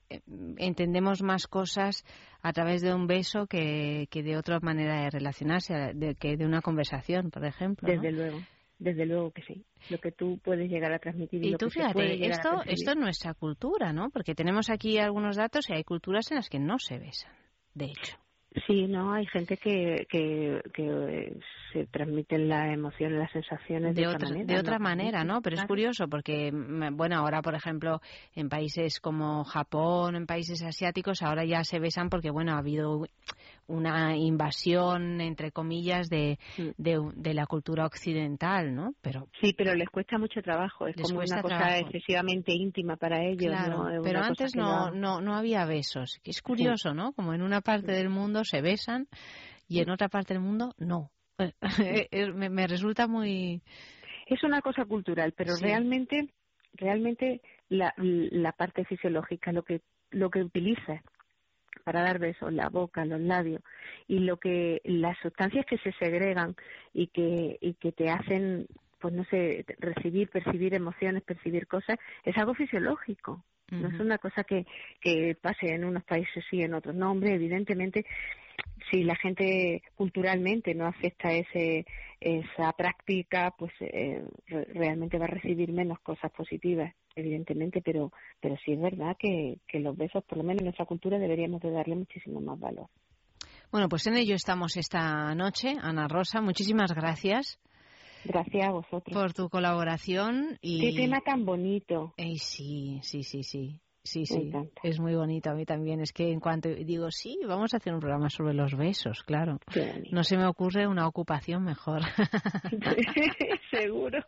[0.58, 2.04] entendemos más cosas
[2.42, 6.44] a través de un beso que, que de otra manera de relacionarse, de, que de
[6.44, 7.88] una conversación, por ejemplo.
[7.88, 7.94] ¿no?
[8.02, 8.40] Desde luego,
[8.78, 9.64] desde luego que sí.
[9.90, 12.90] Lo que tú puedes llegar a transmitir y, Y lo tú que fíjate, esto, esto
[12.90, 14.10] es nuestra cultura, ¿no?
[14.10, 17.32] Porque tenemos aquí algunos datos y hay culturas en las que no se besan,
[17.74, 18.18] de hecho.
[18.68, 21.36] Sí, no, hay gente que, que, que
[21.72, 24.44] se transmiten las emociones, las sensaciones de, de otra manera.
[24.46, 24.84] de otra ¿no?
[24.84, 25.42] manera, ¿no?
[25.42, 28.00] Pero es curioso porque, bueno, ahora, por ejemplo,
[28.36, 33.04] en países como Japón, en países asiáticos, ahora ya se besan porque, bueno, ha habido
[33.66, 36.38] una invasión, entre comillas, de,
[36.76, 38.94] de, de la cultura occidental, ¿no?
[39.00, 41.86] Pero Sí, pero les cuesta mucho trabajo, es como una cosa trabajo.
[41.86, 44.02] excesivamente íntima para ellos, Claro, ¿no?
[44.02, 46.20] Pero antes no, no, no había besos.
[46.24, 47.12] Es curioso, ¿no?
[47.12, 49.08] Como en una parte del mundo se besan
[49.68, 51.10] y en otra parte del mundo no.
[52.34, 53.60] Me, me resulta muy...
[54.26, 55.64] Es una cosa cultural, pero Sí.
[55.64, 56.28] realmente,
[56.74, 61.02] realmente la, la parte fisiológica, lo que, lo que utilizas
[61.84, 63.62] para dar besos, la boca, los labios,
[64.08, 66.56] y lo que, las sustancias que se segregan
[66.92, 68.66] y que, y que te hacen,
[68.98, 73.44] pues no sé, recibir, percibir emociones, percibir cosas, es algo fisiológico.
[73.70, 74.66] No es una cosa que,
[75.00, 76.94] que pase en unos países y en otros.
[76.94, 78.04] No, hombre, evidentemente,
[78.90, 81.84] si la gente culturalmente no acepta ese,
[82.20, 88.56] esa práctica, pues eh, re- realmente va a recibir menos cosas positivas, evidentemente, pero, pero
[88.64, 91.70] sí es verdad que, que los besos, por lo menos en nuestra cultura, deberíamos de
[91.70, 92.88] darle muchísimo más valor.
[93.70, 95.74] Bueno, pues en ello estamos esta noche.
[95.80, 97.58] Ana Rosa, muchísimas gracias.
[98.24, 99.12] Gracias a vosotros.
[99.12, 100.80] Por tu colaboración y...
[100.80, 102.14] Qué tema tan bonito.
[102.16, 103.80] Sí, sí, sí, sí.
[104.06, 104.52] Sí, sí,
[104.82, 106.00] es muy bonito a mí también.
[106.00, 109.58] Es que en cuanto digo, sí, vamos a hacer un programa sobre los besos, claro.
[110.12, 112.02] No se me ocurre una ocupación mejor.
[113.70, 114.18] seguro,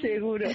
[0.00, 0.48] seguro.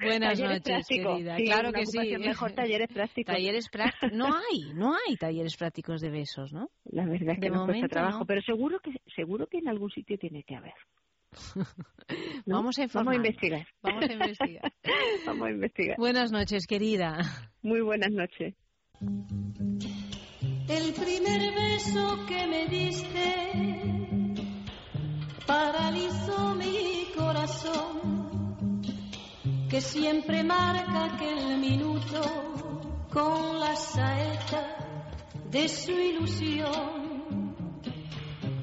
[0.00, 1.12] Buenas Talleres noches, prácticos.
[1.16, 1.36] querida.
[1.36, 2.16] Sí, claro que sí.
[2.18, 3.34] Mejor talleres prácticos.
[3.34, 4.12] Talleres prácticos.
[4.16, 6.70] No hay, no hay talleres prácticos de besos, ¿no?
[6.84, 8.26] La verdad es que De cuesta momento, trabajo, no.
[8.26, 10.74] pero seguro que seguro que en algún sitio tiene que haber.
[12.46, 12.56] ¿no?
[12.56, 13.14] Vamos a Vamos a informar.
[13.16, 13.66] investigar.
[13.82, 14.72] Vamos a investigar.
[15.26, 15.96] Vamos a investigar.
[15.98, 17.18] Buenas noches, querida.
[17.62, 18.54] Muy buenas noches.
[20.68, 23.34] El primer beso que me diste
[25.46, 28.80] paralizó mi corazón,
[29.68, 32.20] que siempre marca aquel minuto
[33.12, 34.76] con la saeta
[35.50, 37.13] de su ilusión.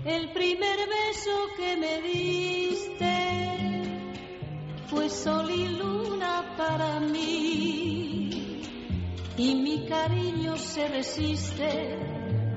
[0.03, 3.15] El primer beso que me diste
[4.87, 8.61] fue sol y luna para mí
[9.37, 11.99] y mi cariño se resiste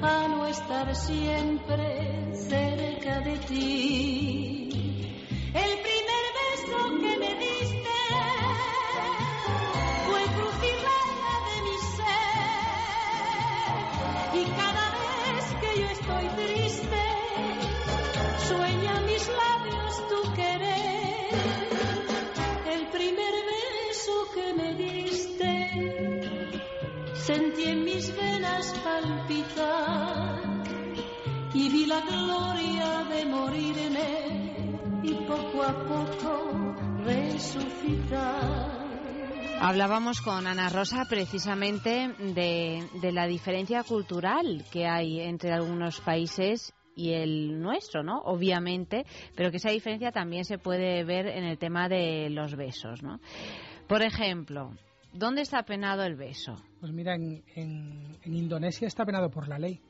[0.00, 4.68] a no estar siempre cerca de ti.
[5.52, 7.90] El primer beso que me diste
[10.06, 10.20] fue
[10.80, 12.44] raya de mi ser
[14.32, 17.13] y cada vez que yo estoy triste
[27.26, 30.42] sentí en mis venas palpitar
[31.54, 38.84] y vi la gloria de morirme y poco a poco resucitar.
[39.58, 46.74] Hablábamos con Ana Rosa precisamente de, de la diferencia cultural que hay entre algunos países
[46.94, 48.18] y el nuestro, ¿no?
[48.18, 53.02] Obviamente, pero que esa diferencia también se puede ver en el tema de los besos,
[53.02, 53.18] ¿no?
[53.88, 54.72] Por ejemplo,
[55.14, 56.56] ¿dónde está penado el beso?
[56.80, 59.80] Pues mira, en, en- en Indonesia está penado por la ley.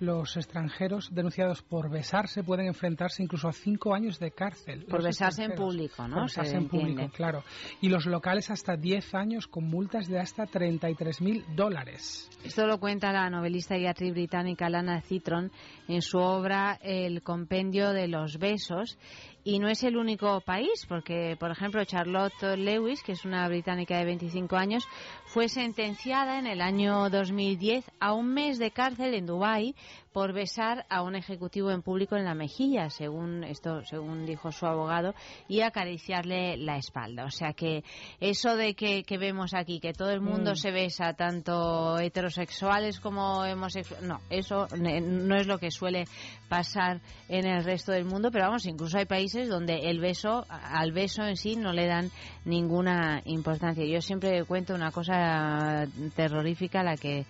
[0.00, 4.84] Los extranjeros denunciados por besarse pueden enfrentarse incluso a cinco años de cárcel.
[4.86, 6.16] Por Los besarse en público, ¿no?
[6.16, 7.44] Por besarse Se en público, claro.
[7.80, 12.28] Y los locales hasta 10 años con multas de hasta 33.000 dólares.
[12.44, 15.52] Esto lo cuenta la novelista y actriz británica Lana Citron
[15.86, 18.98] en su obra El compendio de los besos.
[19.46, 23.98] Y no es el único país, porque, por ejemplo, Charlotte Lewis, que es una británica
[23.98, 24.88] de 25 años,
[25.26, 29.74] fue sentenciada en el año 2010 a un mes de cárcel en Dubái
[30.14, 34.64] por besar a un ejecutivo en público en la mejilla, según esto, según dijo su
[34.64, 35.12] abogado,
[35.48, 37.24] y acariciarle la espalda.
[37.24, 37.82] O sea que
[38.20, 40.56] eso de que, que vemos aquí, que todo el mundo Mm.
[40.56, 46.04] se besa, tanto heterosexuales como homosexuales, no, eso no es lo que suele
[46.48, 50.92] pasar en el resto del mundo, pero vamos, incluso hay países donde el beso, al
[50.92, 52.12] beso en sí no le dan
[52.44, 53.84] ninguna importancia.
[53.84, 57.26] Yo siempre cuento una cosa terrorífica, la que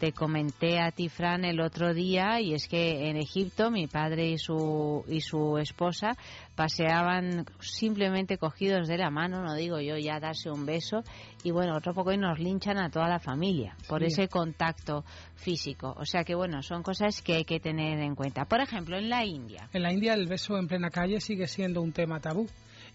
[0.00, 4.30] te comenté a ti, Fran, el otro día, y es que en Egipto mi padre
[4.30, 6.16] y su, y su esposa
[6.56, 11.02] paseaban simplemente cogidos de la mano, no digo yo ya darse un beso,
[11.44, 14.06] y bueno, otro poco y nos linchan a toda la familia por Sí.
[14.06, 15.04] ese contacto
[15.36, 15.94] físico.
[15.98, 18.46] O sea que bueno, son cosas que hay que tener en cuenta.
[18.46, 19.68] Por ejemplo, en la India.
[19.72, 22.46] En la India el beso en plena calle sigue siendo un tema tabú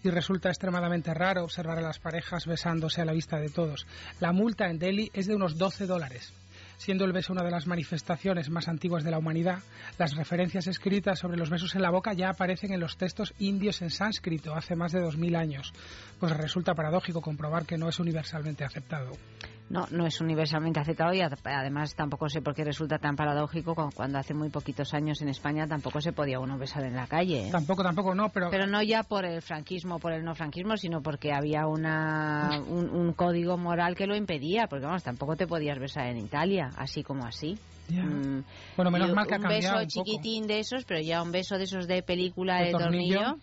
[0.02, 3.86] y resulta extremadamente raro observar a las parejas besándose a la vista de todos.
[4.20, 6.32] La multa en Delhi es de unos 12 dólares.
[6.78, 9.60] Siendo el beso una de las manifestaciones más antiguas de la humanidad,
[9.98, 13.82] las referencias escritas sobre los besos en la boca ya aparecen en los textos indios
[13.82, 15.72] en sánscrito hace más de 2000 años.
[16.20, 19.12] Pues resulta paradójico comprobar que no es universalmente aceptado.
[19.68, 23.74] No, no es universalmente aceptado y ad- además tampoco sé por qué resulta tan paradójico
[23.74, 27.08] cu- cuando hace muy poquitos años en España tampoco se podía uno besar en la
[27.08, 27.48] calle.
[27.48, 27.50] ¿eh?
[27.50, 28.48] Tampoco, tampoco, no, pero...
[28.50, 32.60] Pero no ya por el franquismo o por el no franquismo, sino porque había una,
[32.68, 36.70] un, un código moral que lo impedía, porque vamos, tampoco te podías besar en Italia,
[36.76, 37.58] así como así.
[37.88, 38.40] Mm,
[38.76, 40.04] Bueno, menos mal que ha un cambiado beso un poco.
[40.10, 43.18] chiquitín de esos, pero ya un beso de esos de película De de, tornillo.
[43.20, 43.38] tornillo.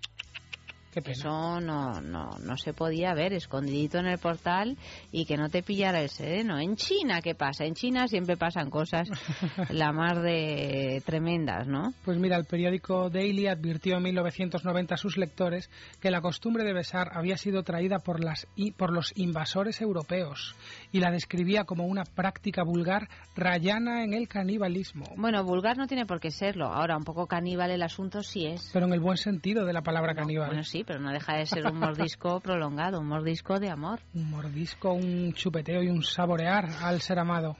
[0.96, 4.78] Eso no, no, no se podía ver, escondidito en el portal
[5.12, 6.60] y que no te pillara el sereno.
[6.60, 7.66] En China, ¿qué pasa?
[7.66, 9.08] En China siempre pasan cosas
[9.70, 11.94] la más de tremendas, ¿no?
[12.06, 15.70] Pues mira, el periódico Daily advirtió en 1990 a sus lectores
[16.00, 20.56] que la costumbre de besar había sido traída por, las, por los invasores europeos
[20.94, 25.06] y la describía como una práctica vulgar rayana en el canibalismo.
[25.18, 26.68] Bueno, vulgar no tiene por qué serlo.
[26.68, 28.70] Ahora, un poco caníbal el asunto sí es.
[28.72, 30.50] Pero en el buen sentido de la palabra caníbal.
[30.50, 34.02] Bueno, sí, pero no deja de ser un mordisco prolongado, un mordisco de amor.
[34.14, 37.58] Un mordisco, un chupeteo y un saborear al ser amado.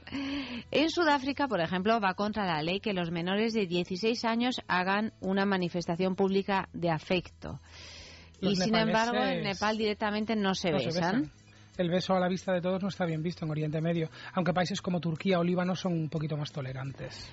[0.70, 5.12] En Sudáfrica, por ejemplo, va contra la ley que los menores de 16 años hagan
[5.20, 7.60] una manifestación pública de afecto.
[8.40, 11.32] Los y sin embargo, en Nepal directamente no se no se besan.
[11.76, 14.52] El beso a la vista de todos no está bien visto en Oriente Medio, aunque
[14.52, 17.28] países como Turquía o Líbano son un poquito más tolerantes.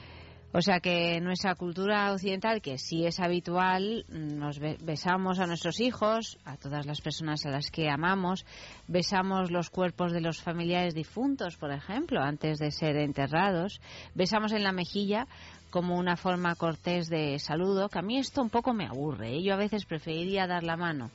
[0.53, 5.79] O sea que nuestra cultura occidental, que sí es habitual, nos be- besamos a nuestros
[5.79, 8.45] hijos, a todas las personas a las que amamos,
[8.87, 13.79] besamos los cuerpos de los familiares difuntos, por ejemplo, antes de ser enterrados,
[14.13, 15.25] besamos en la mejilla
[15.69, 19.37] como una forma cortés de saludo, que a mí esto un poco me aburre.
[19.37, 19.43] ¿eh?
[19.43, 21.11] Yo a veces preferiría dar la mano.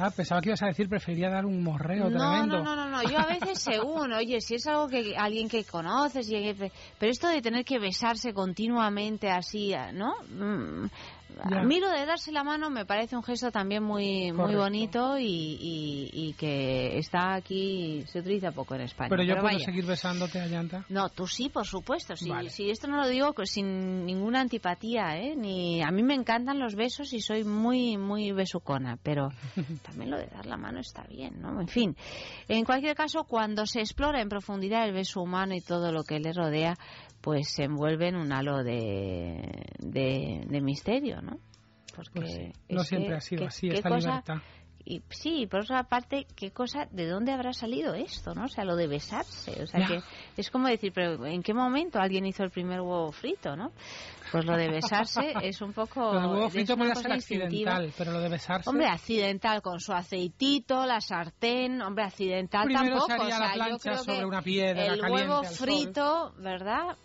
[0.00, 2.62] Ah, pensaba que ibas a decir preferiría dar un morreo No, tremendo.
[2.62, 3.02] no, no, no, no.
[3.10, 7.10] Yo a veces según, oye, si es algo que alguien que conoces, y que- pero
[7.10, 10.14] esto de tener que besarse continuamente así, ¿no?
[10.30, 10.88] Mm,
[11.50, 11.60] Ya.
[11.60, 15.18] A mí lo de darse la mano me parece un gesto también muy muy bonito
[15.18, 19.08] y, y- y que está aquí, se utiliza poco en España.
[19.10, 19.64] Pero yo puedo vaya.
[19.64, 20.84] seguir besándote a llanta.
[20.88, 22.14] No, tú sí, por supuesto.
[22.28, 22.50] Vale.
[22.50, 25.34] sí, esto no lo digo sin ninguna antipatía, ¿eh?
[25.36, 29.28] Ni a mí me encantan los besos y soy muy muy besucona, pero
[29.82, 31.60] también lo de dar la mano está bien, ¿no?
[31.60, 31.96] En fin,
[32.48, 36.18] en cualquier caso, cuando se explora en profundidad el beso humano y todo lo que
[36.18, 36.76] le rodea,
[37.20, 41.38] pues se envuelve en un halo de, de, de misterio, ¿no?
[41.94, 42.52] Porque Pues sí.
[42.68, 44.36] No que- siempre ha sido ¿qué- así esta cosa- libertad.
[44.84, 48.44] y sí, por otra parte, qué cosa, ¿de dónde habrá salido esto, no?
[48.44, 49.86] O sea, lo de besarse, o sea, Ya.
[49.88, 50.00] que
[50.36, 53.72] es como decir, pero ¿en qué momento alguien hizo el primer huevo frito, no?
[54.30, 56.12] Pues lo de besarse es un poco...
[56.14, 57.72] Lo del huevo frito puede ser instintiva.
[57.72, 58.70] accidental, pero lo de besarse...
[58.70, 63.06] Hombre, accidental con su aceitito, la sartén, hombre, accidental Primero tampoco.
[63.08, 65.42] se haría o sea, la yo plancha creo sobre que una piedra el caliente huevo
[65.44, 66.96] frito, ¿verdad?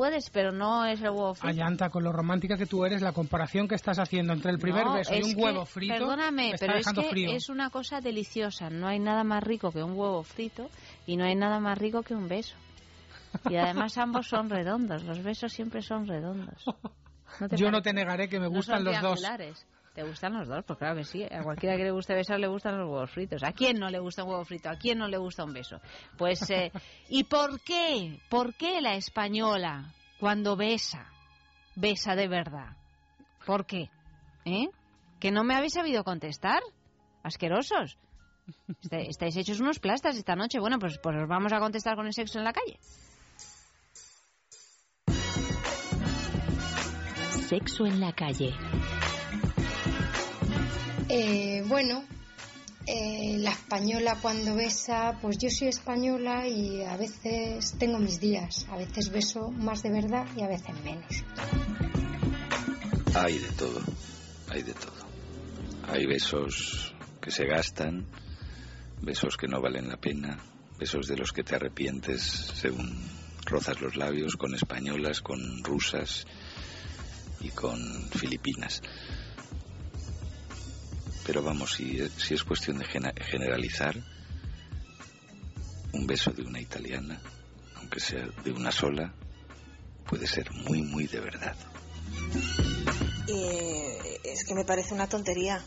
[0.00, 1.48] Puedes, pero no es el huevo frito.
[1.48, 4.86] Ayanta, con lo romántica que tú eres, la comparación que estás haciendo entre el primer
[4.86, 5.92] No, beso y un que, huevo frito.
[5.92, 7.30] Perdóname, pero es que frío.
[7.32, 8.70] es una cosa deliciosa.
[8.70, 10.70] No hay nada más rico que un huevo frito
[11.04, 12.56] y no hay nada más rico que un beso.
[13.50, 15.04] Y además ambos son redondos.
[15.04, 16.64] Los besos siempre son redondos.
[17.38, 19.22] ¿No te Yo no te negaré que me No gustan los dos.
[20.00, 20.64] ¿Te gustan los dos?
[20.66, 21.24] Pues claro que sí.
[21.24, 23.42] A cualquiera que le guste besar le gustan los huevos fritos.
[23.42, 24.70] ¿A quién no le gusta un huevo frito?
[24.70, 25.78] ¿A quién no le gusta un beso?
[26.16, 26.72] Pues, eh,
[27.10, 28.18] ¿y por qué?
[28.30, 31.06] ¿Por qué la española cuando besa,
[31.76, 32.78] besa de verdad?
[33.44, 33.90] ¿Por qué?
[34.46, 34.68] ¿Eh?
[35.18, 36.62] ¿Que no me habéis sabido contestar?
[37.22, 37.98] Asquerosos.
[38.80, 40.60] Está- Estáis hechos unos plastas esta noche.
[40.60, 42.78] Bueno, pues, pues os vamos a contestar con el sexo en la calle.
[47.50, 48.54] Sexo en la calle.
[51.12, 52.04] Eh, bueno,
[52.86, 58.64] eh, la española cuando besa, pues yo soy española y a veces tengo mis días.
[58.70, 61.24] A veces beso más de verdad y a veces menos.
[63.16, 63.80] Hay de todo,
[64.50, 65.08] hay de todo.
[65.88, 68.06] Hay besos que se gastan,
[69.02, 70.38] besos que no valen la pena,
[70.78, 73.04] besos de los que te arrepientes según
[73.46, 76.24] rozas los labios con españolas, con rusas
[77.40, 77.80] y con
[78.10, 78.80] filipinas.
[81.30, 83.94] Pero vamos, si, si es cuestión de generalizar,
[85.92, 87.22] un beso de una italiana,
[87.76, 89.14] aunque sea de una sola,
[90.08, 91.54] puede ser muy, muy de verdad.
[93.28, 93.44] Y
[94.24, 95.62] es que me parece una tontería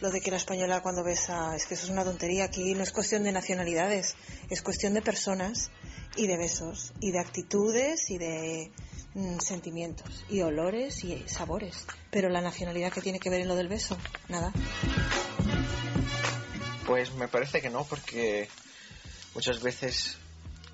[0.00, 2.44] lo de que la española cuando besa, es que eso es una tontería.
[2.44, 4.16] Aquí no es cuestión de nacionalidades,
[4.50, 5.70] es cuestión de personas
[6.16, 8.70] y de besos y de actitudes y de
[9.40, 11.86] sentimientos y olores y sabores.
[12.10, 13.96] Pero la nacionalidad que tiene que ver en lo del beso,
[14.28, 14.52] nada.
[16.86, 18.48] Pues me parece que no, porque
[19.34, 20.16] muchas veces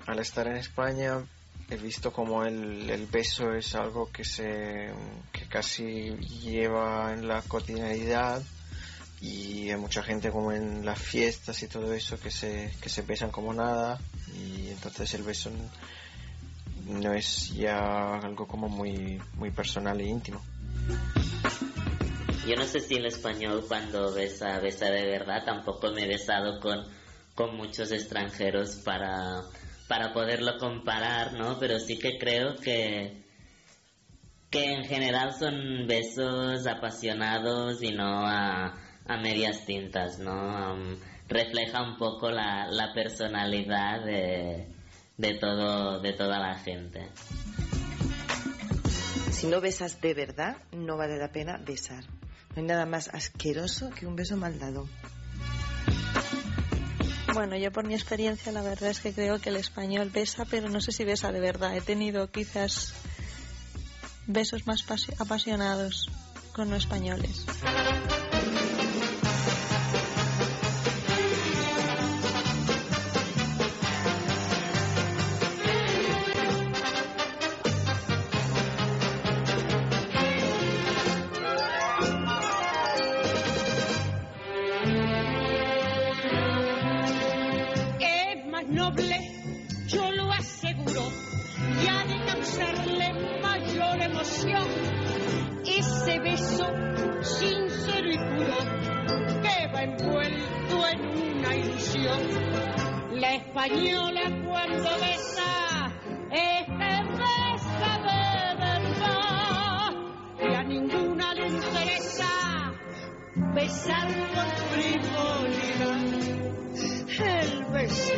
[0.05, 1.25] al estar en España
[1.69, 4.91] he visto como el, el beso es algo que se
[5.31, 8.43] que casi lleva en la cotidianidad
[9.21, 13.01] y hay mucha gente como en las fiestas y todo eso que se que se
[13.03, 13.99] besan como nada
[14.35, 15.49] y entonces el beso
[16.85, 20.41] no es ya algo como muy muy personal e íntimo.
[22.47, 25.43] Yo no sé si el español cuando besa, besa de verdad.
[25.45, 26.83] Tampoco me he besado con,
[27.35, 29.43] con muchos extranjeros para,
[29.87, 31.57] para poderlo comparar, ¿no?
[31.57, 33.23] Pero sí que creo que,
[34.49, 38.75] que en general son besos apasionados y no a,
[39.05, 40.73] a medias tintas, ¿no?
[40.73, 40.97] Um,
[41.29, 44.72] refleja un poco la, la personalidad de,
[45.17, 47.09] de, todo, de toda la gente.
[49.31, 52.03] Si no besas de verdad, no vale la pena besar.
[52.55, 54.87] No hay nada más asqueroso que un beso mal dado.
[57.33, 60.69] Bueno, yo por mi experiencia la verdad es que creo que el español besa, pero
[60.69, 61.75] no sé si besa de verdad.
[61.75, 62.93] He tenido quizás
[64.27, 66.09] besos más pasi- apasionados
[66.53, 67.45] con no españoles.
[113.63, 116.03] Besar por frivolidad.
[117.15, 118.13] El beso,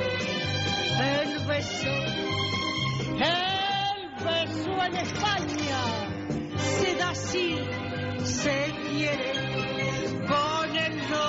[0.99, 1.95] el beso,
[3.19, 5.81] el beso en España
[6.57, 7.59] se da así,
[8.23, 9.33] se quiere,
[10.31, 11.27] con el no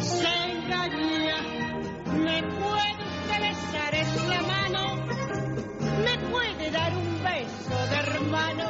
[0.00, 1.38] se engaña.
[2.26, 4.82] Me puede besar en la mano,
[6.04, 8.66] me puede dar un beso de hermano,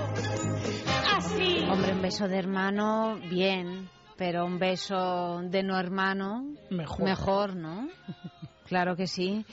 [1.17, 1.67] así.
[1.69, 3.80] Hombre, un beso de hermano, bien,
[4.21, 7.05] pero un beso de no hermano, Mejor.
[7.07, 7.89] mejor ¿no?
[8.67, 9.47] Claro que sí.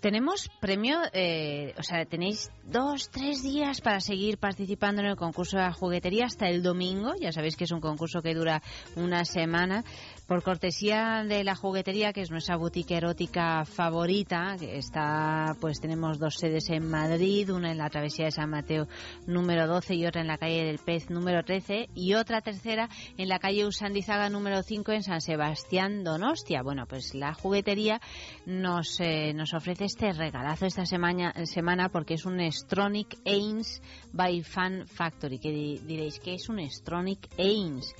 [0.00, 5.56] Tenemos premio, eh, o sea, tenéis dos, tres días para seguir participando en el concurso
[5.56, 7.14] de la juguetería hasta el domingo.
[7.18, 8.62] Ya sabéis que es un concurso que dura
[8.94, 9.82] una semana.
[10.28, 16.18] Por cortesía de la juguetería, que es nuestra boutique erótica favorita, que está, pues tenemos
[16.18, 18.86] dos sedes en Madrid, una en la travesía de San Mateo
[19.26, 23.26] número 12 y otra en la calle del Pez número 13 y otra tercera en
[23.30, 26.60] la calle Usandizaga número 5 en San Sebastián Donostia.
[26.62, 27.98] Bueno, pues la juguetería
[28.44, 33.80] nos, eh, nos ofrece este regalazo esta semana, semana porque es un Stronic Ains
[34.12, 35.38] by Fan Factory.
[35.38, 37.94] Que di- diréis, ¿qué es un Stronic Ains?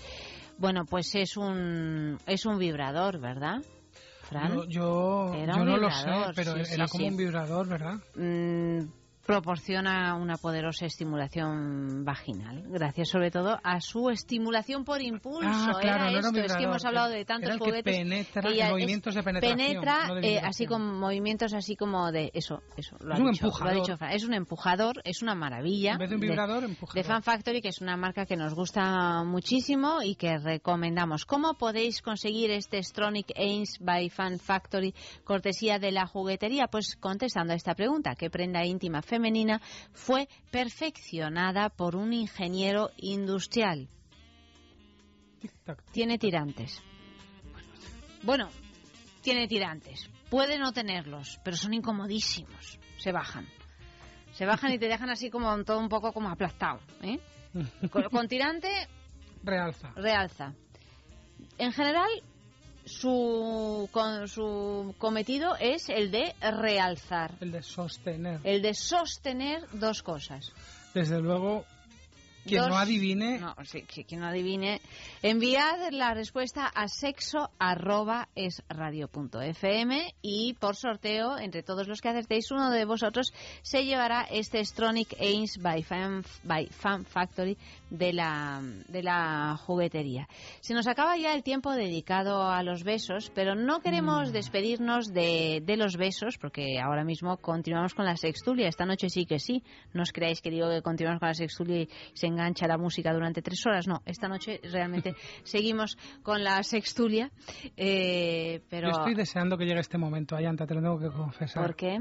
[0.59, 3.62] Bueno, pues es un, es un vibrador, ¿verdad?
[4.22, 4.68] Fran?
[4.68, 7.10] Yo, yo, no lo sé, pero sí, era sí, como sí.
[7.10, 7.94] un vibrador, ¿verdad?
[8.16, 8.80] Mm,
[9.33, 15.47] proporciona una poderosa estimulación vaginal, gracias sobre todo a su estimulación por impulso.
[15.53, 18.71] Ah, claro, era no es que hemos hablado de tantos que juguetes penetra, en es-
[18.71, 22.97] movimientos de penetración, penetra, no de eh, así con movimientos así como de eso, eso.
[23.01, 23.75] Lo Es ha un dicho, lo ha empujador.
[23.83, 24.13] dicho Fran.
[24.13, 25.93] Es un empujador, es una maravilla.
[25.93, 26.95] En vez de un vibrador, empujador.
[26.95, 31.27] de Fan Factory, que es una marca que nos gusta muchísimo y que recomendamos.
[31.27, 34.95] ¿Cómo podéis conseguir este Stronic Ains by Fan Factory,
[35.25, 36.69] cortesía de la juguetería?
[36.69, 39.18] Pues contestando a esta pregunta, ¿qué prenda íntima femenina
[39.93, 43.89] fue perfeccionada por un ingeniero industrial?
[45.93, 46.82] Tiene tirantes.
[48.23, 48.49] Bueno,
[49.23, 50.09] tiene tirantes.
[50.31, 52.78] Puede no tenerlos, pero son incomodísimos.
[52.99, 53.47] Se bajan.
[54.32, 56.81] Se bajan y te dejan así como todo un poco como aplastado.
[57.03, 57.19] ¿eh?
[57.90, 58.69] Con, con tirante
[59.43, 59.90] Realza.
[59.97, 60.55] realza.
[61.57, 62.09] En general,
[62.89, 68.40] su, con, su cometido es el de realzar, El de sostener.
[68.44, 70.52] el de sostener dos cosas.
[70.94, 71.65] Desde luego,
[72.44, 74.81] quien Dos- no adivine, No, sí, que- quien no adivine.
[75.23, 81.86] Enviad la respuesta a sexo arroba es radio punto fm y por sorteo, entre todos
[81.89, 87.05] los que acertéis, uno de vosotros se llevará este Stronic Ains by Fan, by Fan
[87.05, 87.59] Factory
[87.90, 90.28] de la, de la juguetería.
[90.60, 95.62] Se nos acaba ya el tiempo dedicado a los besos, pero no queremos despedirnos de,
[95.65, 98.69] de los besos porque ahora mismo continuamos con la sextulia.
[98.69, 99.62] Esta noche sí que sí.
[99.93, 103.12] No os creáis que digo que continuamos con la sextulia y se engancha la música
[103.12, 103.86] durante tres horas.
[103.86, 107.31] No, esta noche realmente seguimos con la sextulia.
[107.77, 111.62] eh, pero yo estoy deseando que llegue este momento, Ayanta, te lo tengo que confesar.
[111.65, 111.98] ¿Por qué?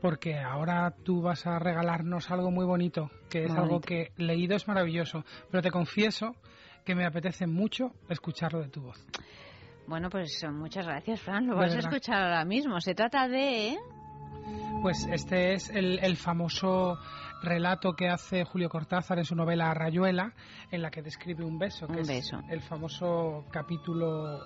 [0.00, 4.66] Porque ahora tú vas a regalarnos algo muy bonito, que es algo que leído es
[4.66, 6.34] maravilloso, pero te confieso
[6.84, 9.06] que me apetece mucho escucharlo de tu voz.
[9.86, 11.46] Bueno, pues muchas gracias, Fran.
[11.46, 12.80] Lo vas a escuchar ahora mismo.
[12.80, 13.76] Se trata de...
[14.82, 16.96] Pues este es el, el famoso
[17.42, 20.32] relato que hace Julio Cortázar en su novela Rayuela,
[20.70, 24.40] en la que describe un beso, que Un es el famoso capítulo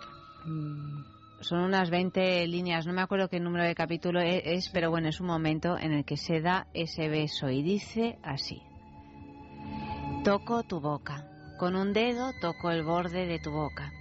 [0.45, 1.14] mm,
[1.45, 5.11] Son unas 20 líneas, no me acuerdo qué número de capítulo e- es, pero bueno,
[5.11, 8.63] es un momento en el que se da ese beso y dice así.
[10.25, 11.27] Toco tu boca,
[11.59, 13.93] con un dedo toco el borde de tu boca.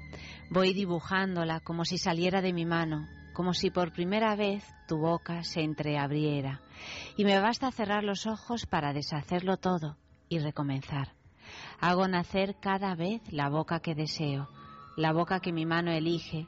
[0.52, 5.44] Voy dibujándola como si saliera de mi mano, como si por primera vez tu boca
[5.44, 6.62] se entreabriera.
[7.18, 9.98] Y me basta cerrar los ojos para deshacerlo todo
[10.30, 11.12] y recomenzar.
[11.82, 14.48] Hago nacer cada vez la boca que deseo,
[14.96, 16.48] la boca que mi mano elige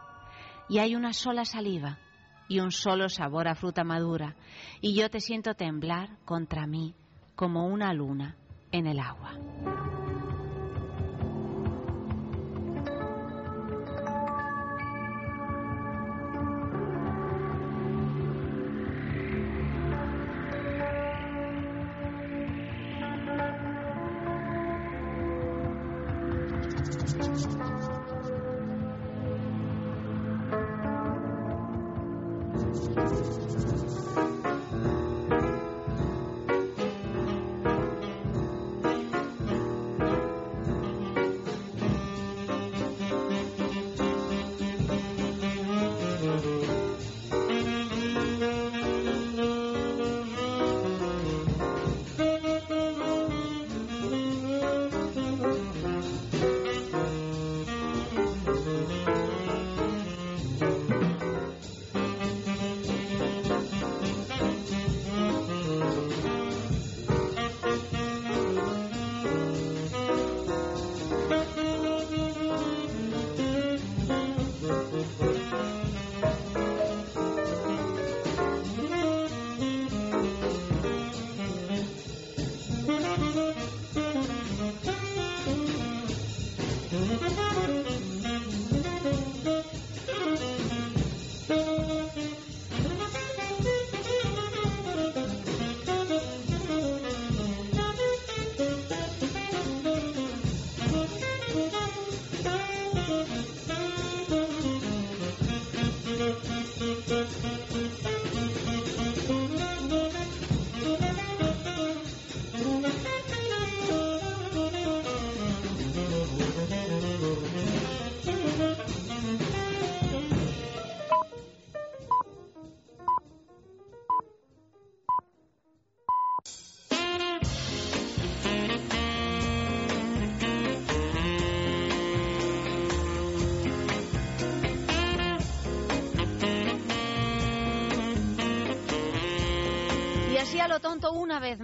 [0.71, 1.99] Y hay una sola saliva
[2.47, 4.37] y un solo sabor a fruta madura,
[4.79, 6.95] y yo te siento temblar contra mí
[7.35, 8.37] como una luna
[8.71, 9.37] en el agua.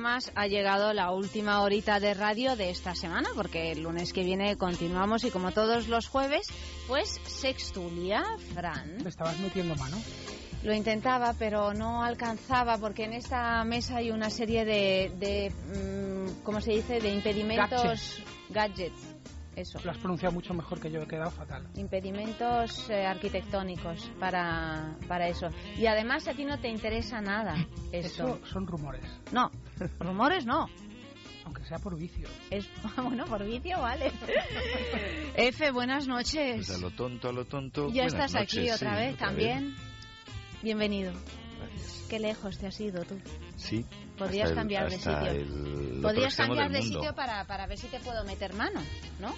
[0.08, 4.24] Más ha llegado la última horita de radio de esta semana, porque el lunes que
[4.24, 6.48] viene continuamos y como todos los jueves,
[6.88, 8.24] pues Sextulia,
[8.54, 9.04] Fran.
[9.04, 9.98] Me estabas metiendo mano.
[10.64, 16.42] Lo intentaba, pero no alcanzaba, porque en esta mesa hay una serie de, de mm,
[16.44, 18.24] ¿cómo se dice?, de impedimentos, Gadgets.
[18.50, 19.17] gadgets,
[19.58, 19.80] eso.
[19.84, 21.68] Lo has pronunciado mucho mejor que yo, he quedado fatal.
[21.76, 25.50] impedimentos eh, arquitectónicos para, para eso.
[25.78, 27.56] Y además a ti no te interesa nada.
[27.92, 29.04] Eso son rumores.
[29.32, 29.52] No,
[30.00, 30.68] rumores no.
[31.46, 32.28] Aunque sea por vicio.
[32.50, 32.68] Es,
[32.98, 34.12] bueno, por vicio vale.
[35.36, 36.68] F, buenas noches.
[36.68, 37.88] Pues a lo tonto, a lo tonto.
[37.88, 39.76] ya buenas estás aquí otra sí, vez otra también.
[40.62, 41.14] Bienvenido.
[42.10, 43.20] Qué lejos te has ido tú.
[43.58, 43.86] Sí.
[44.18, 45.18] Podrías hasta el- cambiar de sitio.
[45.28, 47.00] el- Podrías cambiar del de mundo.
[47.00, 48.80] sitio para, para ver si te puedo meter mano,
[49.20, 49.36] ¿no?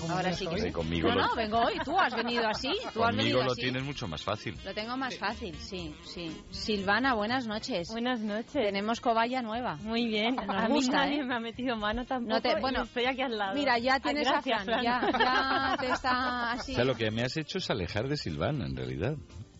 [0.00, 0.72] como Ahora sí que sí.
[0.72, 1.74] Conmigo no, lo- no, vengo hoy.
[1.84, 2.68] Tú has venido así.
[2.68, 3.60] Tú has Conmigo venido lo así.
[3.62, 4.58] tienes mucho más fácil.
[4.64, 6.36] Lo tengo más fácil, sí, sí.
[6.50, 7.88] Silvana, buenas noches.
[7.90, 8.52] Buenas noches.
[8.52, 9.76] Tenemos cobaya nueva.
[9.76, 10.34] Muy bien.
[10.46, 11.24] Nos a mí gusta, nadie ¿eh?
[11.24, 12.34] me ha metido mano tampoco.
[12.34, 13.54] No te- bueno, estoy aquí al lado.
[13.54, 16.72] Mira, ya Ah, tienes gracias, a Fran, ya, ya te está así.
[16.72, 19.14] O sea, lo que me has hecho es alejar de Silvana, en realidad.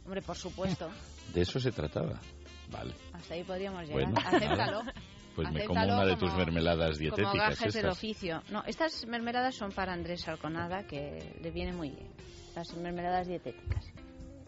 [0.04, 0.90] Hombre, por supuesto.
[1.34, 2.20] De eso se trataba.
[2.70, 2.94] Vale.
[3.12, 4.04] Hasta ahí podríamos llegar.
[4.12, 4.82] Bueno, Acéptalo.
[5.36, 7.34] Pues me como Acéptalo una de como- tus mermeladas Como dietéticas.
[7.58, 8.42] gajes del oficio.
[8.50, 12.08] No, estas mermeladas son para Andrés Alconada, que le viene muy bien.
[12.54, 13.84] Las mermeladas dietéticas.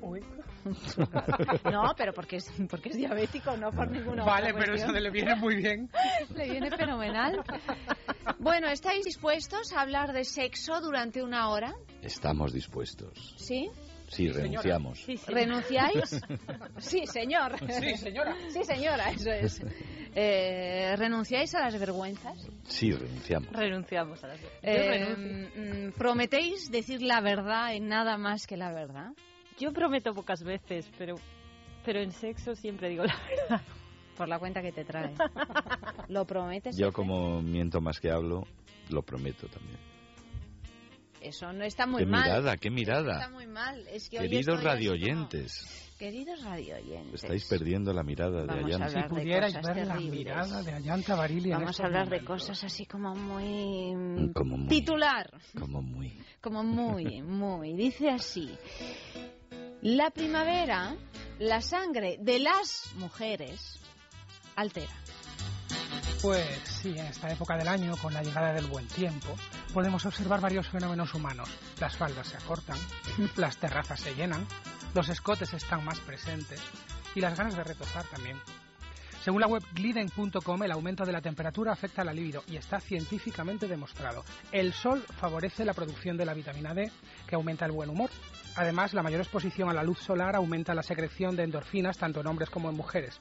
[1.72, 4.90] No, pero porque es, porque es diabético, no por ninguna otra Vale, pero cuestión.
[4.90, 5.90] eso le viene muy bien.
[6.36, 7.42] Le viene fenomenal.
[8.38, 11.74] Bueno, ¿estáis dispuestos a hablar de sexo durante una hora?
[12.02, 13.34] Estamos dispuestos.
[13.38, 13.70] ¿Sí?
[14.12, 15.06] Sí, renunciamos.
[15.26, 16.20] ¿Renunciáis?
[16.78, 17.56] Sí, señor.
[17.59, 18.36] Sí, señora.
[18.51, 19.62] Sí, señora, eso es.
[20.14, 22.36] Eh, ¿Renunciáis a las vergüenzas?
[22.64, 23.51] Sí, renunciamos.
[23.52, 29.12] Renunciamos a las Eh, mm, ¿Prometéis decir la verdad en nada más que la verdad?
[29.59, 31.14] Yo prometo pocas veces, pero,
[31.84, 33.62] pero en sexo siempre digo la verdad.
[34.16, 35.14] Por la cuenta que te trae.
[36.09, 36.76] ¿Lo prometes?
[36.76, 38.44] Yo como miento más que hablo,
[38.90, 39.91] lo prometo también.
[41.23, 42.23] Eso no está muy qué mal.
[42.24, 43.28] mirada, qué Está mirada.
[43.31, 43.86] muy mal.
[43.89, 47.23] Es que Queridos radioyentes, como- Queridos radioyentes.
[47.23, 48.86] estáis perdiendo la mirada de Vamos a Ayana.
[48.86, 52.86] hablar Si pudierais la mirada de Ayanta Barili en Vamos a hablar de cosas así
[52.86, 53.94] como muy...
[53.94, 55.31] mm, Como muy, Titular.
[55.59, 56.19] como muy.
[56.40, 57.74] Como muy, muy.
[57.74, 58.51] Dice así.
[59.82, 60.97] La primavera,
[61.39, 63.78] la sangre de las mujeres
[64.57, 64.93] altera.
[66.22, 69.34] Pues sí, en esta época del año, con la llegada del buen tiempo,
[69.74, 71.48] podemos observar varios fenómenos humanos.
[71.80, 72.78] Las faldas se acortan,
[73.36, 74.47] las terrazas se llenan,
[74.94, 76.60] los escotes están más presentes
[77.16, 78.39] y las ganas de retozar también.
[79.22, 82.80] Según la web gliden.com, el aumento de la temperatura afecta a la libido y está
[82.80, 84.24] científicamente demostrado.
[84.51, 86.90] El sol favorece la producción de la vitamina D,
[87.26, 88.10] que aumenta el buen humor.
[88.56, 92.26] Además, la mayor exposición a la luz solar aumenta la secreción de endorfinas tanto en
[92.26, 93.20] hombres como en mujeres.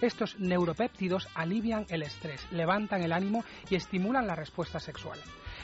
[0.00, 5.18] Estos neuropéptidos alivian el estrés, levantan el ánimo y estimulan la respuesta sexual.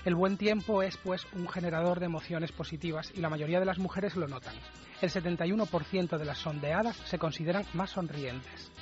[0.05, 3.79] El buen tiempo es, pues, un generador de emociones positivas y la mayoría de las
[3.79, 4.55] mujeres lo notan.
[5.01, 8.73] El 71% de las sondeadas se consideran más sonrientes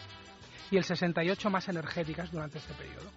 [0.71, 3.11] y el 68% más energéticas durante este periodo.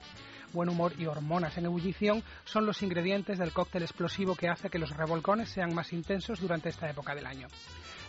[0.51, 4.79] Buen humor y hormonas en ebullición son los ingredientes del cóctel explosivo que hace que
[4.79, 7.47] los revolcones sean más intensos durante esta época del año.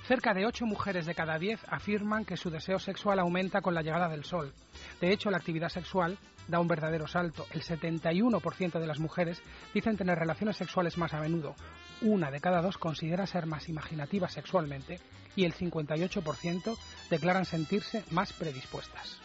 [0.06, 3.82] Cerca de 8 mujeres de cada 10 afirman que su deseo sexual aumenta con la
[3.82, 4.52] llegada del sol.
[5.00, 6.16] De hecho, la actividad sexual
[6.46, 7.44] da un verdadero salto.
[7.50, 9.42] El 71% de las mujeres
[9.74, 11.56] dicen tener relaciones sexuales más a menudo.
[12.02, 15.00] Una de cada dos considera ser más imaginativa sexualmente
[15.34, 16.76] y el 58%
[17.10, 19.18] declaran sentirse más predispuestas.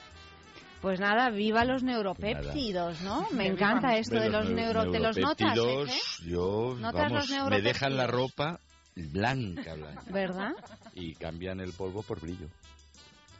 [0.81, 3.27] Pues nada, viva los neuropéptidos, ¿no?
[3.33, 4.89] Me encanta esto de los neuro...
[4.89, 6.29] ¿Te los notas, neuropéptidos, Efe?
[6.31, 8.49] yo, ¿Notas los vamos, me dejan la neuropéptidos?
[8.49, 10.03] ropa blanca, blanca.
[10.11, 10.53] ¿Verdad?
[10.95, 12.47] Y cambian el polvo por brillo.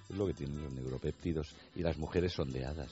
[0.09, 1.53] Es lo que tienen los neuropéptidos.
[1.75, 2.89] Y las mujeres sondeadas.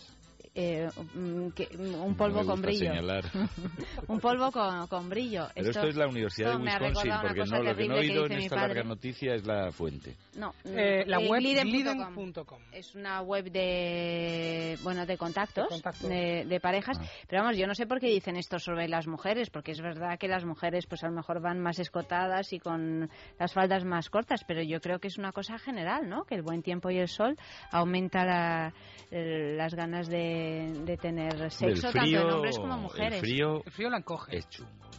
[0.55, 2.79] Eh, mm, que- mm, un No polvo con brillo.
[2.91, 3.23] señalar.
[4.07, 5.47] un polvo con, con brillo.
[5.53, 8.25] Pero esto, es la Universidad esto de Wisconsin, porque no, lo que no he oído
[8.25, 10.15] en esta larga noticia es la fuente.
[10.35, 12.59] No, Eh, la eh, web gliden.com.
[12.71, 16.09] Es una web de bueno de contactos, De contactos.
[16.09, 16.97] de, de parejas.
[16.99, 17.05] Ah.
[17.27, 20.17] Pero vamos, yo no sé por qué dicen esto sobre las mujeres, porque es verdad
[20.17, 24.09] que las mujeres pues a lo mejor van más escotadas y con las faldas más
[24.09, 26.23] cortas, pero yo creo que es una cosa general, ¿no?
[26.25, 27.37] Que el buen tiempo y el sol
[27.71, 28.73] aumenta la-
[29.11, 30.38] eh, las ganas de,
[30.85, 33.13] de tener sexo Del tanto en frío, hombres como mujeres.
[33.13, 34.37] El frío El frío la encoge.
[34.37, 34.89] es chungo.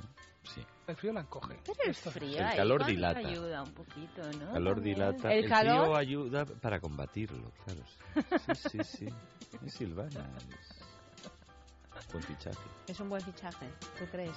[0.43, 0.62] Sí.
[0.87, 1.57] El frío la encoge.
[1.65, 3.19] Pero el frío El calor dilata.
[3.21, 4.53] ayuda un poquito, ¿no?
[4.53, 4.95] calor También.
[4.97, 5.33] dilata.
[5.33, 7.83] El El, calor- frío ayuda para combatirlo, claro.
[8.55, 9.09] Sí, sí, sí.
[9.65, 10.29] Es Silvana.
[11.99, 12.59] Es buen fichaje.
[12.89, 13.69] Es un buen fichaje,
[13.99, 14.37] ¿tú crees?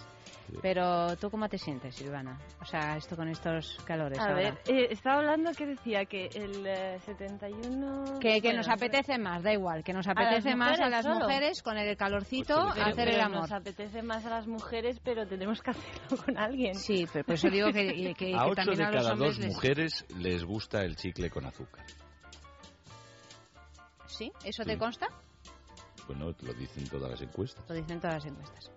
[0.61, 2.39] Pero tú cómo te sientes, Silvana?
[2.61, 4.19] O sea, esto con estos calores.
[4.19, 4.35] A ahora.
[4.35, 8.19] ver, eh, estaba hablando que decía que el eh, 71...
[8.19, 11.21] Que, que bueno, nos apetece más, da igual, que nos apetece más a las solo.
[11.21, 13.41] mujeres con el calorcito Pero- hacer el pero amor.
[13.41, 16.75] Nos apetece más a las mujeres, pero tenemos que hacerlo con alguien.
[16.75, 19.13] Sí, pero por eso digo que, que- que a ocho también de a los cada
[19.13, 21.85] hombres dos les- mujeres les gusta el chicle con azúcar.
[24.07, 24.31] ¿Sí?
[24.43, 24.77] ¿Eso te Sí.
[24.77, 25.07] consta?
[26.07, 27.63] Bueno, lo dicen todas las encuestas.
[27.67, 28.71] Lo dicen todas las encuestas.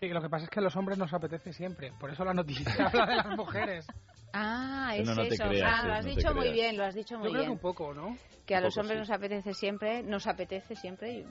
[0.00, 1.92] Sí, lo que pasa es que a los hombres nos apetece siempre.
[2.00, 3.86] Por eso la noticia habla de las mujeres.
[4.32, 5.44] Ah, es no, no eso.
[5.48, 7.46] creas, ah, lo has no dicho muy bien, lo has dicho muy Yo creo bien.
[7.46, 8.16] que un poco, ¿no?
[8.46, 9.00] Que a Un los poco, hombres sí.
[9.00, 11.26] nos apetece siempre, nos apetece siempre.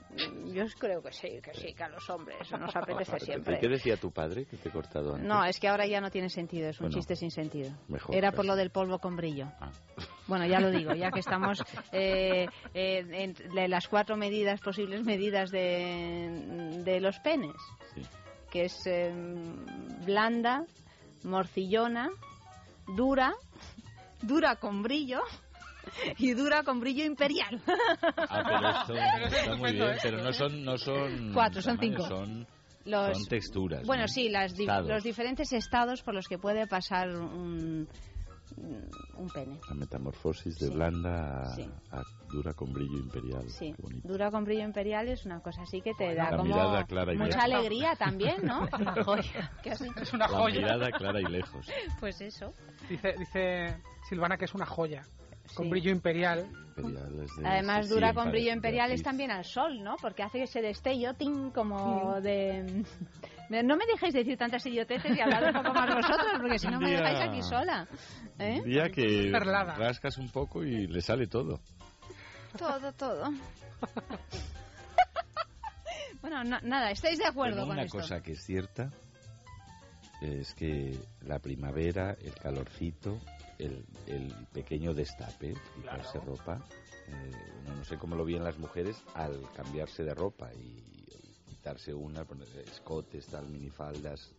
[0.54, 3.56] Yo creo que sí, que sí, que a los hombres nos apetece siempre.
[3.56, 5.26] ¿Y qué decía tu padre que te he cortado antes?
[5.26, 7.72] No, es que ahora ya no tiene sentido, es un Bueno, chiste sin sentido.
[7.88, 9.46] mejor, Era por lo del polvo con brillo.
[9.60, 9.70] Ah.
[10.28, 11.58] Bueno, ya lo digo, ya que estamos
[11.92, 17.56] eh, eh, entre las cuatro medidas, posibles medidas de, de los penes,
[17.94, 18.02] Sí.
[18.50, 19.12] Que es eh,
[20.04, 20.64] blanda,
[21.24, 22.10] morcillona,
[22.96, 23.32] dura,
[24.22, 25.20] dura con brillo
[26.18, 27.60] y dura con brillo imperial.
[27.66, 32.06] Ah, pero esto está muy bien, pero no son, no son Cuatro, son cinco.
[32.06, 32.46] Son,
[32.84, 33.86] Los- son texturas.
[33.86, 34.08] Bueno, ¿no?
[34.08, 37.88] sí, las los diferentes estados por los que puede pasar un,
[38.56, 39.58] un pene.
[39.68, 41.68] La metamorfosis de blanda a, Sí.
[41.92, 42.02] a
[42.32, 43.48] dura con brillo imperial.
[43.48, 43.74] Sí,
[44.04, 47.12] dura con brillo imperial es una cosa así que te La da como mirada clara
[47.12, 47.54] y mucha lejos.
[47.64, 48.68] alegría también, ¿no?
[48.80, 49.50] Una joya.
[49.62, 49.94] ¿Qué has dicho?
[50.02, 50.60] Es una La joya.
[50.60, 51.66] mirada clara y lejos.
[51.98, 52.52] Pues eso.
[52.88, 53.76] Dice, dice
[54.08, 55.02] Silvana que es una joya.
[55.54, 55.70] Con Sí.
[55.70, 56.46] brillo imperial.
[56.76, 59.96] Imperial es de- Además, sí, dura sí, con brillo imperial es también al sol, ¿no?
[60.00, 62.84] Porque hace ese destello, tin, como de...
[63.50, 66.78] No me dejéis decir tantas idioteces y hablar un poco más vosotros, porque si no
[66.80, 67.86] me día- dejáis aquí sola.
[68.38, 68.60] ¿eh?
[68.62, 69.74] Un día que Perlada.
[69.74, 71.60] rascas un poco y le sale todo.
[72.56, 73.30] Todo, todo.
[76.20, 77.98] bueno, no- nada, ¿estáis de acuerdo con una esto?
[77.98, 78.90] cosa que es cierta
[80.20, 83.18] es que la primavera, el calorcito,
[83.58, 86.60] el, el pequeño destape, quitarse ropa,
[87.08, 87.30] eh,
[87.66, 90.84] no, no sé cómo lo veían las mujeres al cambiarse de ropa y,
[91.60, 94.34] quitarse una, poner escotes, tal, minifaldas,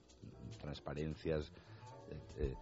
[0.60, 1.52] transparencias,
[2.10, 2.54] eh, eh,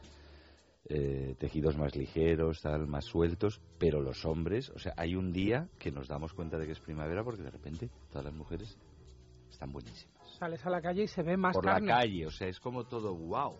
[0.89, 5.69] eh, tejidos más ligeros, tal, más sueltos, pero los hombres, o sea, hay un día
[5.79, 8.77] que nos damos cuenta de que es primavera porque de repente todas las mujeres
[9.49, 11.87] están buenísimas Sales a la calle y se ve más por carne.
[11.87, 13.55] la calle, o sea, es como todo wow.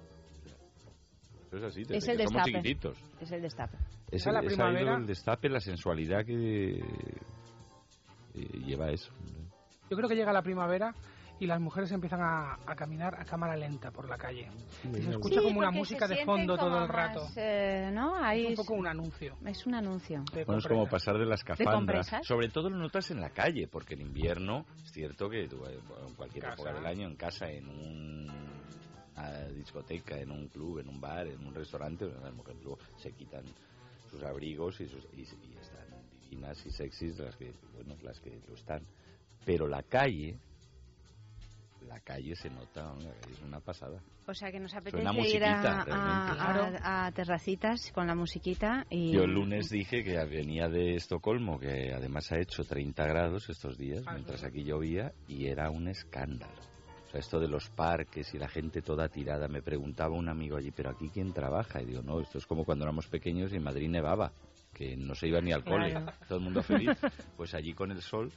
[1.48, 2.52] Eso es así, Es el que somos destape.
[2.52, 2.98] chiquititos.
[3.22, 3.78] Es el destape.
[4.12, 9.12] Es, el, la es ahí primavera- el destape, la sensualidad que eh, lleva eso.
[9.90, 10.94] Yo creo que llega la primavera
[11.40, 14.50] y las mujeres empiezan a, a caminar a cámara lenta por la calle.
[14.84, 17.22] y se escucha Sí, como una música de fondo todo el rato.
[17.24, 18.14] más, eh, ¿no?
[18.22, 19.38] Ahí Es un poco un anuncio.
[19.46, 20.22] Es un anuncio.
[20.46, 21.74] Bueno, es como pasar de la escafandra.
[21.76, 22.26] compresas?
[22.28, 25.80] Sobre todo lo notas en la calle, porque en invierno es cierto que tú, eh,
[26.08, 31.00] en cualquier época del año, en casa, en una discoteca, en un club, en un
[31.00, 33.44] bar, en un restaurante, las mujeres luego se quitan
[34.12, 35.86] sus abrigos y, sus- y- y están
[36.30, 38.82] divinas y sexys las que, bueno, las que lo están.
[39.50, 40.38] Pero la calle,
[41.88, 42.94] la calle se nota,
[43.32, 44.00] es una pasada.
[44.28, 48.86] O sea que nos apetece Suena ir musiquita, a, a- a terracitas con la musiquita
[48.92, 49.12] y...
[49.12, 53.76] Yo el lunes dije que venía de Estocolmo, que además ha hecho 30 grados estos
[53.76, 56.54] días, mientras aquí llovía, y era un escándalo.
[57.08, 59.48] O sea, esto de los parques y la gente toda tirada.
[59.48, 61.82] Me preguntaba un amigo allí, ¿pero aquí quién trabaja?
[61.82, 64.32] Y digo, no, esto es como cuando éramos pequeños y en Madrid nevaba,
[64.76, 66.14] que no se iba ni al cole, Claro.
[66.28, 66.92] todo el mundo feliz.
[67.36, 68.32] Pues allí con el sol.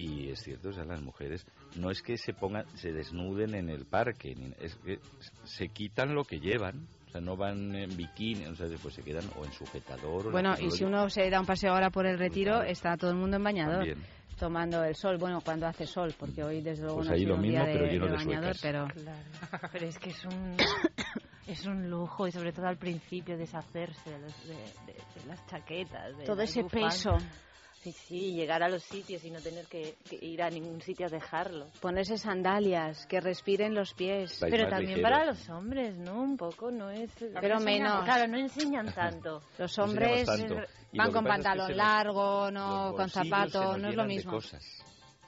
[0.00, 1.44] Y es cierto, o sea, las mujeres
[1.76, 5.00] no es que se pongan, se desnuden en el parque, ni- es que
[5.42, 9.02] se quitan lo que llevan, o sea, no van en bikini, o sea, después se
[9.02, 10.28] quedan o en sujetador.
[10.28, 12.96] o Bueno, en y si uno se da un paseo ahora por el retiro, está
[12.96, 13.78] todo el mundo en bañador.
[13.86, 13.98] También.
[14.38, 17.34] Tomando el sol, bueno, cuando hace sol, porque hoy desde luego Pues no ahí lo
[17.34, 20.24] un día mismo, de, pero lleno de de bañador, pero Claro, pero es que es
[20.26, 20.56] un
[21.48, 24.54] es un lujo y sobre todo al principio deshacerse de, los- de-
[24.92, 26.94] de- de las chaquetas, de Todo ese bufandas.
[27.04, 27.16] peso.
[27.82, 31.06] Sí, sí, llegar a los sitios y no tener que, que ir a ningún sitio
[31.06, 31.66] a dejarlo.
[31.80, 34.36] ponerse sandalias, que respiren los pies.
[34.40, 36.20] Pero también para los hombres, ¿no?
[36.20, 37.10] Un poco, no es...
[37.18, 38.04] Pero no enseñan- menos.
[38.04, 39.42] Claro, no enseñan tanto.
[39.58, 40.56] Los hombres tanto.
[40.92, 44.32] Van lo con es que pantalón nos- largo, no con zapato, no es lo mismo.
[44.32, 44.64] cosas.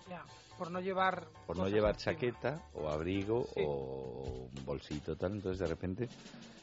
[0.08, 0.24] Ya,
[0.58, 1.28] por no llevar...
[1.46, 2.14] por no llevar encima.
[2.14, 6.08] chaqueta o abrigo o un bolsito tal, entonces de repente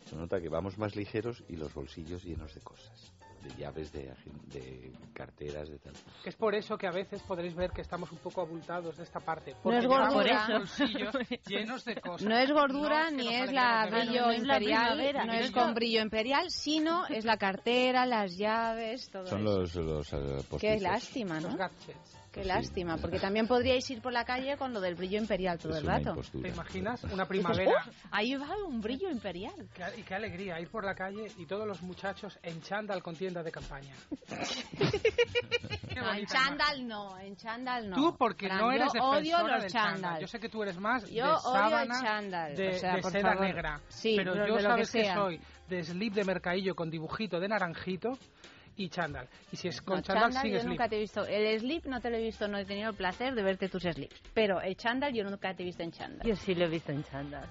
[0.06, 3.14] se nota que vamos más ligeros y los bolsillos llenos de cosas,
[3.48, 4.14] de llaves, de,
[4.48, 5.94] de carteras, de tal.
[6.24, 9.04] Que es por eso que a veces podréis ver que estamos un poco abultados de
[9.04, 9.52] esta parte.
[9.54, 10.48] No porque es llevamos gordura.
[10.50, 11.16] los bolsillos
[11.48, 12.28] llenos de cosas.
[12.28, 16.50] No es gordura No, ni que es la brillo imperial, no es con brillo imperial,
[16.52, 19.82] sino es la cartera, las llaves, todo Son eso.
[19.82, 21.50] los, los eh, Qué lástima, ¿no?
[21.50, 22.18] Los gadgets.
[22.38, 25.74] Qué lástima, porque también podríais ir por la calle con lo del brillo imperial todo
[25.74, 26.10] Es el rato.
[26.12, 26.44] impostura.
[26.44, 27.04] ¿Te imaginas?
[27.06, 27.72] Una primavera.
[27.88, 29.54] Uf, ahí va un brillo imperial.
[29.74, 33.16] Qué- y qué alegría ir por la calle y todos los muchachos en chándal con
[33.16, 33.94] tienda de campaña.
[35.96, 37.96] No, en chándal no, en chándal no.
[37.96, 40.22] Tú porque Fran, no eres yo odio los del chándal.
[40.22, 42.96] Yo sé que tú eres más Yo de odio el sábana chándal, de, o sea,
[42.98, 43.48] de por seda favor.
[43.48, 43.82] negra.
[43.88, 45.16] Sí, pero pero yo que sabes que, sea.
[45.16, 48.10] soy de slip de mercadillo con dibujito de naranjito
[48.78, 49.28] y chándal.
[49.52, 50.70] Y si es con No, chándal, chándal sigue yo slip.
[50.72, 51.26] nunca te he visto.
[51.26, 53.84] El slip no te lo he visto, no he tenido el placer de verte tus
[53.84, 54.16] slips.
[54.34, 56.28] Pero el chándal yo nunca te he visto en chándal.
[56.28, 57.46] Yo sí lo he visto en chándal.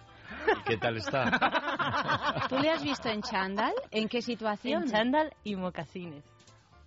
[0.60, 1.30] ¿Y qué tal está?
[2.48, 3.72] ¿Tú le has visto en chándal?
[3.90, 4.84] ¿En qué situación?
[4.84, 6.24] En chándal y mocasines.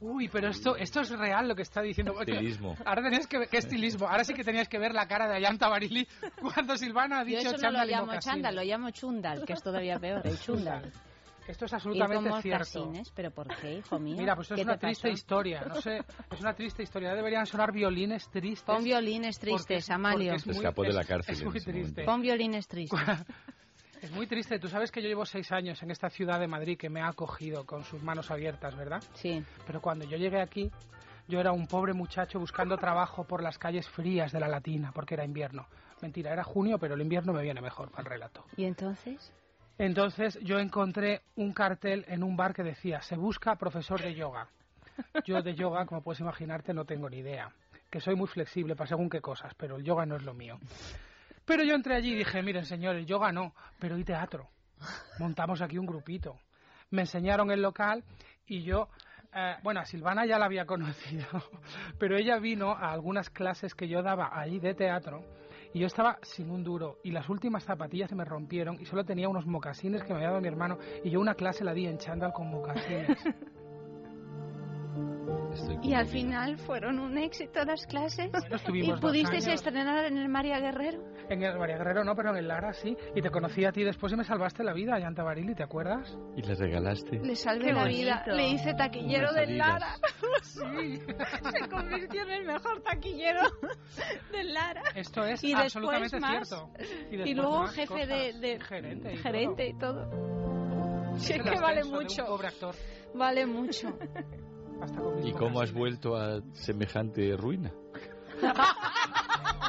[0.01, 2.13] Uy, pero esto, esto es real lo que está diciendo.
[2.21, 2.77] Estilismo.
[2.85, 4.07] Ahora tenías que ver, ¿qué estilismo?
[4.07, 6.07] Ahora sí que tenías que ver la cara de Ayanta Barili
[6.41, 8.25] cuando Silvana ha Yo dicho eso no lo chándal y llamo mocasines.
[8.35, 10.89] chándal, lo llamo chundal, que es todavía peor, el chundal.
[11.49, 12.79] Esto es absolutamente cierto.
[12.85, 14.15] mocasines, ¿pero por qué, hijo mío?
[14.17, 15.13] Mira, pues esto ¿Qué es una te triste pasó?
[15.13, 15.61] historia.
[15.67, 15.97] No sé,
[16.31, 17.13] es una triste historia.
[17.15, 18.63] Deberían sonar violines tristes.
[18.63, 20.31] Pon violines tristes, es- Amalio.
[20.33, 21.85] porque es muy- escapó de la es- cárcel Es en muy ese momento.
[21.93, 22.03] triste.
[22.05, 22.99] Pon violines tristes.
[24.01, 24.57] Es muy triste.
[24.59, 27.09] Tú sabes que yo llevo seis años en esta ciudad de Madrid que me ha
[27.09, 29.03] acogido con sus manos abiertas, ¿verdad?
[29.15, 29.43] Sí.
[29.67, 30.71] Pero cuando yo llegué aquí,
[31.27, 35.15] yo era un pobre muchacho buscando trabajo por las calles frías de la Latina, porque
[35.15, 35.67] era invierno.
[36.01, 38.45] Mentira, era junio, pero el invierno me viene mejor para el relato.
[38.55, 39.33] ¿Y entonces?
[39.79, 44.49] Entonces yo encontré un cartel en un bar que decía, se busca profesor de yoga.
[45.23, 47.49] Yo de yoga, como puedes imaginarte, no tengo ni idea.
[47.89, 50.59] Que soy muy flexible para según qué cosas, pero el yoga no es lo mío.
[51.45, 54.49] Pero yo entré allí y dije, miren señor, el yoga no, pero y teatro.
[55.17, 56.37] Montamos aquí un grupito.
[56.89, 58.03] Me enseñaron el local
[58.47, 58.89] y yo,
[59.33, 61.25] eh, bueno, a Silvana ya la había conocido,
[61.97, 65.23] pero ella vino a algunas clases que yo daba allí de teatro
[65.73, 69.05] y yo estaba sin un duro y las últimas zapatillas se me rompieron y solo
[69.05, 71.85] tenía unos mocasines que me había dado mi hermano y yo una clase la di
[71.85, 73.17] en chándal con mocasines.
[75.81, 78.29] Y al final fueron un éxito las clases.
[78.73, 81.03] ¿Y pudiste estrenar en el María Guerrero?
[81.29, 82.95] En el María Guerrero no, pero en el Lara sí.
[83.15, 86.17] Y te conocí a ti después y me salvaste la vida, Yanta Barili, ¿te acuerdas?
[86.35, 87.19] ¿Y le regalaste?
[87.19, 87.99] Le salvé Qué la bonito.
[87.99, 88.23] vida.
[88.27, 89.57] Le hice taquillero del.
[89.57, 89.95] Lara.
[90.41, 90.99] Sí.
[91.51, 93.41] Se convirtió en el mejor taquillero
[94.31, 94.83] del Lara.
[94.95, 96.47] Esto es Y después absolutamente más.
[96.47, 96.69] cierto.
[97.11, 100.09] Y, luego jefe de, gerente y gerente y todo.
[101.17, 102.25] Sí, es el que vale mucho.
[102.25, 102.75] pobre actor.
[103.13, 103.97] Vale mucho.
[104.81, 107.71] Hasta con mis ¿Y cómo has vuelto a semejante ruina?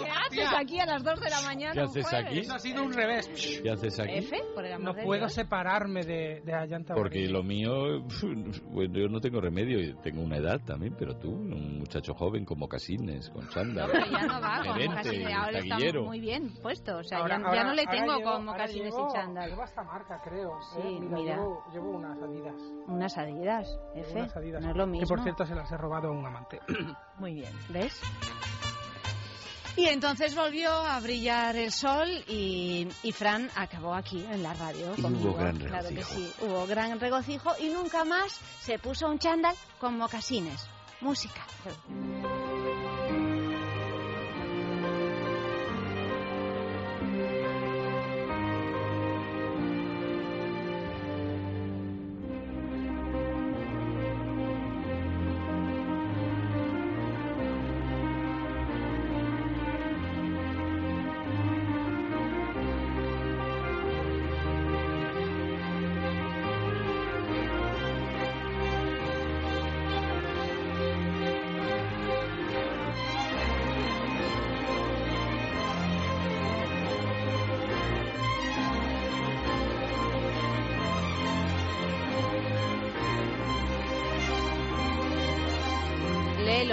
[0.05, 1.73] ¿Qué haces aquí a las 2 de la mañana?
[1.75, 2.39] ¿Qué haces aquí?
[2.41, 3.29] Eso ha sido un revés.
[3.63, 4.15] ¿Qué haces aquí?
[4.19, 5.33] F, por el amor No de puedo Dios.
[5.35, 8.03] separarme de, de Ayanta Porque lo mío,
[8.71, 12.45] bueno, yo no tengo remedio, y tengo una edad también, pero tú, un muchacho joven
[12.45, 13.87] con mocasines, con chándal.
[13.89, 15.35] No, pero ya no va con gerente, mocasines.
[15.35, 16.97] Ahora está muy bien puesto.
[16.99, 19.51] O sea, Ahora- ya, ahora- ya no le tengo llevo- mocasines llevo- y chándal.
[19.51, 20.51] Llevo esta marca, creo.
[20.59, 20.63] ¿eh?
[20.75, 21.37] Sí, mira, mira.
[21.37, 22.55] Llevo, llevo unas adidas.
[22.87, 24.13] Unas adidas, F.
[24.21, 24.63] unas adidas.
[24.63, 25.01] No es lo mismo.
[25.01, 26.59] Que por cierto se las he robado a un amante.
[27.19, 27.53] Muy bien.
[27.71, 28.01] ¿Ves?
[29.77, 34.93] Y entonces volvió a brillar el sol y, y Fran acabó aquí en la radio
[34.97, 35.31] Y conmigo.
[35.31, 36.15] hubo gran claro que regocijo.
[36.15, 40.67] sí, hubo gran regocijo y nunca más se puso un chándal con mocasines.
[41.01, 41.47] Música.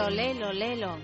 [0.09, 0.97] Lelo, lelo.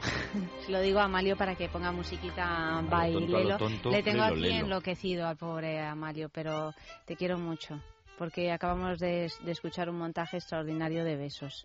[0.66, 3.44] Se lo digo a Amalio para que ponga musiquita A lo by tonto, a lo
[3.44, 3.58] Lelo.
[3.58, 4.64] tonto, Le tengo lelo, aquí lelo.
[4.66, 6.74] enloquecido al pobre Amalio, pero
[7.06, 7.80] te quiero mucho.
[8.18, 11.64] Porque acabamos de, de escuchar un montaje extraordinario de besos.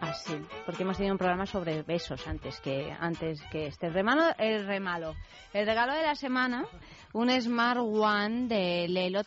[0.00, 0.34] Así,
[0.64, 3.90] porque hemos tenido un programa sobre besos antes que antes que este.
[3.90, 5.14] Remalo, el remalo.
[5.52, 6.64] El regalo de la semana,
[7.12, 9.20] un Smart One de Lelo,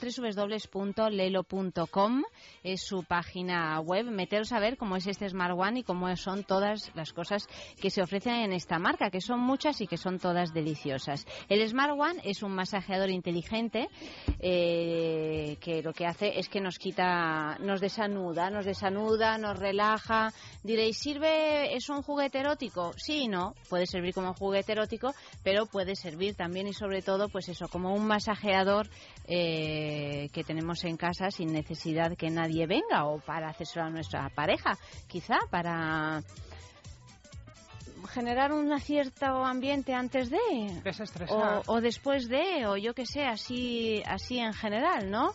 [0.73, 2.23] www.lelo.com,
[2.63, 4.07] es su página web.
[4.11, 7.47] Meteros a ver cómo es este Smart One y cómo son todas las cosas
[7.79, 11.25] que se ofrecen en esta marca, que son muchas y que son todas deliciosas.
[11.47, 13.87] El Smart One es un masajeador inteligente
[14.39, 20.33] eh, que lo que hace es que nos quita, nos desanuda, nos desanuda, nos relaja.
[20.63, 22.93] Diréis, ¿sirve ¿Sirve, es un juguete erótico?
[22.97, 23.53] Sí y no.
[23.69, 25.13] Puede servir como juguete erótico,
[25.43, 28.89] pero puede servir también y sobre todo, pues eso, como un masajeador
[29.27, 34.29] eh, que tenemos en casa sin necesidad que nadie venga o para hacérselo a nuestra
[34.29, 34.77] pareja,
[35.07, 36.21] quizá para
[38.09, 40.37] generar un cierto ambiente antes de
[41.29, 45.33] o, o después de o yo que sé así así en general no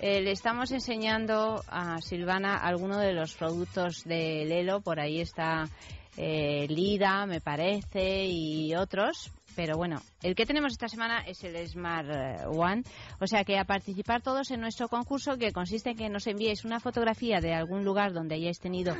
[0.00, 5.68] Eh, le estamos enseñando a Silvana algunos de los productos de Lelo por ahí está
[6.16, 11.56] eh, Lida me parece y otros pero bueno, el que tenemos esta semana es el
[11.68, 12.82] Smart eh, One.
[13.20, 16.64] O sea que a participar todos en nuestro concurso que consiste en que nos enviéis
[16.64, 18.96] una fotografía de algún lugar donde hayáis tenido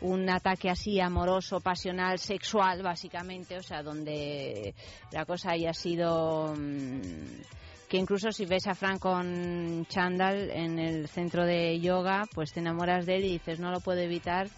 [0.00, 3.56] un ataque así amoroso, pasional, sexual, básicamente.
[3.56, 4.74] O sea, donde
[5.10, 6.54] la cosa haya sido...
[6.54, 7.62] mm,
[7.94, 12.58] que incluso si ves a Frank con Chandal en el centro de yoga, pues te
[12.58, 14.48] enamoras de él y dices, no lo puedo evitar,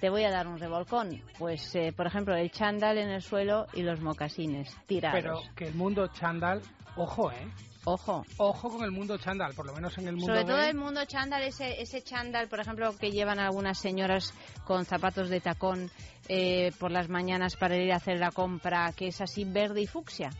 [0.00, 1.22] te voy a dar un revolcón.
[1.38, 5.20] Pues, eh, por ejemplo, el chándal en el suelo y los mocasines tirados.
[5.22, 6.62] Pero que el mundo chándal,
[6.96, 7.46] ojo, ¿eh?
[7.84, 8.26] Ojo.
[8.38, 11.04] Ojo con el mundo chándal, por lo menos en el mundo Sobre todo el mundo
[11.04, 14.34] chándal, ese, ese chándal, por ejemplo, que llevan algunas señoras
[14.64, 15.92] con zapatos de tacón
[16.28, 19.86] eh, por las mañanas para ir a hacer la compra, que es así verde y
[19.86, 20.30] fucsia.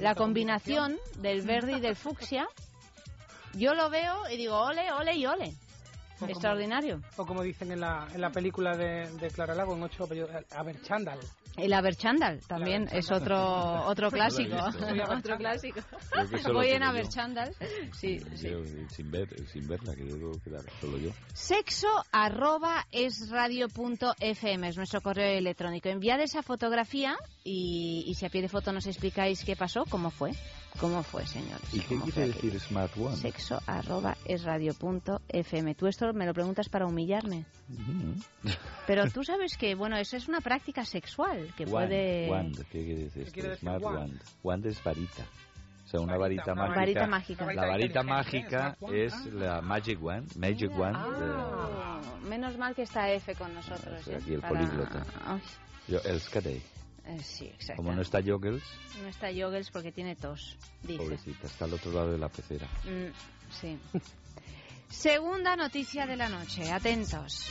[0.00, 2.46] La combinación del verde y del fucsia,
[3.54, 5.54] yo lo veo y digo, ole, ole y ole.
[6.16, 7.00] O como- Extraordinario.
[7.16, 10.30] O como dicen en la, en la película de, de Clara Lago, en ocho apellidos,
[10.50, 11.18] a ver, chándal.
[11.56, 13.36] El Aberchandal también es otro
[13.86, 14.56] otro clásico.
[14.80, 15.80] Voy otro clásico.
[16.62, 16.82] En.
[16.82, 17.54] Aberchandal.
[17.92, 18.48] Sí, sí.
[18.88, 21.10] Sin ver, sin verla, que debo quedar solo yo.
[21.34, 25.88] Sexo arroba es radio punto fm es nuestro correo electrónico.
[25.88, 30.10] Enviad esa fotografía y, y si a pie de foto nos explicáis qué pasó, cómo
[30.10, 30.32] fue.
[30.78, 31.74] ¿Cómo fue, señores?
[31.74, 33.16] ¿Y qué ¿Cómo quiere decir Smart One?
[33.16, 35.74] Sexo arroba es radio punto fm.
[35.74, 37.44] Tú esto me lo preguntas para humillarme.
[38.86, 42.30] Pero tú sabes que, bueno, eso es una práctica sexual que Wand, puede...
[42.30, 43.24] wand, ¿qué quiere decir?
[43.26, 43.98] ¿Qué quiere decir Smart wand?
[43.98, 44.20] wand.
[44.42, 45.22] Wand es varita.
[45.84, 46.76] O sea, una Varita, varita, mágica.
[46.80, 47.44] varita mágica.
[47.52, 49.24] La varita inteligente, mágica es ah.
[49.32, 50.36] la Magic Wand.
[50.36, 50.96] Magic Wand.
[50.96, 54.06] Ah, menos mal que está F con nosotros.
[54.06, 54.16] ¿eh?
[54.22, 55.04] aquí el Para- políglota.
[55.88, 56.62] Yo, el Skadei.
[57.06, 57.82] Eh, sí, exacto.
[57.82, 58.62] Como no está Joggles,
[59.02, 60.98] No está Joggles porque tiene tos, dice.
[60.98, 62.66] pobrecita, está al otro lado de la pecera.
[62.84, 63.78] Mm, sí.
[64.88, 67.46] Segunda noticia de la noche, atentos.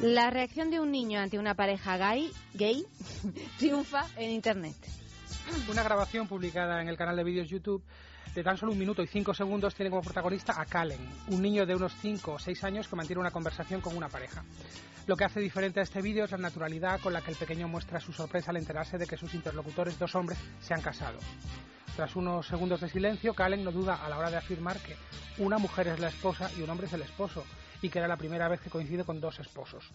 [0.00, 2.84] La reacción de un niño ante una pareja gay, gay
[3.58, 4.76] triunfa en Internet.
[5.70, 7.82] Una grabación publicada en el canal de vídeos YouTube
[8.34, 11.64] de tan solo un minuto y cinco segundos tiene como protagonista a Calen, un niño
[11.64, 14.44] de unos 5 o 6 años que mantiene una conversación con una pareja.
[15.06, 17.68] Lo que hace diferente a este vídeo es la naturalidad con la que el pequeño
[17.68, 21.18] muestra su sorpresa al enterarse de que sus interlocutores, dos hombres, se han casado.
[21.94, 24.96] Tras unos segundos de silencio, Calen no duda a la hora de afirmar que
[25.38, 27.44] una mujer es la esposa y un hombre es el esposo,
[27.82, 29.92] y que era la primera vez que coincide con dos esposos.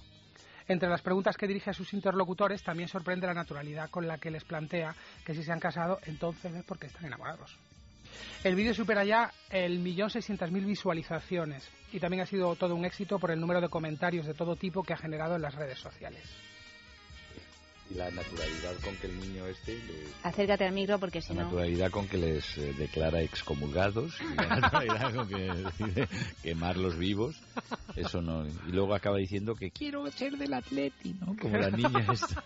[0.68, 4.32] Entre las preguntas que dirige a sus interlocutores también sorprende la naturalidad con la que
[4.32, 4.95] les plantea
[5.26, 7.57] que si se han casado entonces es porque están enamorados.
[8.44, 12.86] El vídeo supera ya el millón seiscientas mil visualizaciones y también ha sido todo un
[12.86, 15.80] éxito por el número de comentarios de todo tipo que ha generado en las redes
[15.80, 16.24] sociales.
[17.90, 19.74] Y la naturalidad con que el niño este...
[19.74, 21.45] le- Acércate al micro porque si La no...
[21.48, 26.07] naturalidad con que les eh, declara excomulgados y la naturalidad con que decide
[26.44, 27.36] quemarlos vivos,
[27.95, 28.45] eso no.
[28.45, 31.36] Y luego acaba diciendo que quiero ser del Atleti, ¿no?
[31.41, 32.44] Como la niña esta.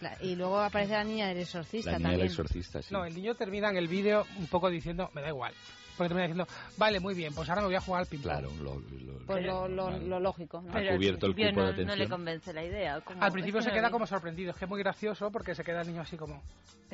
[0.00, 2.88] La- Y luego aparece la niña del exorcista La niña del exorcista, sí.
[2.92, 5.52] No, el niño termina en el vídeo un poco diciendo, me da igual.
[5.96, 6.46] Porque termina diciendo,
[6.76, 8.30] vale, muy bien, pues ahora me voy a jugar al ping-pong.
[8.32, 10.70] Claro, lo, lo- Pues lo, lo- lo lógico, ¿no?
[10.70, 12.10] Ha cubierto el principio cupo de no, no le atención.
[12.10, 13.00] convence la idea.
[13.00, 13.92] como- Al principio es se no queda vi.
[13.92, 16.42] como sorprendido, es que es muy gracioso porque se queda el niño así como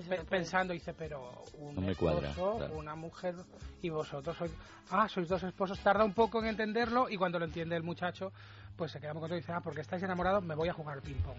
[0.09, 2.75] pe- no pensando y dice, pero un No me esposo, cuadra, claro.
[2.75, 3.35] una mujer
[3.83, 4.53] y vosotros sois,
[4.91, 8.33] ah, sois dos esposos, tarda un poco en entenderlo y cuando lo entiende el muchacho,
[8.77, 10.95] pues se queda muy contento y dice, ah, porque estáis enamorados, me voy a jugar
[10.97, 11.37] al ping pong.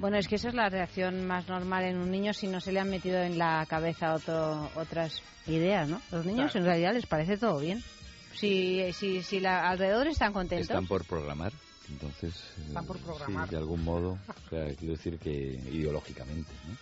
[0.00, 2.72] Bueno, es que esa es la reacción más normal en un niño si no se
[2.72, 6.00] le han metido en la cabeza otro, otras ideas, ¿no?
[6.10, 6.58] Los niños Claro.
[6.60, 7.82] en realidad les parece todo bien.
[8.34, 10.70] Si, si, si la, alrededor están contentos.
[10.70, 11.52] Están por programar,
[11.90, 12.34] entonces...
[12.58, 13.46] eh, Están por programar.
[13.48, 16.76] Sí, de algún modo, o sea, quiero decir que ideológicamente, ¿no?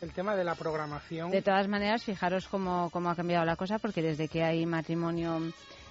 [0.00, 3.78] El tema de la programación, De todas maneras, fijaros cómo, cómo ha cambiado la cosa,
[3.78, 5.40] porque desde que hay matrimonio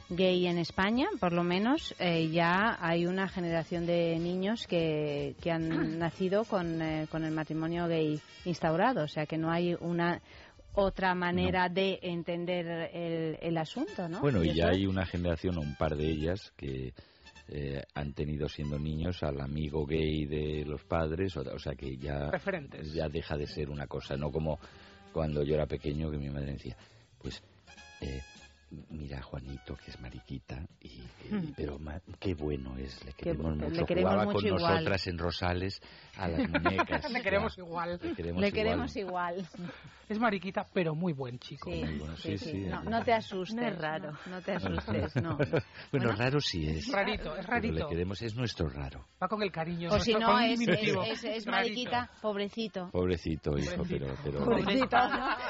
[0.09, 5.51] gay en España, por lo menos, eh, ya hay una generación de niños que, que
[5.51, 5.69] han
[5.99, 9.03] nacido con, eh, con el matrimonio gay instaurado.
[9.03, 10.21] O sea, que no hay una
[10.75, 14.21] otra manera de entender el, el asunto, ¿no?
[14.21, 16.93] Bueno, y ya hay una generación, o un par de ellas, que
[17.49, 21.97] eh, han tenido siendo niños al amigo gay de los padres, o, o sea que
[21.97, 22.93] ya, Referentes.
[22.93, 24.59] ya deja de ser una cosa, no como
[25.11, 26.75] cuando yo era pequeño que mi madre decía,
[27.21, 27.43] pues
[28.01, 28.21] eh,
[28.89, 31.53] mira a Juanito, que es mariquita, y, y- Hmm.
[31.55, 33.85] pero ma- qué bueno es, le queremos le mucho.
[33.85, 34.73] queremos Jugaba mucho con igual.
[34.73, 35.81] nosotras en Rosales
[36.17, 37.11] a las muñecas.
[37.11, 37.99] Le queremos Ya, igual.
[38.01, 38.51] Le queremos Le igual.
[38.51, 39.47] queremos igual.
[40.09, 41.71] Es mariquita, pero muy buen chico.
[41.71, 43.55] Sí, Muy bueno, sí, sí, No, no te asustes.
[43.55, 44.11] No es raro.
[44.11, 45.37] No, no te asustes, no.
[45.37, 46.11] bueno, Bueno.
[46.11, 46.91] raro sí es.
[46.91, 47.87] Rarito, es Pero le rarito.
[47.87, 49.05] queremos, es nuestro raro.
[49.21, 49.89] Va con el cariño.
[49.91, 51.51] O si no, es, es, es- es Rarito.
[51.51, 52.89] mariquita, pobrecito.
[52.91, 54.97] Pobrecito, hijo, pero, pero, Pobrecito,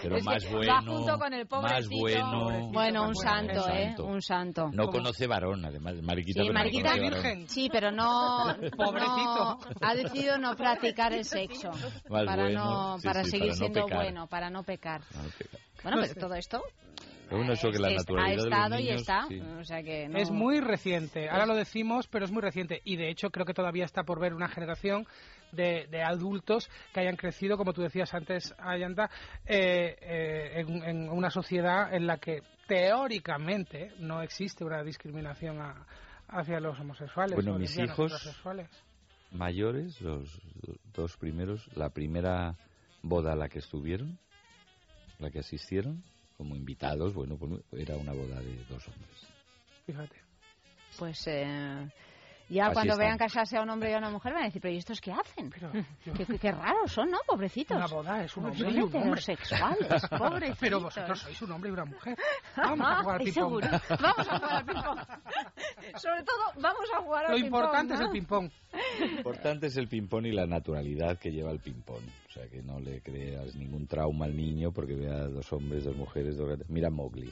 [0.02, 2.00] pero que más va bueno, junto con el más pobrecito.
[2.00, 2.70] bueno.
[2.72, 3.85] Bueno, un santo, ¿eh?
[3.88, 4.06] santo.
[4.06, 4.69] Un santo.
[4.73, 7.48] No conoce varón, además, mariquita, Sí, pero no mariquita varón.
[7.48, 8.45] Sí, pero no,
[8.77, 9.35] Pobrecito.
[9.35, 11.72] no- ha decidido no practicar el sexo
[12.10, 13.98] Más para bueno, no sí, para sí, seguir para no siendo pecar.
[14.03, 15.02] bueno, para no pecar.
[15.14, 15.22] No,
[15.84, 16.19] Bueno, No pero sé.
[16.19, 16.61] todo esto
[17.31, 19.40] bueno, eso que la ha naturalidad de los estado y está, sí.
[19.40, 22.81] o sea que no- Es muy reciente, ahora lo decimos, pero es muy reciente.
[22.84, 25.07] Y de hecho creo que todavía está por ver una generación
[25.52, 29.10] de, de adultos que hayan crecido, como tú decías antes, Ayanta,
[29.48, 35.85] eh, eh, en, en una sociedad en la que teóricamente no existe una discriminación a-
[36.27, 37.35] hacia los homosexuales.
[37.35, 38.11] Bueno, mis hijos-
[39.31, 40.40] mayores, los
[40.94, 42.56] dos primeros, la primera
[43.02, 44.18] boda a la que estuvieron,
[45.19, 46.03] la que asistieron,
[46.38, 49.27] como invitados, bueno, pues era una boda de dos hombres.
[49.85, 50.15] Fíjate.
[50.99, 51.90] pues eh,
[52.49, 53.06] ya Así cuando están.
[53.07, 54.99] vean casarse a un hombre y a una mujer van a decir, pero ¿y estos
[55.02, 55.49] qué hacen?
[56.03, 57.18] qué, qué- qué raros son, ¿no?
[57.26, 57.78] Pobrecitos.
[57.78, 58.99] Una boda es un hombre y un hombre.
[58.99, 60.57] heterosexuales, pobrecitos.
[60.60, 62.18] Pero vosotros sois un hombre y una mujer.
[62.57, 63.61] Vamos a jugar al ping-pong.
[64.02, 64.99] Vamos a jugar al ping-pong.
[65.98, 68.52] Sobre todo, vamos a jugar al Lo ping-pong, importante es el ping-pong.
[68.99, 72.03] Lo importante es el ping-pong y la naturalidad que lleva el ping-pong.
[72.28, 75.95] O sea, que no le creas ningún trauma al niño porque vea dos hombres, dos
[75.95, 76.70] mujeres, dos gatos.
[76.70, 77.32] Mira Mowgli.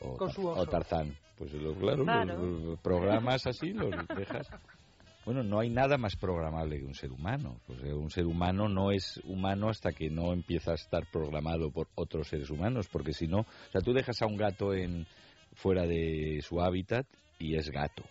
[0.00, 0.60] O, Con su oso.
[0.60, 1.16] o Tarzán.
[1.38, 2.38] Pues lo- claro, Claro.
[2.46, 4.48] los- los programas así, los dejas.
[5.24, 7.56] Bueno, no hay nada más programable que un ser humano.
[7.68, 11.70] O sea, un ser humano no es humano hasta que no empieza a estar programado
[11.70, 15.06] por otros seres humanos, porque si no, o sea, tú dejas a un gato en
[15.54, 17.06] fuera de su hábitat
[17.38, 18.02] y es gato,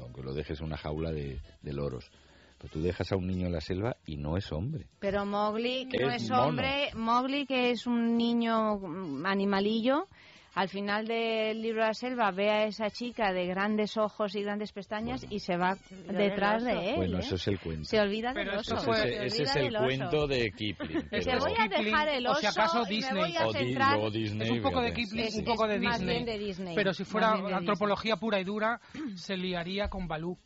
[0.00, 2.10] aunque lo dejes en una jaula de, de loros.
[2.58, 4.86] Pero tú dejas a un niño en la selva y no es hombre.
[5.00, 8.80] Pero Mowgli, que no Es hombre, Mowgli, que es un niño
[9.26, 10.06] animalillo,
[10.54, 14.42] al final del libro de la selva ve a esa chica de grandes ojos y
[14.42, 16.96] grandes pestañas y se va olvida detrás de él.
[16.96, 17.20] bueno, ¿eh?
[17.20, 17.84] eso es el cuento.
[17.84, 18.76] Se olvida del oso.
[18.76, 21.08] Ese, fue- se ese olvida es el cuento de Kipling.
[21.10, 23.20] Pero- voy a dejar el o oso si acaso y me Disney.
[23.22, 23.92] voy a O Di- centrar...
[23.94, 24.92] luego Disney, Es un poco de.
[24.92, 26.14] Kipling, Es- un poco de más Disney.
[26.16, 26.74] bien de Disney.
[26.76, 28.80] Pero si fuera antropología pura y dura,
[29.16, 30.38] se liaría con Balú.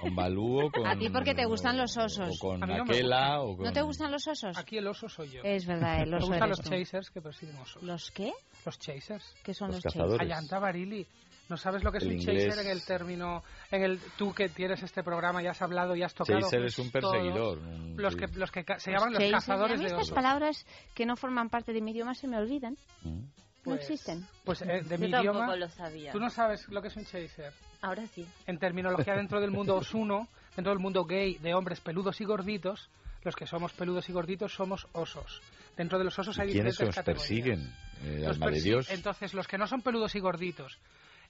[0.00, 0.86] Con Balú o con...
[0.86, 2.36] A ti porque te gustan los osos.
[2.36, 3.52] O con A mí no me Aquela gustan.
[3.52, 3.66] o con...
[3.66, 4.56] ¿No te gustan los osos?
[4.56, 5.40] Aquí el oso soy yo.
[5.42, 6.70] Es verdad, el Me oso gustan eres los tú.
[6.70, 7.82] chasers que persiguen osos.
[7.82, 8.32] ¿Los qué?
[8.66, 9.24] Los chasers.
[9.44, 10.20] ¿Qué son Los los, cazadores.
[10.20, 11.06] Ayanta Barili.
[11.48, 12.48] ¿No sabes lo que es El un inglés.
[12.48, 16.02] chaser en el término, en el tú que tienes este programa y has hablado y
[16.02, 16.40] has tocado?
[16.40, 17.12] Chaser es un todo?
[17.12, 17.58] perseguidor.
[17.58, 19.44] un- Los que, los que ca- se Los llaman los chasers.
[19.44, 22.36] cazadores A mí de estas palabras que no forman parte de mi idioma se me
[22.36, 22.76] olvidan.
[23.02, 23.08] Mm.
[23.20, 23.28] No
[23.62, 24.26] Pues- existen.
[24.44, 25.56] Pues eh, de Yo mi tampoco idioma.
[25.56, 26.10] lo sabía.
[26.10, 27.52] ¿Tú no sabes lo que es un chaser?
[27.82, 28.26] Ahora sí.
[28.48, 30.26] En terminología dentro del mundo osuno,
[30.56, 32.90] dentro del mundo gay de hombres peludos y gorditos,
[33.22, 35.40] los que somos peludos y gorditos somos osos.
[35.76, 37.28] Dentro de los osos hay ¿Quiénes diferentes os categorías.
[37.28, 37.85] persiguen?
[38.02, 38.90] Eh, Los alma de persi- Dios.
[38.90, 40.78] Entonces, los que no son peludos y gorditos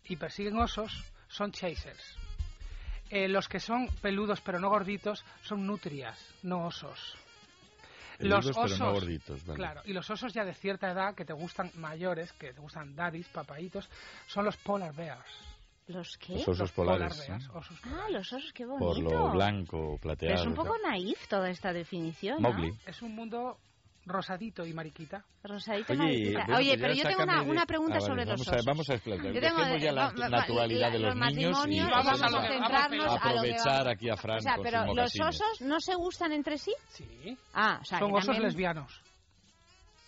[0.04, 2.16] y persiguen osos son chasers.
[3.10, 7.16] Eh, los que son peludos pero no gorditos son nutrias, no osos.
[8.18, 9.56] Peludos, los pero osos, no gorditos, vale.
[9.58, 12.96] claro, y los osos ya de cierta edad que te gustan mayores, que te gustan
[12.96, 13.88] daddies, papaitos,
[14.26, 15.20] son los polar bears.
[15.88, 16.32] ¿Los qué?
[16.32, 17.12] Los osos Los polares.
[17.14, 17.58] polar bears, ¿no?
[17.60, 18.86] osos Ah, los osos, qué bonito.
[18.86, 20.34] Por lo blanco, Pero plateado.
[20.40, 22.50] es un poco naif toda esta definición, ¿no?
[22.50, 22.72] Mowgli.
[22.86, 23.58] Es un mundo
[24.06, 25.24] rosadito y mariquita.
[25.42, 26.38] Rosadito Oye, mariquita.
[26.44, 28.40] bueno, Oye, pues pero yo tengo una, sácame de- una pregunta Ah, vale, sobre los
[28.40, 28.54] osos.
[28.54, 29.32] A, vamos a explotar.
[29.32, 33.06] Yo tengo, Dejemos ya la va- va- naturalidad de los, niños y vamos a centrarnos
[33.06, 36.32] a lo que aprovechar aquí a Fran O sea, pero los osos no se gustan
[36.32, 36.72] entre sí.
[36.90, 37.36] Sí.
[37.54, 39.00] Ah, o sea, Son que osos también- lesbianos.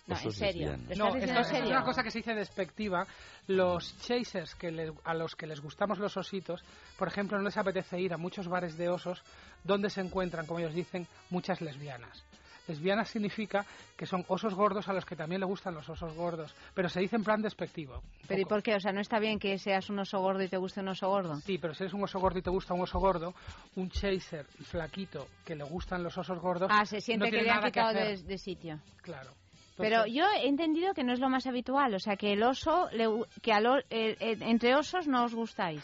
[0.07, 0.71] No, en serio.
[0.71, 0.97] lesbianos.
[0.97, 3.05] ¿Lo No, esto es una cosa que se dice despectiva.
[3.47, 6.63] Los chasers que le- a los que les gustamos los ositos,
[6.97, 9.21] por ejemplo, no les apetece ir a muchos bares de osos
[9.63, 12.23] donde se encuentran, como ellos dicen, muchas lesbianas.
[12.69, 13.65] Lesbianas significa
[13.97, 16.99] que son osos gordos a los que también le gustan los osos gordos, pero se
[16.99, 18.01] dice en plan despectivo.
[18.27, 18.75] Pero ¿y por qué?
[18.75, 21.09] O sea, ¿no está bien que seas un oso gordo y te guste un oso
[21.09, 21.35] gordo?
[21.41, 23.33] Sí, pero si eres un oso gordo y te gusta un oso gordo,
[23.75, 26.69] un chaser flaquito que le gustan los osos gordos.
[26.71, 28.79] Ah, se siente no que le han quitado de, de sitio.
[29.01, 29.31] Claro.
[29.79, 32.89] Pero yo he entendido que no es lo más habitual, o sea, que el oso,
[32.91, 33.07] le
[33.41, 35.81] que al eh, entre osos no os gustáis.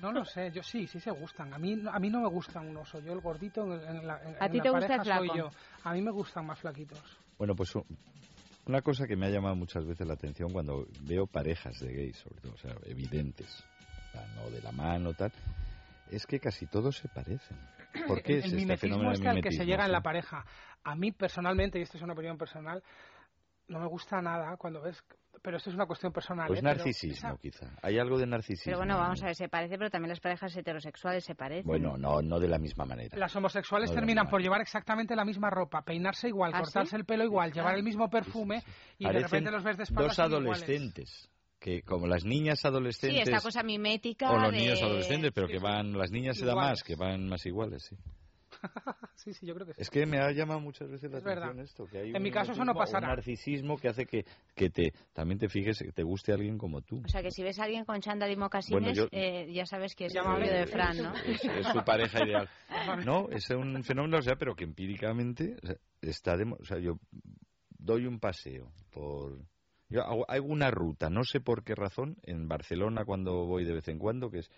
[0.00, 1.52] No lo sé, yo sí, sí se gustan.
[1.52, 3.00] A mí, a mí no me gustan un oso.
[3.00, 5.04] Yo el gordito en, en la, en- ¿A en ti la te gusta pareja el
[5.04, 5.26] flaco?
[5.26, 5.50] soy yo.
[5.84, 7.18] A mí me gustan más flaquitos.
[7.38, 7.70] Bueno, pues
[8.66, 12.16] una cosa que me ha llamado muchas veces la atención cuando veo parejas de gays,
[12.18, 13.64] sobre todo, o sea, evidentes,
[14.36, 15.32] no de la mano, tal,
[16.10, 17.56] es que casi todos se parecen.
[18.08, 19.64] ¿Por qué el, es el este mimetismo fenómeno este de al que se mimetismo?
[19.66, 19.92] llega en sí?
[19.92, 20.44] la pareja.
[20.84, 22.82] A mí personalmente, y esto es una opinión personal,
[23.68, 25.02] no me gusta nada cuando ves
[25.42, 26.46] pero esto es una cuestión personal.
[26.46, 26.62] Pues ¿eh?
[26.62, 27.66] Pero narcisismo, quizá.
[27.82, 28.64] Hay algo de narcisismo.
[28.70, 31.66] Pero bueno, vamos a ver, se parece, pero también las parejas heterosexuales se parecen.
[31.66, 33.16] Bueno, no, no de la misma manera.
[33.16, 36.96] Las homosexuales No, terminan por llevar exactamente la misma ropa, peinarse igual, ¿Ah, cortarse sí?
[36.96, 38.62] el pelo igual, llevar el mismo perfume
[38.98, 40.62] y de Parecen repente los ves de espaldas dos son iguales.
[40.62, 43.28] adolescentes, que como las niñas Sí, adolescentes...
[43.28, 44.58] esta cosa mimética o los de...
[44.58, 47.96] niños adolescentes, pero que van, las niñas se da más, que van más iguales, sí.
[49.14, 49.82] sí, sí, yo creo que sí.
[49.82, 51.64] Es que me ha llamado muchas veces la Es atención verdad.
[51.64, 53.08] esto, que hay En un mi caso eso no pasará.
[53.08, 54.24] Un narcisismo que hace que,
[54.54, 57.00] que te también te fijes, que te guste alguien como tú.
[57.04, 59.66] O sea, que si ves a alguien con chándal y mocasines, Bueno, yo- eh, ya
[59.66, 61.12] sabes que es el novio de Fran, ¿no?
[61.14, 62.48] Es, es su pareja ideal.
[63.04, 66.78] No, es un fenómeno, o sea, pero que empíricamente o sea, está, demo- o sea,
[66.78, 66.98] yo
[67.78, 69.38] doy un paseo por,
[69.88, 73.74] yo hago, hago una ruta, no sé por qué razón, en Barcelona cuando voy de
[73.74, 74.50] vez en cuando, que es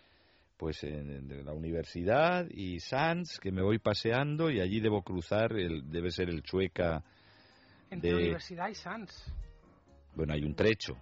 [0.63, 5.55] pues en, de la universidad y Sants, que me voy paseando y allí debo cruzar,
[5.55, 7.03] el, debe ser el Chueca,
[7.91, 9.11] Entre de- Universidad y Sans.
[10.15, 10.97] bueno, hay un trecho,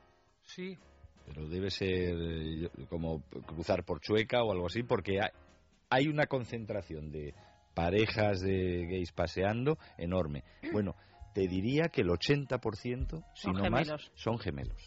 [0.45, 0.79] Sí.
[1.27, 5.29] pero debe ser eh, como cruzar por Chueca o algo así, porque hay,
[5.91, 7.35] hay una concentración de
[7.75, 10.43] parejas de gays paseando enorme.
[10.73, 10.97] Bueno,
[11.35, 13.89] te diría que el 80%, si Son no gemelos.
[13.91, 14.81] más, son gemelos.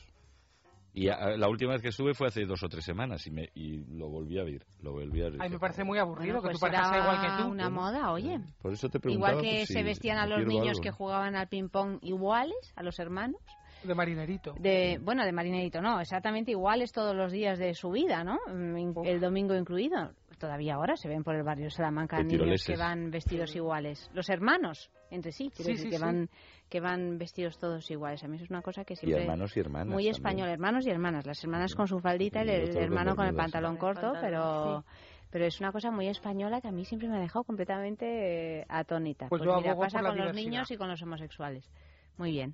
[0.95, 3.49] Y a- la última vez que estuve fue hace dos o tres semanas y, me,
[3.55, 4.63] y lo volví a ver.
[4.81, 5.41] Lo volví a ver.
[5.41, 7.49] Ay, me parece muy aburrido Bueno, que pues tu pareja sea era igual que tú.
[7.49, 8.39] una moda, oye.
[8.61, 10.81] Por eso te preguntaba Igual que se vestían a los niños algo.
[10.81, 13.41] que jugaban al ping-pong iguales, a los hermanos.
[13.83, 14.53] De marinerito.
[14.59, 18.37] De, bueno, de marinerito, no, exactamente iguales todos los días de su vida, ¿no?
[18.47, 20.11] Mm, El domingo incluido.
[20.43, 22.67] Todavía ahora se ven por el barrio Salamanca De niños tiroleses.
[22.67, 24.11] que van vestidos iguales.
[24.13, 26.03] Los hermanos, entre sí, quiero Sí, decir, sí, que, sí.
[26.03, 26.29] Van,
[26.67, 28.21] que van vestidos todos iguales.
[28.25, 29.21] A mí eso es una cosa que Y siempre...
[29.21, 29.87] hermanos y hermanas.
[29.87, 30.11] Muy también.
[30.15, 31.25] español, hermanos y hermanas.
[31.25, 34.85] Las hermanas con su faldita y el, hermano con el pantalón corto, pantalón, pero...
[35.31, 39.29] Pero es una cosa muy española que a mí siempre me ha dejado completamente atónita.
[39.29, 41.71] Pues Pues, mira, pasa con los niños y con los homosexuales.
[42.17, 42.53] Muy bien.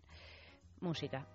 [0.80, 1.26] Música.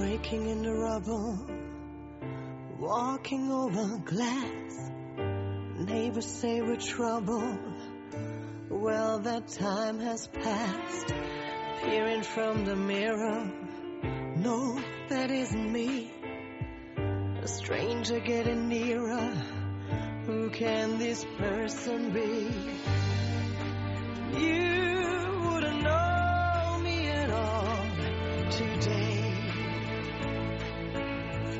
[0.00, 1.38] Breaking into rubble,
[2.78, 4.90] walking over glass.
[5.76, 7.58] Neighbors say we're trouble.
[8.70, 11.12] Well, that time has passed.
[11.82, 13.52] Peering from the mirror,
[14.36, 16.10] no, that isn't me.
[17.42, 19.34] A stranger getting nearer.
[20.24, 22.48] Who can this person be?
[24.40, 27.86] You wouldn't know me at all
[28.50, 29.09] today.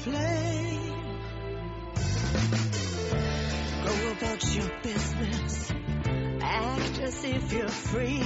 [0.00, 0.94] flame.
[3.84, 5.72] Go about your business,
[6.40, 8.22] act as if you're free.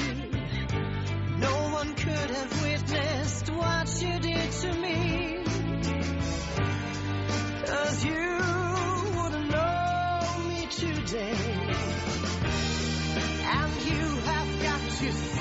[1.39, 5.45] No one could have witnessed what you did to me.
[7.67, 8.41] Cause you
[9.17, 11.35] wouldn't know me today.
[13.57, 15.34] And you have got to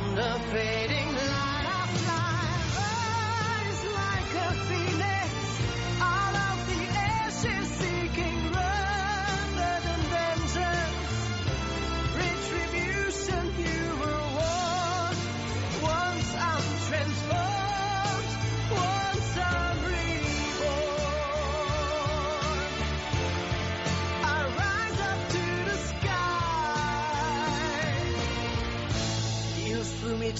[0.00, 0.99] From the fading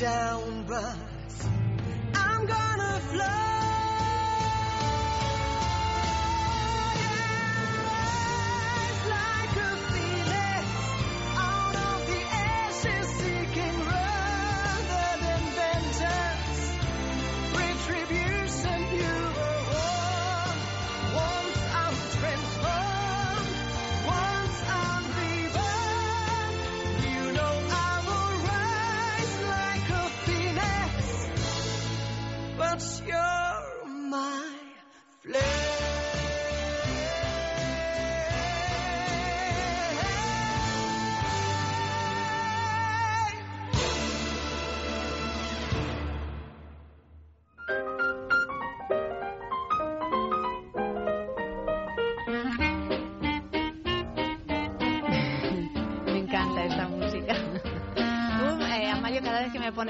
[0.01, 0.50] down,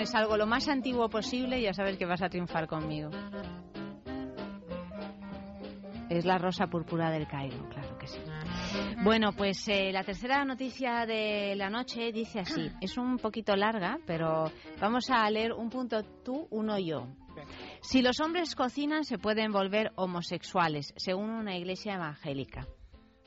[0.00, 3.10] pones algo lo más antiguo posible, ya sabes que vas a triunfar conmigo.
[6.08, 8.18] Es la rosa púrpura del Cairo, claro que sí.
[9.04, 12.70] Bueno, pues eh, la tercera noticia de la noche dice así.
[12.80, 14.50] Es un poquito larga, pero
[14.80, 17.06] vamos a leer un punto tú, uno yo.
[17.82, 22.66] Si los hombres cocinan, se pueden volver homosexuales, según una iglesia evangélica.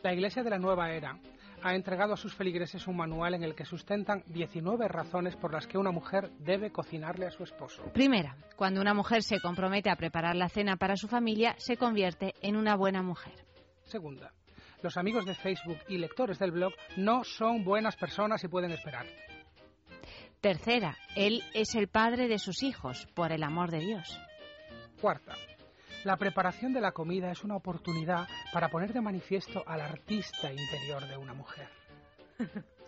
[0.02, 1.20] La Iglesia de la Nueva Era
[1.64, 5.66] ha entregado a sus feligreses un manual en el que sustentan 19 razones por las
[5.66, 7.84] que una mujer debe cocinarle a su esposo.
[7.94, 12.34] Primera, cuando una mujer se compromete a preparar la cena para su familia, se convierte
[12.42, 13.34] en una buena mujer.
[13.86, 14.34] Segunda,
[14.82, 19.06] los amigos de Facebook y lectores del blog no son buenas personas y pueden esperar.
[20.42, 24.20] Tercera, él es el padre de sus hijos, por el amor de Dios.
[25.00, 25.38] Cuarta,
[26.04, 31.08] la preparación de la comida es una oportunidad para poner de manifiesto al artista interior
[31.08, 31.70] de una mujer.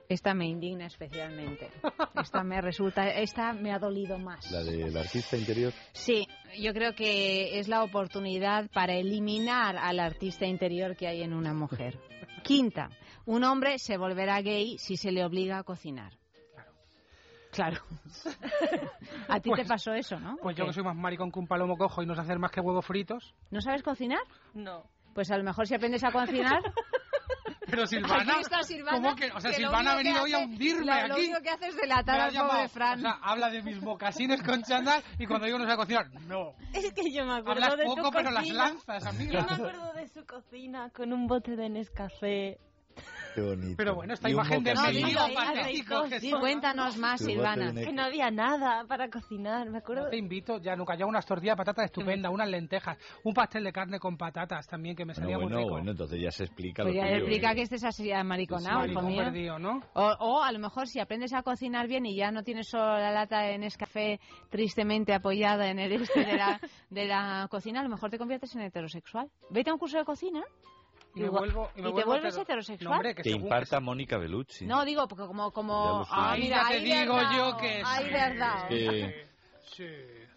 [0.08, 1.72] Esta me indigna especialmente.
[2.22, 4.52] Esta me resulta, esta me ha dolido más.
[4.52, 5.74] La del artista interior.
[5.94, 6.28] Sí,
[6.60, 11.54] yo creo que es la oportunidad para eliminar al artista interior que hay en una
[11.54, 12.00] mujer.
[12.44, 12.90] Quinta,
[13.26, 16.14] un hombre se volverá gay si se le obliga a cocinar.
[17.56, 17.82] Claro.
[19.30, 20.36] a ti te Pues- pasó eso, ¿no?
[20.42, 22.52] Pues yo que soy más maricón que un palomo cojo y no sé hacer más
[22.52, 23.34] que huevos fritos.
[23.52, 24.20] ¿No sabes cocinar?
[24.54, 24.84] No.
[25.14, 26.62] Pues a lo mejor si aprendes a cocinar.
[27.68, 28.98] Pero Silvana, Aquí está Silvana.
[28.98, 29.32] ¿cómo que?
[29.32, 31.24] O sea, que lo Silvana ha venido hoy a hundirme lo- Lo aquí.
[31.26, 33.00] único que hace es delatar al pobre Fran.
[33.00, 36.54] O sea, habla de mis mocasines con chándal y cuando digo no sé cocinar, no.
[36.74, 38.64] Es que yo me acuerdo Hablas de poco, su pero las cocina.
[38.68, 39.32] lanzas, amiga.
[39.34, 42.60] Yo me acuerdo de su cocina con un bote de Nescafé.
[43.36, 43.76] Qué bonito.
[43.78, 47.74] Pero bueno, esta imagen de digo, patético que Sí, cuéntanos más, Silvana.
[47.74, 50.06] Que no había nada para cocinar, me acuerdo.
[50.06, 50.96] No te invito ya nunca.
[50.96, 54.96] Ya unas tortillas de patatas estupendas, unas lentejas, un pastel de carne con patatas también
[54.96, 55.72] que me salía Bueno, muy bueno, rico.
[55.76, 59.02] bueno, entonces ya se explica Pues lo ya tuyo, explica que estés así amariconado, hijo
[59.02, 59.24] Maricón mío.
[59.26, 59.82] perdido, ¿no?
[59.94, 62.98] O, o a lo mejor si aprendes a cocinar bien y ya no tienes solo
[62.98, 66.60] la lata de Nescafé tristemente apoyada en el este de la,
[66.90, 69.30] de la cocina, a lo mejor te conviertes en heterosexual.
[69.50, 70.44] Vete a un curso de cocina
[71.16, 72.90] Y me vuelvo, y me ¿y te vuelvo vuelves hetero- heterosexual?
[72.90, 74.66] No, hombre, que según- imparta Mónica Bellucci.
[74.66, 75.52] No, digo, porque como...
[75.52, 78.12] Como ah, mira, te ahí digo verdad, yo que Ahí sí.
[78.12, 78.68] verdad.
[78.68, 79.26] Que,
[79.76, 79.88] Sí.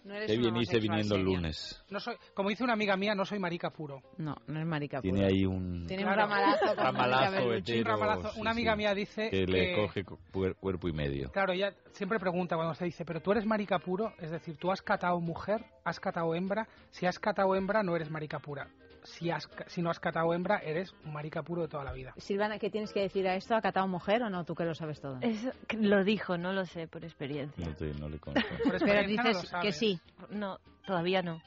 [0.04, 1.80] No eres bien hice viniendo el lunes.
[1.90, 4.02] No soy, como dice una amiga mía, no soy marica puro.
[4.16, 5.28] No, no es marica Tiene puro.
[5.28, 7.78] ahí un Tiene un ramalazo ramalazo hetero.
[7.80, 8.32] Un ramalazo.
[8.32, 11.30] sí, Una amiga sí, mía dice que le que- coge cu- puer- cuerpo y medio.
[11.30, 14.72] Claro, ella siempre pregunta cuando se dice, pero tú eres marica puro, es decir, tú
[14.72, 18.66] has catado mujer, has catado hembra, si has catado hembra no eres marica pura.
[19.08, 22.12] Si, has, si no has catado hembra, eres un marica puro de toda la vida.
[22.18, 23.54] Silvana, ¿qué tienes que decir a esto?
[23.56, 24.44] ¿Ha catado mujer o no?
[24.44, 25.18] Tú que lo sabes todo.
[25.22, 27.66] Eso, lo dijo, no lo sé por experiencia.
[27.66, 28.48] No, te- no le conozco.
[28.50, 30.00] Por Pero experiencia no lo dices que sí.
[30.30, 31.40] No, todavía no.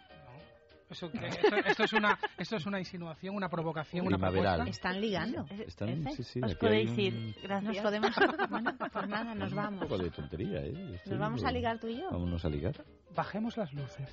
[0.89, 4.55] Eso, esto, esto es una, esto es una insinuación, una provocación, una Primaveral.
[4.57, 4.69] propuesta.
[4.89, 5.45] Están ligando.
[5.65, 7.63] Están- sí, sí, Os podéis un- ir, gracias.
[7.75, 8.11] Nos podemos...
[8.49, 9.83] Bueno, pues nada, nos Un vamos.
[9.85, 10.95] poco de tontería, ¿eh?
[10.95, 12.09] Estoy Nos vamos a ligar tú y yo.
[12.11, 12.83] Vámonos a ligar.
[13.15, 14.09] Bajemos las luces,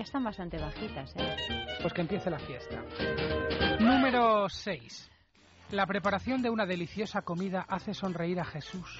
[0.00, 1.36] Ya están bastante bajitas, ¿eh?
[1.82, 2.82] pues que empiece la fiesta.
[3.80, 5.10] Número 6.
[5.72, 8.98] La preparación de una deliciosa comida hace sonreír a Jesús.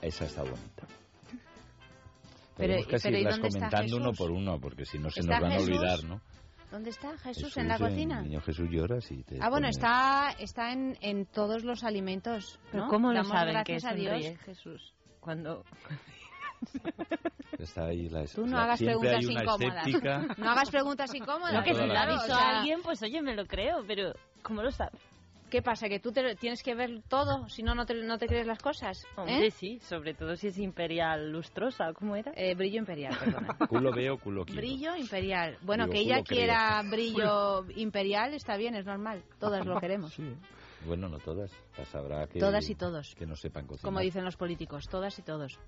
[0.00, 0.86] Esa está bonita.
[2.56, 5.42] Pero- pero ¿y irlas está comentando uno por uno, porque si no se ¿Está nos
[5.50, 6.22] van a olvidar, ¿no?
[6.70, 8.20] ¿Dónde está Jesús, en la cocina?
[8.20, 11.84] El niño Jesús llora si te Ah, bueno, pone- está, está en, en todos los
[11.84, 12.88] alimentos, Pero ¿no?
[12.88, 14.38] ¿cómo lo Damos saben que gracias a Dios.
[14.46, 14.94] Jesús?
[15.20, 15.64] Cuando...
[17.58, 19.86] Está ahí la, Tú no la- hagas preguntas incómodas.
[19.86, 20.26] escéptica.
[20.38, 21.52] No hagas preguntas incómodas.
[21.54, 22.14] No, que si la ha vida.
[22.16, 24.12] visto o sea, a alguien, pues oye, me lo creo, pero
[24.42, 25.00] ¿cómo lo sabes?
[25.50, 25.88] ¿Qué pasa?
[25.88, 27.48] ¿Que tú te- tienes que ver todo?
[27.48, 29.04] Si no, no te, no te crees las cosas.
[29.16, 29.50] Hombre, ¿Eh?
[29.50, 32.30] sí, sobre todo si es imperial lustrosa, ¿cómo era?
[32.36, 33.56] Eh, brillo imperial, perdona.
[33.68, 34.60] Culo veo, culo quiero.
[34.60, 35.58] Brillo imperial.
[35.62, 36.38] Bueno, Digo, que ella creo.
[36.38, 39.24] quiera brillo imperial está bien, es normal.
[39.40, 40.14] Todas lo queremos.
[40.14, 40.22] Sí.
[40.86, 41.50] Bueno, no todas.
[41.76, 42.38] Las habrá que...
[42.38, 43.14] Todas y todos.
[43.16, 43.84] Que no sepan cocinar.
[43.84, 45.58] Como dicen los políticos, todas y todos.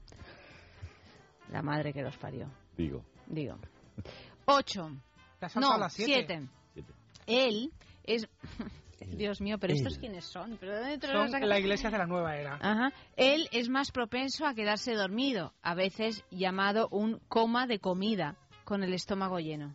[1.53, 2.49] La madre que los parió.
[2.77, 3.05] Digo.
[3.27, 3.57] Digo.
[4.47, 4.91] Ocho.
[5.39, 6.13] ¿Te has saltado No, las siete?
[6.15, 6.49] siete.
[6.73, 6.93] Siete.
[7.27, 7.73] Él
[8.05, 8.27] es...
[9.17, 10.57] Dios mío, pero ¿estos quiénes son?
[10.61, 12.55] ¿Pero de dónde te Son la iglesia de la nueva era.
[12.61, 12.93] Ajá.
[13.17, 18.85] Él es más propenso a quedarse dormido, a veces llamado un coma de comida, con
[18.85, 19.75] el estómago lleno.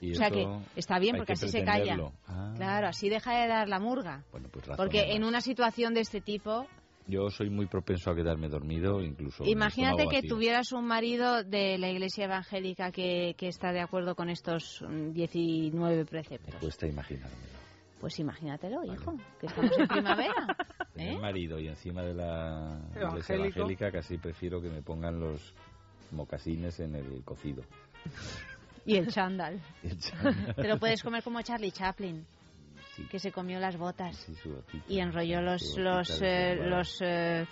[0.00, 0.46] Y o sea que
[0.76, 1.96] está bien porque que así se calla.
[2.28, 4.24] Ah, Claro, así deja de dar la murga.
[4.30, 6.66] Bueno, pues Porque en una situación de este tipo,
[7.06, 9.44] Yo soy muy propenso a quedarme dormido, incluso...
[9.44, 14.14] el imagínate que tuvieras un marido de la iglesia evangélica que, que está de acuerdo
[14.14, 16.54] con estos mm, 19 Me preceptos.
[16.56, 17.54] cuesta imaginármelo.
[18.00, 20.56] Pues imagínatelo, hijo, que estamos en primavera.
[20.96, 21.16] ¿eh?
[21.18, 23.58] marido y encima de la iglesia Evangélico.
[23.58, 25.54] evangélica casi prefiero que me pongan los
[26.10, 27.64] mocasines en el cocido.
[28.86, 29.60] Y el chándal.
[29.82, 30.54] El chándal.
[30.54, 32.26] Te lo puedes comer como Charlie Chaplin.
[33.10, 34.84] Que se comió las botas Sí, su botita.
[34.88, 37.46] y enrolló los los eh, los eh,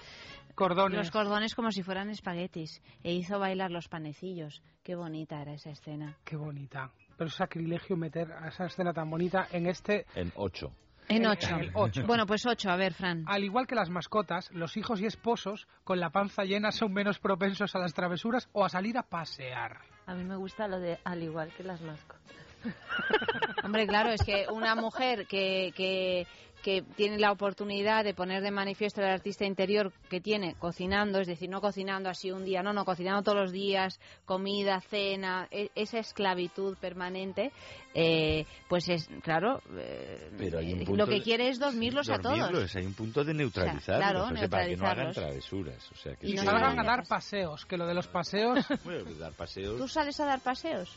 [0.55, 0.99] Cordones.
[0.99, 4.63] los cordones como si fueran espaguetis e hizo bailar los panecillos.
[4.83, 6.17] Qué bonita era esa escena.
[6.25, 6.91] Qué bonita.
[7.17, 10.07] Pero es sacrilegio meter a esa escena tan bonita en este...
[10.15, 10.73] En ocho.
[11.09, 11.49] En En- ocho.
[11.55, 12.07] en el ocho.
[12.07, 12.71] Bueno, pues ocho.
[12.71, 13.25] A ver, Fran.
[13.27, 17.19] Al igual que las mascotas, los hijos y esposos con la panza llena son menos
[17.19, 19.79] propensos a las travesuras o a salir a pasear.
[20.07, 22.37] A mí me gusta lo de al igual que las mascotas.
[23.65, 26.27] Hombre, claro, es que una mujer que, que,
[26.63, 31.27] que tiene la oportunidad de poner de manifiesto el artista interior que tiene cocinando, es
[31.27, 35.71] decir, no cocinando así un día, no, no, cocinando todos los días, comida, cena, e-
[35.75, 37.51] esa esclavitud permanente,
[37.95, 41.59] eh, pues es, claro, eh, Pero hay un eh, punto lo que de- quiere es
[41.59, 42.77] dormirlos a todos.
[42.77, 45.91] Hay un punto de neutralizarlos, claro, o sea, para que no hagan travesuras.
[45.93, 48.59] O sea, que Y sí, salgan a dar paseos, que lo de los paseos...
[48.85, 50.89] Bueno, pues dar paseos ¿Tú sales a dar paseos?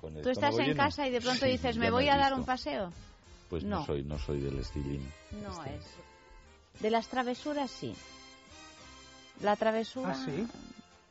[0.00, 0.76] Con el ¿Tú estás en lleno.
[0.76, 2.92] casa y de pronto Sí, dices, me voy a dar un paseo?
[3.48, 3.86] Pues no, No.
[3.86, 5.10] soy no soy del estilín.
[5.42, 5.84] No es.
[6.80, 7.94] De las travesuras sí.
[9.42, 10.10] La travesura.
[10.12, 10.46] ¿Ah, sí?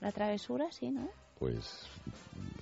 [0.01, 1.09] La travesura sí, ¿no?
[1.39, 1.87] Pues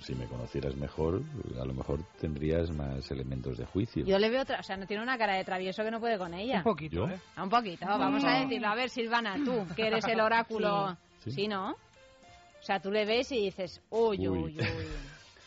[0.02, 1.22] si me conocieras mejor,
[1.60, 4.04] a lo mejor tendrías más elementos de juicio.
[4.04, 6.16] Yo le veo otra, o sea, no tiene una cara de travieso que no puede
[6.18, 6.58] con ella.
[6.58, 7.08] Un poquito, ¿Yo?
[7.08, 7.20] ¿eh?
[7.36, 8.68] A un poquito, vamos a decirlo.
[8.68, 10.96] A ver, Silvana, tú, que eres el oráculo.
[11.24, 11.30] Sí.
[11.32, 11.72] Sí, ¿no?
[11.72, 14.28] O sea, tú le ves y dices, uy, Uy.
[14.28, 14.86] uy, uy.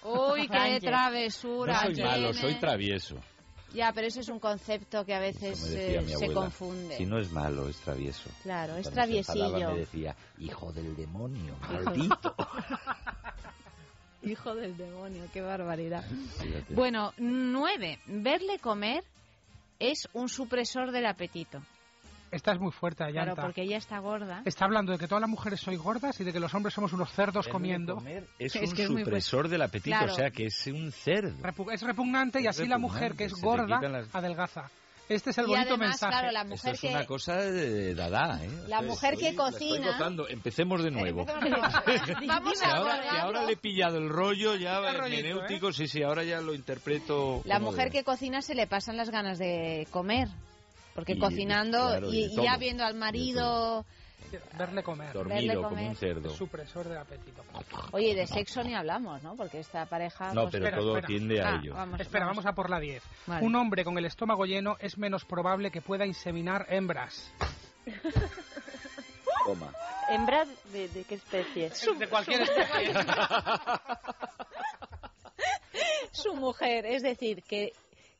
[0.03, 3.18] Uy, qué travesura No soy malo, soy travieso.
[3.73, 6.98] Ya, pero ese es un concepto que a veces eh, se confunde.
[6.98, 8.30] Si no es malo, es travieso.
[8.44, 9.72] Claro, es Cuando traviesillo.
[9.72, 12.36] me decía, hijo del demonio, maldito.
[14.23, 16.03] Hijo del demonio, qué barbaridad.
[16.38, 16.76] Fíjate.
[16.76, 17.98] Bueno, nueve.
[18.06, 19.03] Verle comer
[19.80, 21.60] es un supresor del apetito.
[22.32, 23.41] Esta es muy fuerte, Claro, Ayanta.
[23.41, 24.41] porque ella está gorda.
[24.45, 26.94] Está hablando de que todas las mujeres sois gordas y de que los hombres somos
[26.94, 27.95] unos cerdos comiendo.
[27.95, 30.14] comer es, Es un que es supresor del apetito, Claro.
[30.14, 31.38] o sea que es un cerdo.
[31.44, 34.70] Repu- Es repugnante y así la mujer que es repugnante, se gorda las- adelgaza.
[35.10, 36.12] Este es el Y bonito además, mensaje.
[36.14, 36.88] claro, la Esto mujer es que...
[36.88, 38.49] una cosa de dada, ¿eh?
[38.70, 40.26] La mujer que estoy- la cocina- Estoy.
[40.30, 41.26] Empecemos de nuevo.
[42.28, 46.02] Vamos Que a ahora, que ahora le he pillado el rollo ya hermenéutico, sí, sí,
[46.02, 47.41] ahora ya lo interpreto.
[47.44, 50.30] La mujer de- que cocina se le pasan las ganas de comer.
[50.95, 53.85] Porque Y- cocinando claro, y ya viendo al marido...
[54.57, 55.11] Verle comer.
[55.13, 55.89] Dormido verle como comer.
[55.89, 56.30] un cerdo.
[56.30, 57.43] Supresor del apetito.
[57.91, 59.35] Oye, de sexo ni hablamos, ¿no?
[59.35, 60.34] Porque esta pareja...
[60.34, 61.07] No, pues- pero espera, todo espera.
[61.07, 61.73] tiende a Ah, ello.
[61.73, 63.03] vamos, Espera, vamos a por la 10.
[63.27, 63.45] Vale.
[63.45, 67.30] Un hombre con el estómago lleno es menos probable que pueda inseminar hembras.
[69.45, 69.73] Toma.
[70.09, 71.72] ¿Hembras de, de qué especie?
[71.97, 72.93] De cualquier especie.
[76.11, 76.85] su mujer.
[76.85, 77.73] Es decir, que,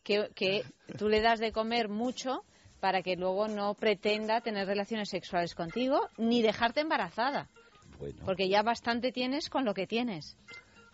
[0.04, 0.66] que, que
[0.98, 2.44] tú le das de comer mucho
[2.82, 7.48] para que luego no pretenda tener relaciones sexuales contigo ni dejarte embarazada.
[8.00, 10.36] Bueno, Porque ya bastante tienes con lo que tienes.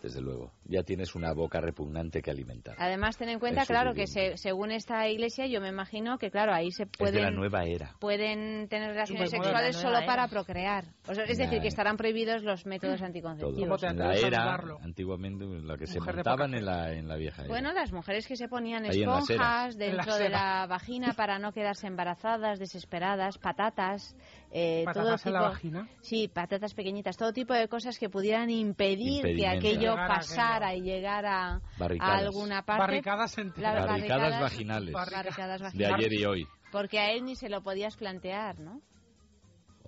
[0.02, 0.52] Desde luego.
[0.66, 2.76] Ya tienes una boca repugnante que alimentar.
[2.78, 6.30] Además, ten en cuenta, Es claro, que se- según esta iglesia, yo me imagino que,
[6.32, 7.24] claro, ahí se Es de pueden...
[7.24, 7.96] la nueva era.
[8.00, 10.06] pueden tener relaciones Supermoderna, sexuales solo era.
[10.06, 10.86] para procrear.
[11.08, 13.08] O sea, es decir, que estarán prohibidos los métodos Todo.
[13.08, 13.60] anticonceptivos.
[13.60, 17.08] ¿Cómo te En la era, antiguamente, en la que se Mujer montaban en la, en
[17.08, 17.50] la vieja era.
[17.50, 21.88] Bueno, las mujeres que se ponían Ahí esponjas dentro de la vagina para no quedarse
[21.88, 24.16] embarazadas, desesperadas, patatas,
[24.52, 25.90] eh, ¿Patatas todo en tipo, la vagina?
[26.02, 30.84] Sí, patatas pequeñitas, todo tipo de cosas que pudieran impedir que aquello Llegar pasara aquello.
[30.84, 32.22] y llegara a Barricadas.
[32.22, 32.82] alguna parte.
[32.82, 34.94] Barricadas Las Barricadas vaginales.
[34.94, 35.96] barricadas De vaginales.
[36.00, 36.48] ayer y hoy.
[36.72, 38.82] Porque a él ni se lo podías plantear, ¿no?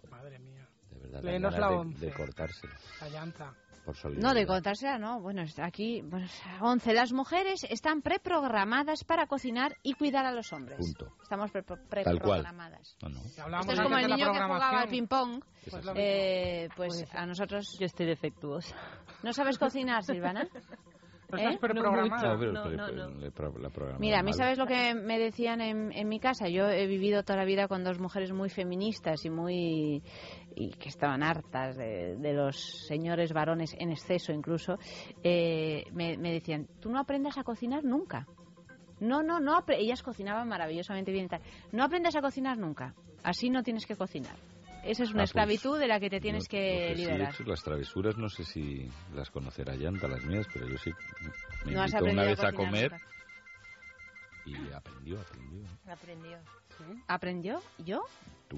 [0.10, 0.68] Madre mía.
[0.92, 1.24] De verdad,
[1.60, 2.06] la de- once.
[2.06, 2.74] de, cortárselo.
[3.02, 3.54] Ayanta.
[3.90, 4.30] Por solidaridad.
[4.30, 5.20] No, de contársela, no.
[5.20, 6.28] Bueno, está aquí, bueno,
[6.62, 6.94] 11.
[6.94, 10.78] Las mujeres están preprogramadas para cocinar y cuidar a los hombres.
[10.78, 11.14] Punto.
[11.24, 12.06] Estamos pre- Tal cual.
[12.44, 12.96] preprogramadas.
[13.02, 13.60] No, no.
[13.60, 15.44] Esto es como el niño que jugaba al ping-pong.
[15.70, 17.78] Pues Eh, pues a nosotros...
[17.80, 18.76] Yo estoy defectuosa.
[19.24, 20.48] ¿No sabes cocinar, Silvana?
[21.32, 21.60] ¿No ¿Eh?
[24.00, 24.34] Mira, a mí mal.
[24.34, 26.48] sabes lo que me decían en, en mi casa.
[26.50, 30.02] Yo he vivido toda la vida con dos mujeres muy feministas y muy
[30.60, 34.78] y que estaban hartas de, de los señores varones en exceso incluso.
[35.24, 38.28] Eh, me, me decían, tú no aprendas a cocinar nunca.
[39.00, 39.58] No, no, no.
[39.58, 39.78] apre-".
[39.80, 41.42] Ellas cocinaban maravillosamente bien y tal.
[41.72, 42.94] No aprendas a cocinar nunca.
[43.24, 44.36] Así no tienes que cocinar.
[44.84, 47.34] Esa es una Ah, pues, esclavitud de la que te tienes No- que he liberar.
[47.34, 50.92] hecho, las travesuras no sé si las conocerá Yanta, las mías, pero yo sí
[51.66, 53.06] me No has invitó aprendido una vez a comer nunca.
[54.46, 55.64] y aprendió, aprendió.
[55.88, 56.38] Aprendió.
[57.08, 57.62] ¿Aprendió?
[57.86, 58.02] ¿Yo?
[58.48, 58.58] Tú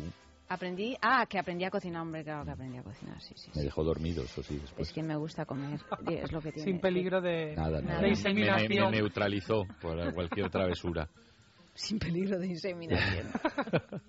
[0.53, 3.49] Aprendí, ah, que aprendí a cocinar, hombre, claro que aprendí a cocinar, sí, sí.
[3.55, 4.85] me dejó dormido, eso sí, después.
[4.85, 5.79] Es que me gusta comer,
[6.09, 6.69] es lo que tiene.
[6.69, 7.95] Sin peligro de, Nada, nada.
[7.97, 8.91] de Me, inseminación.
[8.91, 11.07] me neutralizó por cualquier travesura.
[11.73, 13.27] Sin peligro de inseminación.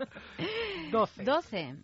[0.90, 1.22] 12.
[1.22, 1.76] 12.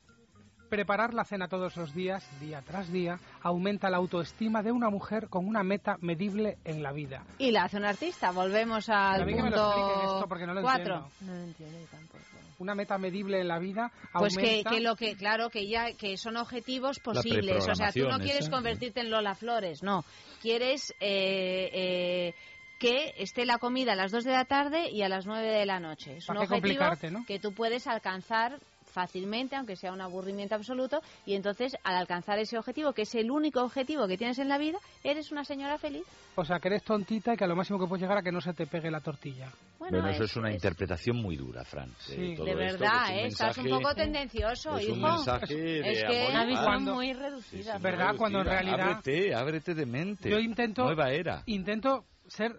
[0.69, 5.29] Preparar la cena todos los días, día tras día, aumenta la autoestima de una mujer
[5.29, 7.25] con una meta medible en la vida.
[7.39, 8.31] Y la hace un artista.
[8.33, 10.95] Volvemos al A mí que me lo expliquen punto esto porque no lo cuatro.
[10.97, 11.11] entiendo.
[11.21, 12.19] No lo entiendo yo tampoco.
[12.59, 14.71] Una meta medible en la vida Pues que, aumenta...
[14.71, 17.67] que lo que, claro, que ya que son objetivos posibles.
[17.69, 18.51] O sea, tú no quieres esa.
[18.51, 20.05] convertirte en Lola Flores, no.
[20.43, 22.35] Quieres eh, eh,
[22.81, 25.67] que esté la comida a las 2 de la tarde y a las 9 de
[25.67, 26.17] la noche.
[26.17, 27.25] Es un ¿Para qué objetivo no?
[27.27, 28.59] que tú puedes alcanzar
[28.91, 33.31] fácilmente, aunque sea un aburrimiento absoluto, y entonces al alcanzar ese objetivo, que es el
[33.31, 36.03] único objetivo que tienes en la vida, eres una señora feliz.
[36.37, 38.31] O sea, que eres tontita y que a lo máximo que puedes llegar a que
[38.33, 39.51] no se te pegue la tortilla.
[39.79, 41.89] Bueno, eso es una interpretación muy dura, Fran.
[41.91, 42.35] de Sí.
[42.37, 43.27] todo de verdad, que es un ¿eh?
[43.29, 44.95] Estás un poco tendencioso, es hijo.
[44.95, 47.77] un mensaje de es que amor y una visión muy reducida.
[47.77, 48.15] Sí, ¿Verdad?
[48.17, 48.63] Cuando en reducida.
[48.73, 50.31] realidad- Ábrete, ábrete de mente.
[50.31, 50.85] Yo intento...
[50.85, 51.43] Nueva era.
[51.47, 52.53] Intento ser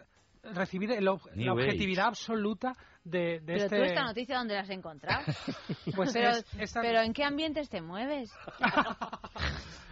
[0.43, 2.01] recibir el ob- la New age.
[2.01, 3.77] absoluta de, de Pero este...
[3.77, 5.23] tú esta noticia, ¿dónde la has encontrado?
[5.95, 8.31] Pues pero, es- esta- pero ¿en qué ambientes te mueves?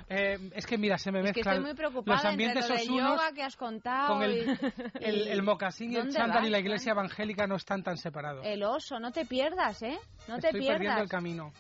[0.09, 2.85] Eh, es que mira, se me Es que mezclan estoy muy preocupada los ambientes entre
[2.85, 4.57] lo osunos yoga que has contado con el, y-
[5.05, 7.97] el, y- el mocasín y el ¿Dónde chándal y la iglesia evangélica no están tan
[7.97, 8.45] separados.
[8.45, 9.97] El oso, no te pierdas, ¿eh?
[10.29, 11.01] No te Estoy perdiendo pierdas.
[11.01, 11.51] el camino.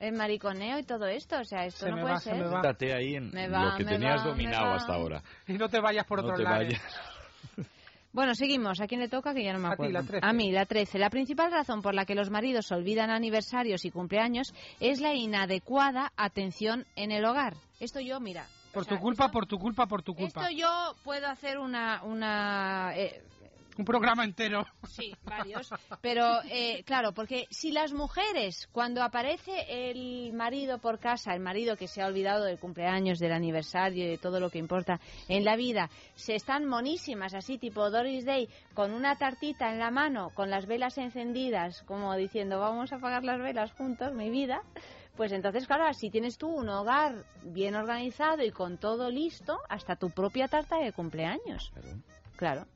[0.00, 2.38] El mariconeo y todo esto, o sea, esto Se no me puede va, se ser.
[2.40, 2.60] me va.
[2.60, 4.74] Quédate ahí en Me va, lo que me tenías va, dominado va.
[4.74, 5.22] hasta ahora.
[5.46, 6.58] Y no te vayas por no te lados.
[6.58, 6.82] vayas.
[8.16, 8.80] Bueno, seguimos.
[8.80, 9.34] ¿A quién le toca?
[9.34, 9.92] Que ya no me A ti, acuerdo.
[9.92, 10.26] la 13.
[10.26, 10.98] A mí, la 13.
[10.98, 16.14] La principal razón por la que los maridos olvidan aniversarios y cumpleaños es la inadecuada
[16.16, 17.56] atención en el hogar.
[17.78, 18.46] Esto yo, mira.
[18.72, 20.40] Por o sea, tu culpa, por tu culpa, por tu culpa.
[20.40, 22.02] Esto yo puedo hacer una...
[22.04, 23.22] una eh,
[23.78, 24.66] Un programa entero.
[24.88, 25.70] Sí, varios.
[26.00, 31.76] Pero, eh, claro, porque si las mujeres, cuando aparece el marido por casa, el marido
[31.76, 35.44] que se ha olvidado del cumpleaños, del aniversario y de todo lo que importa en
[35.44, 40.30] la vida, se están monísimas, así tipo Doris Day, con una tartita en la mano,
[40.34, 44.62] con las velas encendidas, como diciendo, vamos a apagar las velas juntos, mi vida.
[45.16, 49.96] Pues entonces, claro, si tienes tú un hogar bien organizado y con todo listo, hasta
[49.96, 51.72] tu propia tarta de cumpleaños.
[51.72, 52.15] Claro.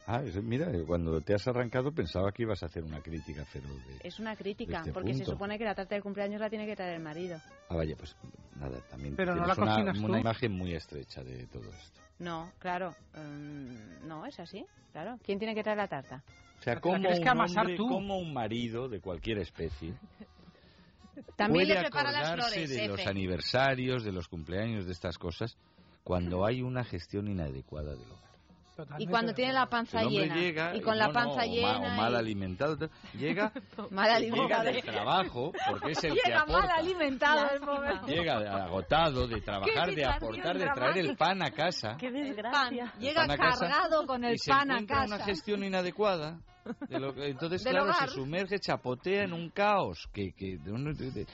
[0.07, 3.45] Ah, es- mira, eh, cuando te has arrancado pensaba que ibas a hacer una crítica
[3.45, 3.99] feroz de...
[4.03, 6.77] Es una crítica, este porque se supone que la tarta de cumpleaños la tiene que
[6.77, 7.39] traer el marido.
[7.69, 8.17] Ah, vaya, pues
[8.57, 10.07] nada, también Pero no la una, tú.
[10.07, 12.01] una imagen muy estrecha de todo esto.
[12.19, 12.95] No, claro.
[13.15, 15.19] mm, no, es así, claro.
[15.23, 16.23] ¿Quién tiene que traer la tarta?
[16.59, 17.07] O sea, como un,
[17.59, 17.89] hombre, tú.
[17.89, 19.95] como un marido de cualquier especie
[21.37, 25.57] También puede le prepara las flores, de los aniversarios, de los cumpleaños, de estas cosas,
[26.05, 28.30] cuando hay una gestión inadecuada del hogar.
[28.99, 30.35] Y cuando tiene la panza llena.
[30.35, 31.79] llega, y con no, la panza no, o llena.
[31.79, 32.77] o mal alimentado,
[33.15, 33.53] llega,
[33.91, 34.65] Mal llega alimentado.
[34.65, 38.01] del trabajo, porque es el que Llega mal alimentado el pobre.
[38.07, 41.97] Llega agotado de trabajar, de aportar, de traer el pan a casa.
[41.99, 42.93] Qué desgracia.
[42.99, 45.15] Llega pan a casa cargado con el y se pan a casa.
[45.17, 46.41] una gestión inadecuada.
[46.89, 48.09] de lo que- entonces, claro, hogar.
[48.11, 51.27] se sumerge, chapotea en un caos que, que de un- de- de-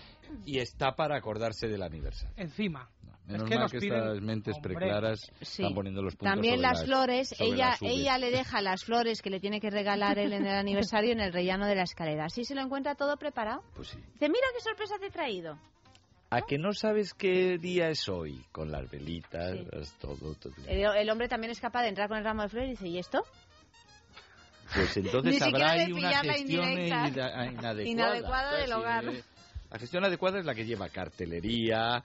[0.45, 2.33] y está para acordarse del aniversario.
[2.37, 2.89] Encima.
[3.27, 4.75] Menos es que mal nos que piden- estas mentes Hombre.
[4.75, 5.63] preclaras Sí.
[5.63, 8.85] están poniendo los puntos También sobre las flores, sobre ella, las ella le deja las
[8.85, 11.83] flores que le tiene que regalar él en el aniversario en el rellano de la
[11.83, 12.27] escalera.
[12.27, 13.63] Así se lo encuentra todo preparado.
[13.75, 13.99] Pues sí.
[13.99, 15.59] Dice, mira qué sorpresa te he traído.
[16.31, 18.45] ¿A que no sabes qué día es hoy?
[18.53, 19.95] Con las velitas, Sí.
[20.01, 20.53] todo, todo.
[20.67, 22.89] El, el hombre también es capaz de entrar con el ramo de flores y dice,
[22.89, 23.23] ¿y esto?
[24.75, 26.69] Pues entonces habrá ahí una gestión
[27.85, 28.57] inadecuada.
[28.59, 29.05] Del hogar.
[29.09, 29.23] eh,
[29.71, 32.03] La gestión adecuada es la que lleva cartelería,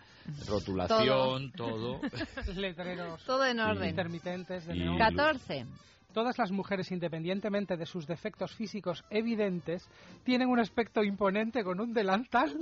[0.47, 2.01] rotulación, todo.
[2.55, 3.23] Letreros.
[3.25, 3.89] Todo en orden.
[3.89, 4.97] Intermitentes de Y neón.
[4.97, 5.65] 14.
[6.13, 9.87] Todas las mujeres, independientemente de sus defectos físicos evidentes,
[10.25, 12.53] tienen un aspecto imponente con un delantal.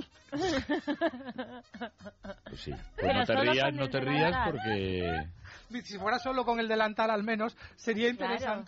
[2.44, 2.72] Pues sí.
[2.96, 4.52] Pues no te rías, con no el te rías delantal.
[4.52, 5.26] porque...
[5.82, 8.64] Si fuera solo con el delantal al menos, sería Claro.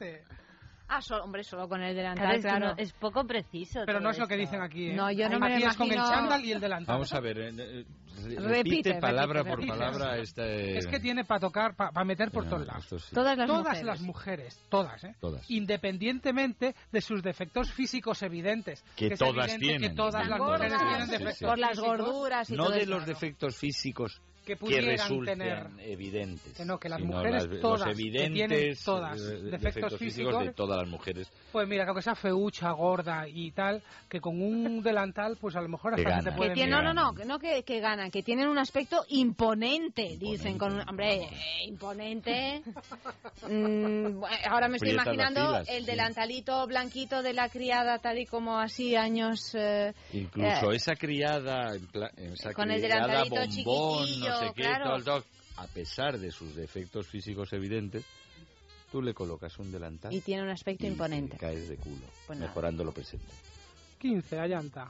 [0.95, 2.67] Ah, solo, hombre, solo con el Claro, delantal, es, que claro.
[2.67, 3.81] no- es poco preciso.
[3.87, 4.91] Pero no es lo que dicen aquí.
[4.91, 4.95] ¿eh?
[4.95, 6.95] No, yo no me lo Aquí es con el chándal y el delantal.
[6.97, 7.85] Vamos a ver, eh, eh,
[8.25, 9.79] re- Repite, repite palabra repite, por repite.
[9.79, 10.77] palabra este...
[10.77, 12.87] Es que tiene para tocar, para meter por No, todos lados.
[13.09, 13.15] sí.
[13.15, 13.85] Todas las todas mujeres.
[13.87, 15.15] las mujeres, todas, ¿eh?
[15.19, 15.51] Todas.
[15.51, 18.85] Independientemente de sus defectos físicos evidentes.
[18.97, 19.91] Que es todas evidente tienen.
[19.91, 21.19] Que todas las gordas, mujeres tienen sí, sí.
[21.25, 22.91] defectos Por las gorduras y No todo de eso.
[22.91, 25.67] los defectos físicos que que pudieran resulten tener.
[25.81, 26.53] evidentes.
[26.57, 30.45] Que no, que las mujeres las- todas, los que evidentes tienen todas eh, defectos físicos,
[30.45, 31.31] de todas las mujeres.
[31.53, 35.61] Pues mira, que aunque sea feucha, gorda y tal, que con un delantal, pues a
[35.61, 36.25] lo mejor Que hasta que gana.
[36.25, 39.05] te Que pueden no, no, no, que no que, que ganan, que tienen un aspecto
[39.09, 42.63] imponente, dicen con un hombre eh, imponente.
[43.49, 45.91] Mm, ahora me estoy imaginando filas, el sí.
[45.91, 51.75] delantalito blanquito de la criada tal y como así años eh, Incluso eh, esa criada,
[52.17, 54.85] esa Con el criada delantalito bombón, no sé qué, claro.
[54.91, 55.25] tal, tal,
[55.57, 58.05] a pesar de sus defectos físicos evidentes,
[58.91, 61.33] tú le colocas un delantal y tiene un aspecto y imponente.
[61.37, 63.27] te caes de culo, Pues mejorando lo presente.
[63.99, 64.89] 15, allanta.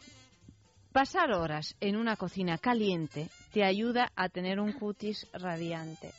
[0.93, 6.13] Pasar horas en una cocina caliente te ayuda a tener un cutis radiante.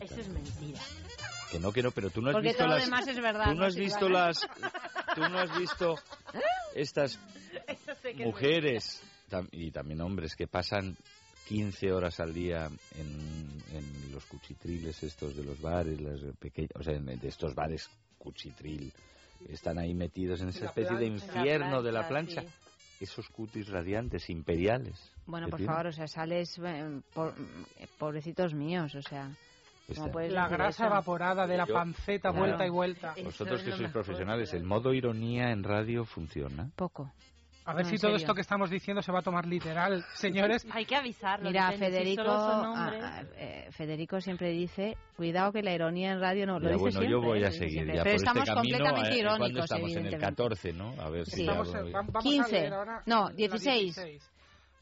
[0.00, 0.80] Eso es mentira.
[1.50, 2.84] Que no, que no, pero tú no has Porque visto todo lo las...
[2.86, 4.26] demás es verdad, Tú no ¿no, has visto Silvana?
[4.26, 4.40] las...
[5.14, 5.94] Tú no has visto
[6.74, 7.18] estas
[8.16, 9.02] mujeres
[9.52, 10.96] y también hombres que pasan
[11.46, 12.66] 15 horas al día
[12.96, 17.54] en, en los cuchitriles estos de los bares, las peque- o sea, en- de estos
[17.54, 18.92] bares cuchitril,
[19.48, 21.26] están ahí metidos en esa especie de plancha.
[21.38, 22.58] infierno de la plancha, plancha.
[22.98, 24.94] Esos cutis radiantes, imperiales.
[25.26, 25.74] Bueno, por tienen.
[25.74, 27.34] favor, o sea, sales, eh, por-
[27.78, 29.30] eh, pobrecitos míos, o sea.
[29.86, 30.10] ¿cómo Está.
[30.12, 30.92] puedes La grasa eso?
[30.92, 32.38] evaporada de la Yo- panceta Claro.
[32.38, 33.14] vuelta y vuelta.
[33.22, 36.70] Vosotros que sois profesionales, ¿el modo ironía en radio funciona?
[36.74, 37.12] Poco.
[37.66, 38.16] A ver No, si todo serio.
[38.18, 40.64] esto que estamos diciendo se va a tomar literal, señores.
[40.70, 41.48] Hay que avisarlo.
[41.48, 46.12] Mira, Federico, solo son hombres- ah, ah, eh, Federico siempre dice, cuidado que la ironía
[46.12, 47.10] en radio no lo Ya, dice bueno, siempre.
[47.10, 47.96] yo voy lo a seguir siempre.
[47.96, 48.76] ya Pero por estamos este camino.
[48.78, 49.90] completamente eh, ¿Cuándo irónicos, estamos?
[49.90, 50.26] En el evidentemente.
[50.26, 51.02] 14, ¿no?
[51.02, 52.52] A ver si ya Vamos a- voy- va- vamos a 15.
[52.52, 54.30] leer ahora No, la 16.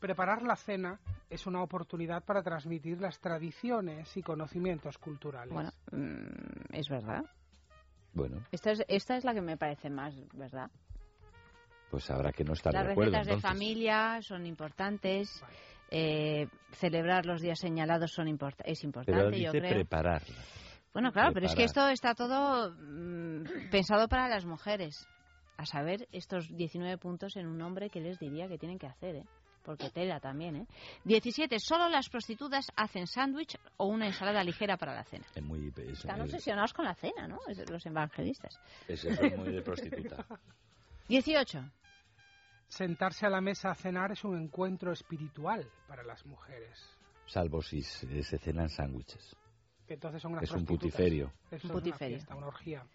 [0.00, 1.00] Preparar la cena
[1.30, 5.54] es una oportunidad para transmitir las tradiciones y conocimientos culturales.
[5.54, 7.24] Bueno, mm, es verdad.
[8.12, 10.70] Bueno, Esta es, esta es la que me parece más, ¿verdad?
[11.90, 13.12] Pues habrá que no estar Las de acuerdo.
[13.12, 15.42] recetas de familia son importantes.
[15.90, 19.74] eh, celebrar los días señalados son import- es importante, Pero yo dice creo.
[19.74, 20.36] prepararla.
[20.92, 21.92] Bueno, claro, pero es que Preparar.
[21.92, 25.06] esto está todo mm, pensado para las mujeres.
[25.56, 29.16] A saber, estos 19 puntos en un hombre que les diría que tienen que hacer,
[29.16, 29.24] ¿eh?
[29.62, 30.66] Porque tela también, ¿eh?
[31.04, 31.58] 17.
[31.60, 35.26] Solo las prostitutas hacen sándwich o una ensalada ligera para la cena.
[35.34, 35.68] Es muy...
[35.76, 37.38] Es, Están es- obsesionados con la cena, ¿no?
[37.46, 38.58] Es- Los evangelistas.
[38.88, 40.26] es- eso es muy de prostituta.
[41.08, 41.70] 18.
[42.68, 46.78] Sentarse a la mesa a cenar es un encuentro espiritual para las mujeres.
[47.26, 49.36] Salvo si se, se cenan sándwiches.
[49.86, 51.30] Que entonces son unas Es un putiferio.
[51.50, 52.16] Eso es Un una putiferio.
[52.16, 52.86] fiesta, una orgía.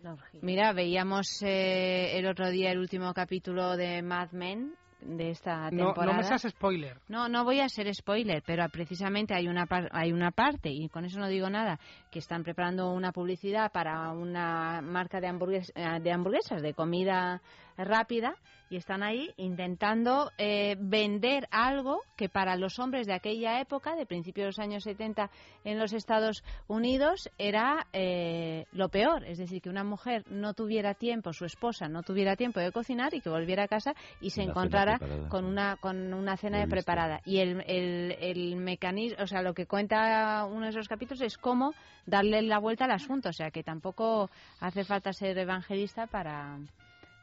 [0.41, 5.87] Mira, veíamos eh, el otro día el último capítulo de Mad Men de esta No,
[5.87, 6.11] temporada.
[6.11, 6.97] no me seas spoiler.
[7.07, 10.89] No, no voy a ser spoiler, pero precisamente hay una par- hay una parte y
[10.89, 11.79] con eso no digo nada
[12.11, 17.41] que están preparando una publicidad para una marca de hamburgues- eh, de hamburguesas de comida
[17.77, 18.35] rápida
[18.69, 24.05] y están ahí intentando eh, vender algo que para los hombres de aquella época, de
[24.05, 25.29] principios de los años 70
[25.63, 29.25] en los Estados Unidos, era eh, lo peor.
[29.25, 33.13] Es decir, que una mujer no tuviera tiempo, su esposa no tuviera tiempo de cocinar
[33.13, 36.67] y que volviera a casa y se Una encontrara con una, con una cena de
[36.67, 37.21] preparada.
[37.25, 41.37] Y el, el, el mecanismo, o sea, lo que cuenta uno de esos capítulos es
[41.37, 41.73] cómo
[42.05, 43.29] darle la vuelta al asunto.
[43.29, 44.29] O sea, que tampoco
[44.59, 46.59] hace falta ser evangelista para,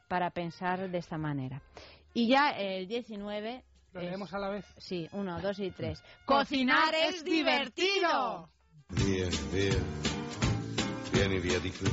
[0.09, 1.61] para pensar de esta manera.
[2.15, 3.63] Y ya el 19.
[3.93, 4.65] ¿Lo es- leemos a la vez?
[4.79, 6.03] Sí, uno, dos y tres.
[6.25, 8.49] ¡Cocinar es divertido!
[8.89, 9.75] Via, via,
[11.13, 11.91] vieni via di qui.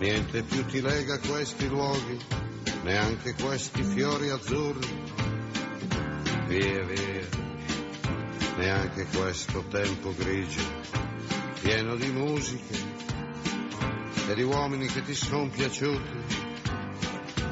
[0.00, 2.18] Niente più ti lega questi luoghi,
[2.84, 5.06] neanche questi fiori azzurri.
[6.46, 7.28] Via, via,
[8.58, 10.62] neanche questo tempo grigio,
[11.60, 12.87] pieno di musiche
[14.28, 16.46] e di uomini che ti sono piaciuti.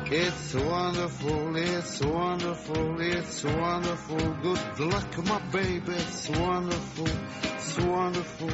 [0.09, 4.37] It's wonderful, it's wonderful, it's wonderful.
[4.43, 5.95] Good luck, my baby.
[5.95, 8.51] It's wonderful, it's wonderful,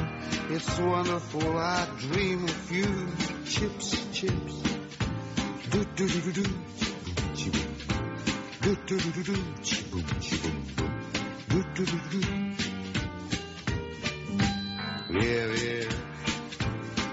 [0.49, 1.57] it's wonderful.
[1.57, 3.11] I dream of you.
[3.45, 4.61] Chips, chips.
[5.69, 6.43] Do do do do do.
[8.61, 9.35] Do do do do do.
[9.61, 10.93] Chiboom, chiboom, boom.
[11.49, 12.19] Do do do do.
[15.11, 16.12] Via, via,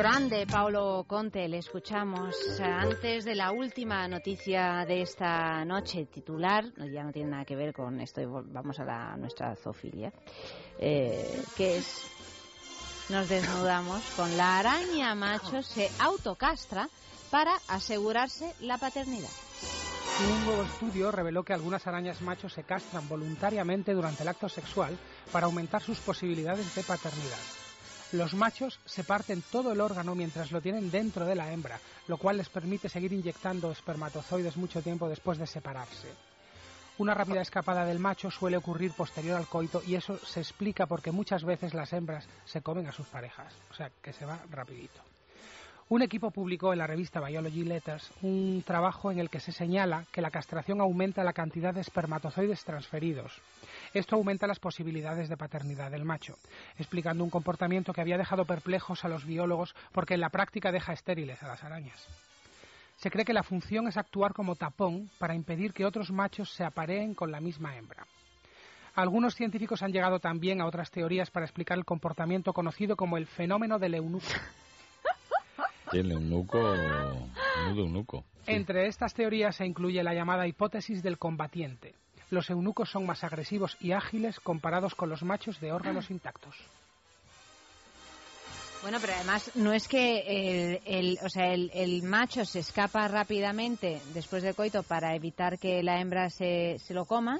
[0.00, 6.64] Grande Paulo Conte, le escuchamos eh, antes de la última noticia de esta noche titular,
[6.90, 10.10] ya no tiene nada que ver con esto, vamos a la, nuestra zoofilia,
[10.78, 12.06] eh, que es,
[13.10, 16.88] nos desnudamos con la araña macho se autocastra
[17.30, 19.28] para asegurarse la paternidad.
[20.26, 24.96] Un nuevo estudio reveló que algunas arañas machos se castran voluntariamente durante el acto sexual
[25.30, 27.59] para aumentar sus posibilidades de paternidad.
[28.12, 31.78] Los machos se parten todo el órgano mientras lo tienen dentro de la hembra,
[32.08, 36.08] lo cual les permite seguir inyectando espermatozoides mucho tiempo después de separarse.
[36.98, 41.12] Una rápida escapada del macho suele ocurrir posterior al coito y eso se explica porque
[41.12, 45.00] muchas veces las hembras se comen a sus parejas, o sea que se va rapidito.
[45.88, 50.04] Un equipo publicó en la revista Biology Letters un trabajo en el que se señala
[50.12, 53.40] que la castración aumenta la cantidad de espermatozoides transferidos.
[53.92, 56.36] Esto aumenta las posibilidades de paternidad del macho,
[56.78, 60.92] explicando un comportamiento que había dejado perplejos a los biólogos porque en la práctica deja
[60.92, 62.06] estériles a las arañas.
[62.96, 66.64] Se cree que la función es actuar como tapón para impedir que otros machos se
[66.64, 68.06] apareen con la misma hembra.
[68.94, 73.26] Algunos científicos han llegado también a otras teorías para explicar el comportamiento conocido como el
[73.26, 74.26] fenómeno del eunuco.
[75.92, 78.24] El eunuco, menudo eunuco.
[78.46, 81.96] Entre estas teorías se incluye la llamada hipótesis del combatiente.
[82.30, 86.54] Los eunucos son más agresivos y ágiles comparados con los machos de órganos intactos.
[88.82, 93.06] Bueno, pero además no es que el, el- o sea, el, el macho se escapa
[93.08, 97.38] rápidamente después del coito para evitar que la hembra se, se lo coma,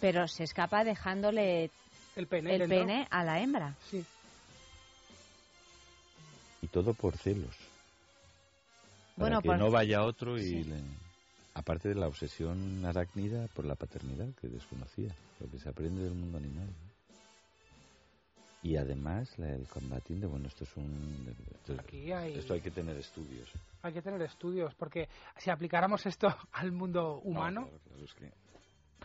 [0.00, 1.70] pero se escapa dejándole
[2.16, 2.78] el pene, el dentro.
[2.80, 3.74] pene a la hembra.
[3.90, 4.04] Sí.
[6.60, 7.56] Y todo por celos.
[9.16, 10.64] Para Bueno, que por- no vaya otro y Sí.
[10.64, 11.03] le-
[11.54, 16.14] aparte de la obsesión arácnida por la paternidad que desconocía, lo que se aprende del
[16.14, 16.66] mundo animal.
[16.66, 16.94] ¿no?
[18.62, 22.70] Y además la- el combatiente, bueno, esto es un esto, Aquí hay- esto hay que
[22.70, 23.48] tener estudios.
[23.82, 25.08] Hay que tener estudios, porque
[25.38, 28.32] si aplicáramos esto al mundo humano, No, claro, claro, es que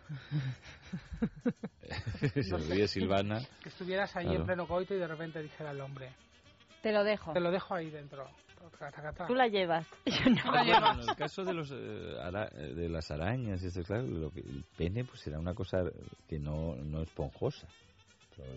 [2.44, 3.42] se ríe Silvana.
[3.62, 4.40] que estuvieras ahí Claro.
[4.40, 6.14] en pleno coito y de repente dijera el hombre,
[6.82, 7.34] Te lo dejo.
[7.34, 8.28] te lo dejo ahí dentro.
[9.28, 9.86] Tú la llevas.
[10.06, 10.12] Tú
[10.52, 14.04] la Bueno, en el caso de los eh, ara- eh, de las arañas, esto claro,
[14.04, 15.84] lo que, el pene pues será una cosa
[16.28, 17.68] que no, no esponjosa.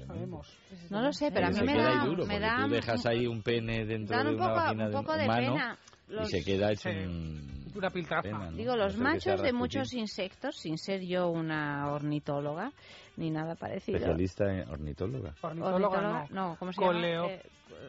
[0.07, 0.47] Sabemos.
[0.91, 3.43] No lo sé, pero a mí me da, duro, me da tú dejas ahí un
[3.43, 5.79] pene dentro de un una poco- vagina un de poco de humano pena.
[6.09, 6.97] Los- y se queda hecho Sí.
[6.99, 7.63] un...
[7.75, 8.23] Una piltrafa.
[8.23, 8.57] pena, ¿no?
[8.57, 12.71] Digo, los No machos de muchos insectos, sin ser yo una ornitóloga
[13.17, 13.97] ni nada parecido.
[13.97, 15.35] Especialista en ornitóloga.
[15.41, 16.27] Ornitóloga no.
[16.51, 17.33] no, ¿cómo se Coleo- llama?
[17.33, 17.43] Eh,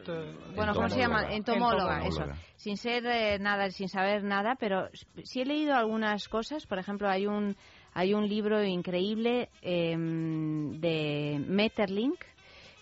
[0.06, 1.34] te- bueno, ¿cómo se llama?
[1.34, 1.96] Entomóloga.
[1.96, 2.20] Entomóloga, eso.
[2.22, 2.38] Entomóloga.
[2.56, 4.88] Sin ser eh, nada, sin saber nada, pero
[5.22, 6.66] sí he leído algunas cosas.
[6.66, 7.54] Por ejemplo, hay un
[7.92, 12.18] hay un libro increíble eh, de Metterlink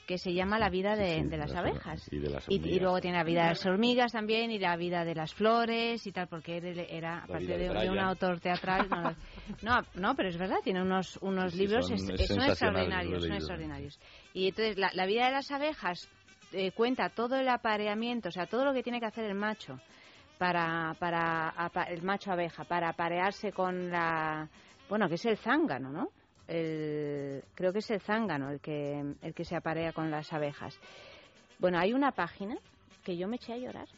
[0.06, 2.08] que se llama La vida de, Sí, de las abejas.
[2.12, 2.80] Y de las Y, y hormigas.
[2.82, 6.12] luego tiene la vida de las hormigas también y la vida de las flores y
[6.12, 8.88] tal, porque él era, aparte de de, un autor teatral.
[8.90, 9.14] No,
[9.62, 12.42] no, no, pero es verdad, tiene unos, unos Sí, sí, libros son- es- es son
[12.42, 13.98] extraordinarios, son extraordinarios.
[14.34, 16.08] Y entonces la, la vida de las abejas
[16.52, 19.78] eh, cuenta todo el apareamiento, o sea, todo lo que tiene que hacer el macho
[20.38, 24.48] para, para apa- el macho abeja para aparearse con la,
[24.88, 26.08] bueno, que es el zángano, ¿no?
[26.48, 30.78] El, creo que es el zángano el que, el que se aparea con las abejas.
[31.59, 32.56] Bueno, hay una página
[33.05, 33.89] que yo me eché a llorar.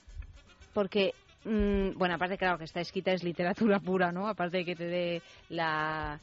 [0.72, 1.12] Porque,
[1.44, 4.28] mm, bueno, aparte, claro, que está escrita es literatura pura, ¿no?
[4.28, 6.20] Aparte de que te dé la,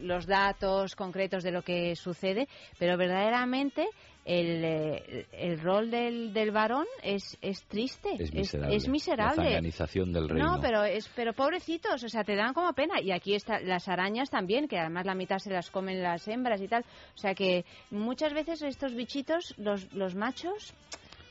[0.00, 3.86] los datos concretos de lo que sucede, pero verdaderamente
[4.24, 8.10] el, eh, el rol del, del varón es, es triste.
[8.18, 8.76] Es miserable.
[8.76, 9.36] Es, miserable.
[9.36, 10.56] La zanganización del reino.
[10.56, 13.00] No, pero es pero pobrecitos, o sea, te dan como pena.
[13.00, 16.60] Y aquí están las arañas también, que además la mitad se las comen las hembras
[16.60, 16.84] y tal.
[17.14, 20.72] O sea que muchas veces estos bichitos, los, los machos,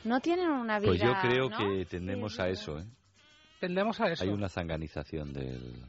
[0.04, 0.90] no tienen una vida.
[0.90, 1.58] Pues yo creo ¿no?
[1.58, 2.86] que tendemos a eso, ¿eh?
[3.60, 4.24] Tendemos a eso.
[4.24, 5.86] Hay una zanganización del...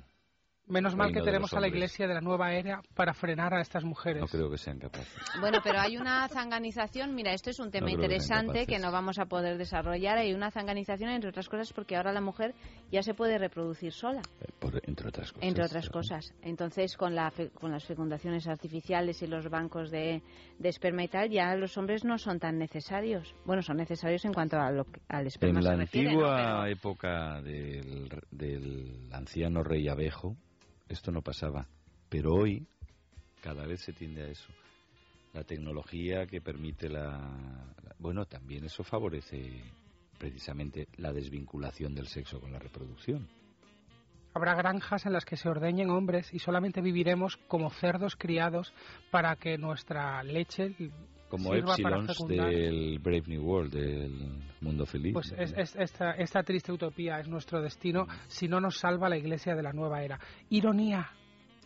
[0.72, 3.84] Menos mal que tenemos a la iglesia de la nueva era para frenar a estas
[3.84, 4.20] mujeres.
[4.22, 5.12] No creo que sean capaces.
[5.40, 8.90] Bueno, pero hay una zanganización, mira, esto es un tema No que interesante que no
[8.90, 10.18] vamos a poder desarrollar.
[10.18, 12.54] Hay una zanganización, entre otras cosas, porque ahora la mujer
[12.90, 14.22] ya se puede reproducir sola.
[14.58, 15.48] Por- entre otras cosas.
[15.48, 16.34] Entre otras cosas.
[16.42, 20.22] Entonces, con, la, fe- con las fecundaciones artificiales y los bancos de,
[20.58, 23.34] de esperma y tal, ya los hombres no son tan necesarios.
[23.44, 26.26] Bueno, son necesarios en cuanto a lo que- al esperma En la se refiere, ¿no?
[26.26, 30.36] antigua época del, del anciano rey abejo,
[30.94, 31.66] esto no pasaba.
[32.08, 32.66] Pero hoy,
[33.42, 34.52] cada vez se tiende a eso.
[35.34, 37.10] La tecnología que permite la...
[37.82, 39.62] la- Bueno, también eso favorece
[40.18, 43.26] precisamente la desvinculación del sexo con la reproducción.
[44.34, 48.72] Habrá granjas en las que se ordeñen hombres y solamente viviremos como cerdos criados
[49.10, 50.74] para que nuestra leche
[51.32, 55.14] Como Epsilons del Brave New World, del mundo feliz.
[55.14, 59.16] Pues es- es- esta, esta triste utopía es nuestro destino si no nos salva la
[59.16, 60.20] iglesia de la nueva era.
[60.50, 61.10] Ironía.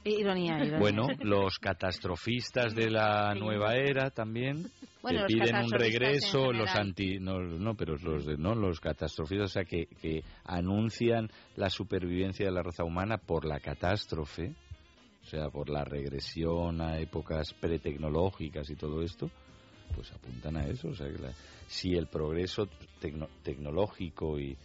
[0.04, 0.78] Ironía, ironía.
[0.78, 4.70] Bueno, los catastrofistas de la nueva era también
[5.02, 9.46] Bueno, que piden un regreso, los anti, no, no, pero los de- no los catastrofistas,
[9.50, 14.54] o sea que, que anuncian la supervivencia de la raza humana por la catástrofe,
[15.22, 19.28] o sea, por la regresión a épocas pretecnológicas y todo esto,
[19.96, 21.32] pues apuntan a eso, o sea que la-
[21.66, 22.68] si el progreso
[23.00, 24.56] tecno- tecnológico y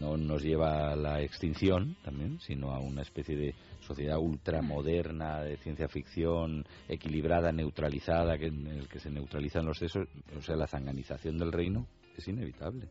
[0.00, 5.56] no nos lleva a la extinción también, sino a una especie de sociedad ultramoderna de
[5.58, 10.66] ciencia ficción, equilibrada, neutralizada, que, en el que se neutralizan los excesos, o sea, la
[10.66, 11.86] zanganización del reino
[12.16, 12.88] es inevitable.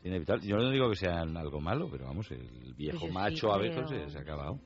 [0.00, 0.46] Es inevitable.
[0.46, 3.52] Yo no digo que sea algo malo, pero vamos, el viejo Pues yo sí macho
[3.52, 4.58] a veces se, se ha acabado.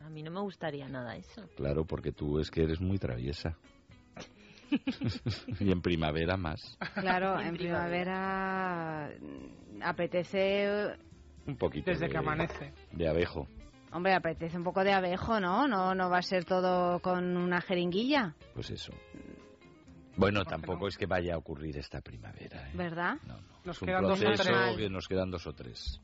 [0.00, 1.42] A mí no me gustaría nada eso.
[1.56, 3.56] Claro, porque tú es que eres muy traviesa.
[5.60, 6.60] y en primavera más.
[6.94, 10.96] Claro, en primavera mm, apetece,
[11.46, 12.72] Un poquito Desde de, que amanece.
[12.92, 13.46] de abejo.
[13.92, 15.66] hombre, apetece un poco de abejo, ¿no?
[15.68, 18.92] No, no va a ser todo con una jeringuilla, Pues eso.
[20.16, 22.68] Bueno, tampoco es que vaya a ocurrir esta primavera.
[22.68, 22.72] ¿eh?
[22.74, 23.16] ¿verdad?
[23.64, 24.76] Nos Es un quedan dos o proceso tres.
[24.76, 26.00] que nos quedan dos o tres.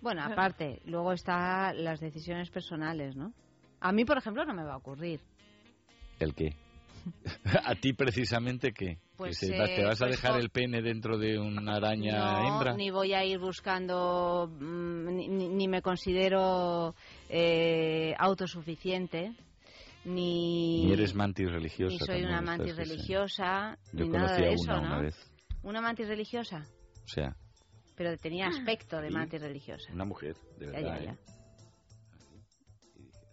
[0.00, 3.32] Bueno, aparte, luego están las decisiones personales, ¿no?
[3.80, 5.20] A mí, por ejemplo, no me va a ocurrir.
[6.18, 6.54] ¿El qué?
[7.64, 8.98] ¿A ti precisamente qué?
[9.16, 12.18] Pues, ¿Que se- eh, ¿Te vas a pues dejar el pene dentro de una araña
[12.18, 12.74] no, hembra?
[12.76, 16.94] ni voy a ir buscando, mm, ni, me considero
[17.28, 19.32] eh, autosuficiente,
[20.04, 21.92] ni, Ni eres mantis religiosa.
[21.92, 22.90] ni soy una mantis sí, sí.
[22.90, 24.86] religiosa, Yo ni nada de eso, una ¿no?
[24.86, 25.32] una vez.
[25.62, 26.66] Una mantis religiosa,
[27.04, 27.34] O sea,
[27.96, 29.14] pero tenía aspecto de Sí.
[29.14, 29.92] mantis religiosa.
[29.92, 30.98] una mujer, de Ya, verdad.
[30.98, 31.10] ya, ya.
[31.12, 31.16] ¿eh?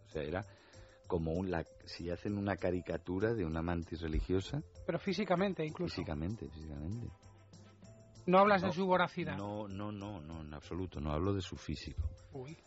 [0.07, 0.45] O sea, era
[1.07, 5.95] como un, la, si hacen una caricatura de una mantis religiosa, Pero físicamente, incluso.
[5.95, 7.07] físicamente, físicamente.
[8.25, 9.35] No hablas de No, su voracidad.
[9.37, 11.01] No, no, no, no, en absoluto.
[11.01, 12.01] No hablo de su físico.
[12.31, 12.57] Uy.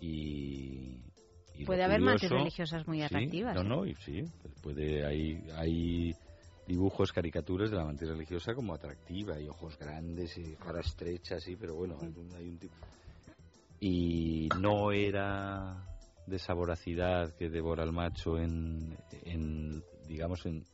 [0.00, 1.00] Y,
[1.64, 3.64] Puede haber mantis religiosas muy sí, atractivas, No, ¿eh?
[3.64, 4.22] no, y sí.
[4.42, 6.14] pues puede, hay, hay
[6.66, 11.56] dibujos, caricaturas de la mantis religiosa como atractiva y ojos grandes y cara estrecha, sí,
[11.56, 12.74] pero bueno, hay un, hay un tipo.
[13.80, 15.82] Y no era
[16.26, 20.64] de esa voracidad que devora al macho en, en digamos, en,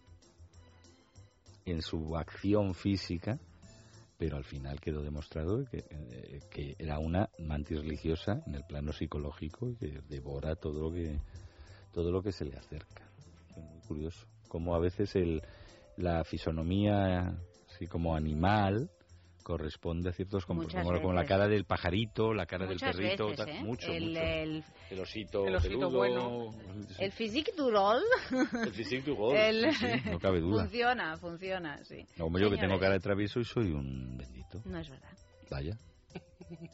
[1.65, 3.39] en su acción física,
[4.19, 8.93] pero al final quedó demostrado que, eh, que era una mantis religiosa en el plano
[8.93, 11.19] psicológico que devora todo lo que
[11.93, 13.05] todo lo que se le acerca.
[13.51, 14.27] Es muy curioso.
[14.49, 15.43] Como a veces el,
[15.97, 17.37] la fisonomía,
[17.69, 18.91] así como animal,
[19.43, 23.05] corresponde a ciertos como, Muchas como, como la cara del pajarito, la cara Muchas del
[23.07, 23.61] perrito, veces, tal, ¿eh?
[23.63, 24.21] mucho, el, mucho.
[24.21, 26.55] El, El osito, el osito peludo, bueno.
[26.99, 28.03] el physique du rôle.
[28.65, 30.63] el physique du rôle, El- sí, sí, no cabe duda.
[30.65, 32.07] Funciona, funciona, sí.
[32.17, 34.63] No, como yo que tengo cara de travieso y soy un bendito.
[34.65, 35.11] No es verdad.
[35.51, 35.77] Vaya.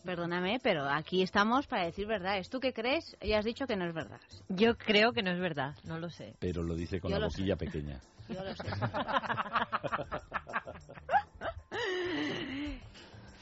[0.04, 2.50] Perdóname, pero aquí estamos para decir verdades.
[2.50, 3.16] ¿Tú qué crees?
[3.22, 4.20] Ya has dicho que no es verdad.
[4.48, 6.34] Yo creo que no es verdad, no lo sé.
[6.40, 7.42] Pero lo dice con Yo la lo sé.
[7.42, 8.00] boquilla pequeña.
[8.28, 8.64] Yo lo sé.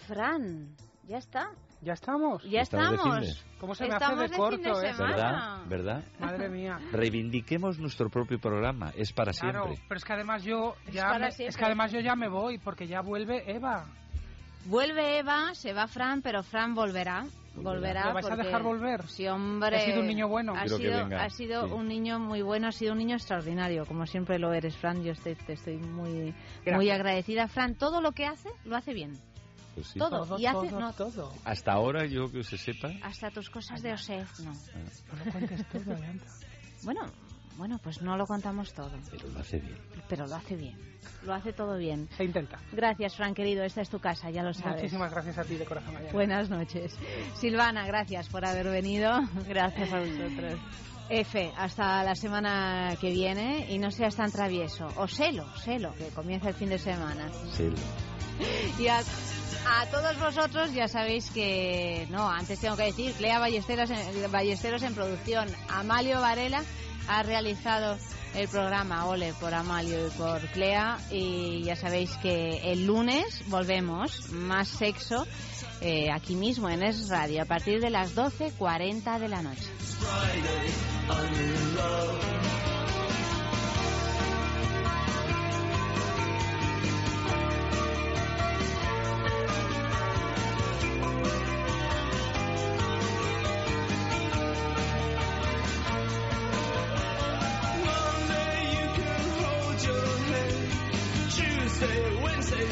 [0.07, 0.75] Fran,
[1.07, 1.51] ya está.
[1.83, 2.43] Ya estamos.
[2.45, 3.21] Ya Estamos de estamos.
[3.27, 4.93] de- ¿Cómo se me hace de fin corto, eh?
[4.95, 5.07] semana.
[5.17, 5.65] ¿Verdad?
[5.69, 6.05] ¿Verdad?
[6.19, 6.79] Madre mía.
[6.91, 8.93] Reivindiquemos nuestro propio programa.
[8.97, 9.85] Es para Claro, siempre.
[9.89, 11.51] pero es que además yo ya para me- siempre.
[11.51, 13.87] es que además yo ya me voy porque ya vuelve Eva.
[14.65, 17.25] Vuelve Eva, se va Fran, pero Fran volverá.
[17.57, 18.07] Volverá.
[18.07, 19.07] ¿Le vais a dejar volver?
[19.09, 19.77] Sí, hombre.
[19.77, 20.55] Ha sido un niño bueno.
[20.55, 21.73] Ha sido, ha sido sí.
[21.73, 25.03] un niño muy bueno, ha sido un niño extraordinario, como siempre lo eres, Fran.
[25.03, 26.77] Yo estoy, te estoy muy, Gracias.
[26.77, 27.49] muy agradecida.
[27.49, 29.13] Fran, todo lo que hace, lo hace bien.
[29.75, 29.99] Pues sí.
[29.99, 30.25] Todo.
[30.25, 31.33] Todo, y hace, todo, no, todo.
[31.45, 34.53] Hasta ahora, yo que se sepa, hasta tus cosas de Osef, no.
[34.53, 35.97] No lo cuentes todo.
[36.83, 37.01] Bueno,
[37.57, 39.79] bueno, pues no lo contamos todo, pero lo hace bien.
[40.09, 40.79] pero lo hace bien.
[41.25, 42.09] Lo hace todo bien.
[42.17, 42.59] Se intenta.
[42.73, 43.65] Gracias, Fran, querido.
[43.65, 44.83] Esta es tu casa, ya lo sabes.
[44.83, 45.95] Muchísimas gracias a ti de corazón.
[46.13, 46.97] Buenas noches.
[47.35, 49.21] Silvana, gracias por haber venido.
[49.49, 50.61] Gracias a vosotros.
[51.09, 54.89] F, hasta la semana que viene y no seas tan travieso.
[54.97, 57.29] O selo, selo, que comienza el fin de semana.
[57.53, 57.71] Sí.
[58.79, 63.91] Y a, a todos vosotros ya sabéis que, no, antes tengo que decir, Clea Ballesteros
[63.91, 66.63] en, Ballesteros en producción, Amalio Varela
[67.09, 67.99] ha realizado
[68.35, 74.31] el programa Ole por Amalio y por Clea y ya sabéis que el lunes volvemos,
[74.31, 75.27] más sexo,
[75.81, 79.67] eh, aquí mismo en Es Radio, a partir de las 12.40 de la noche.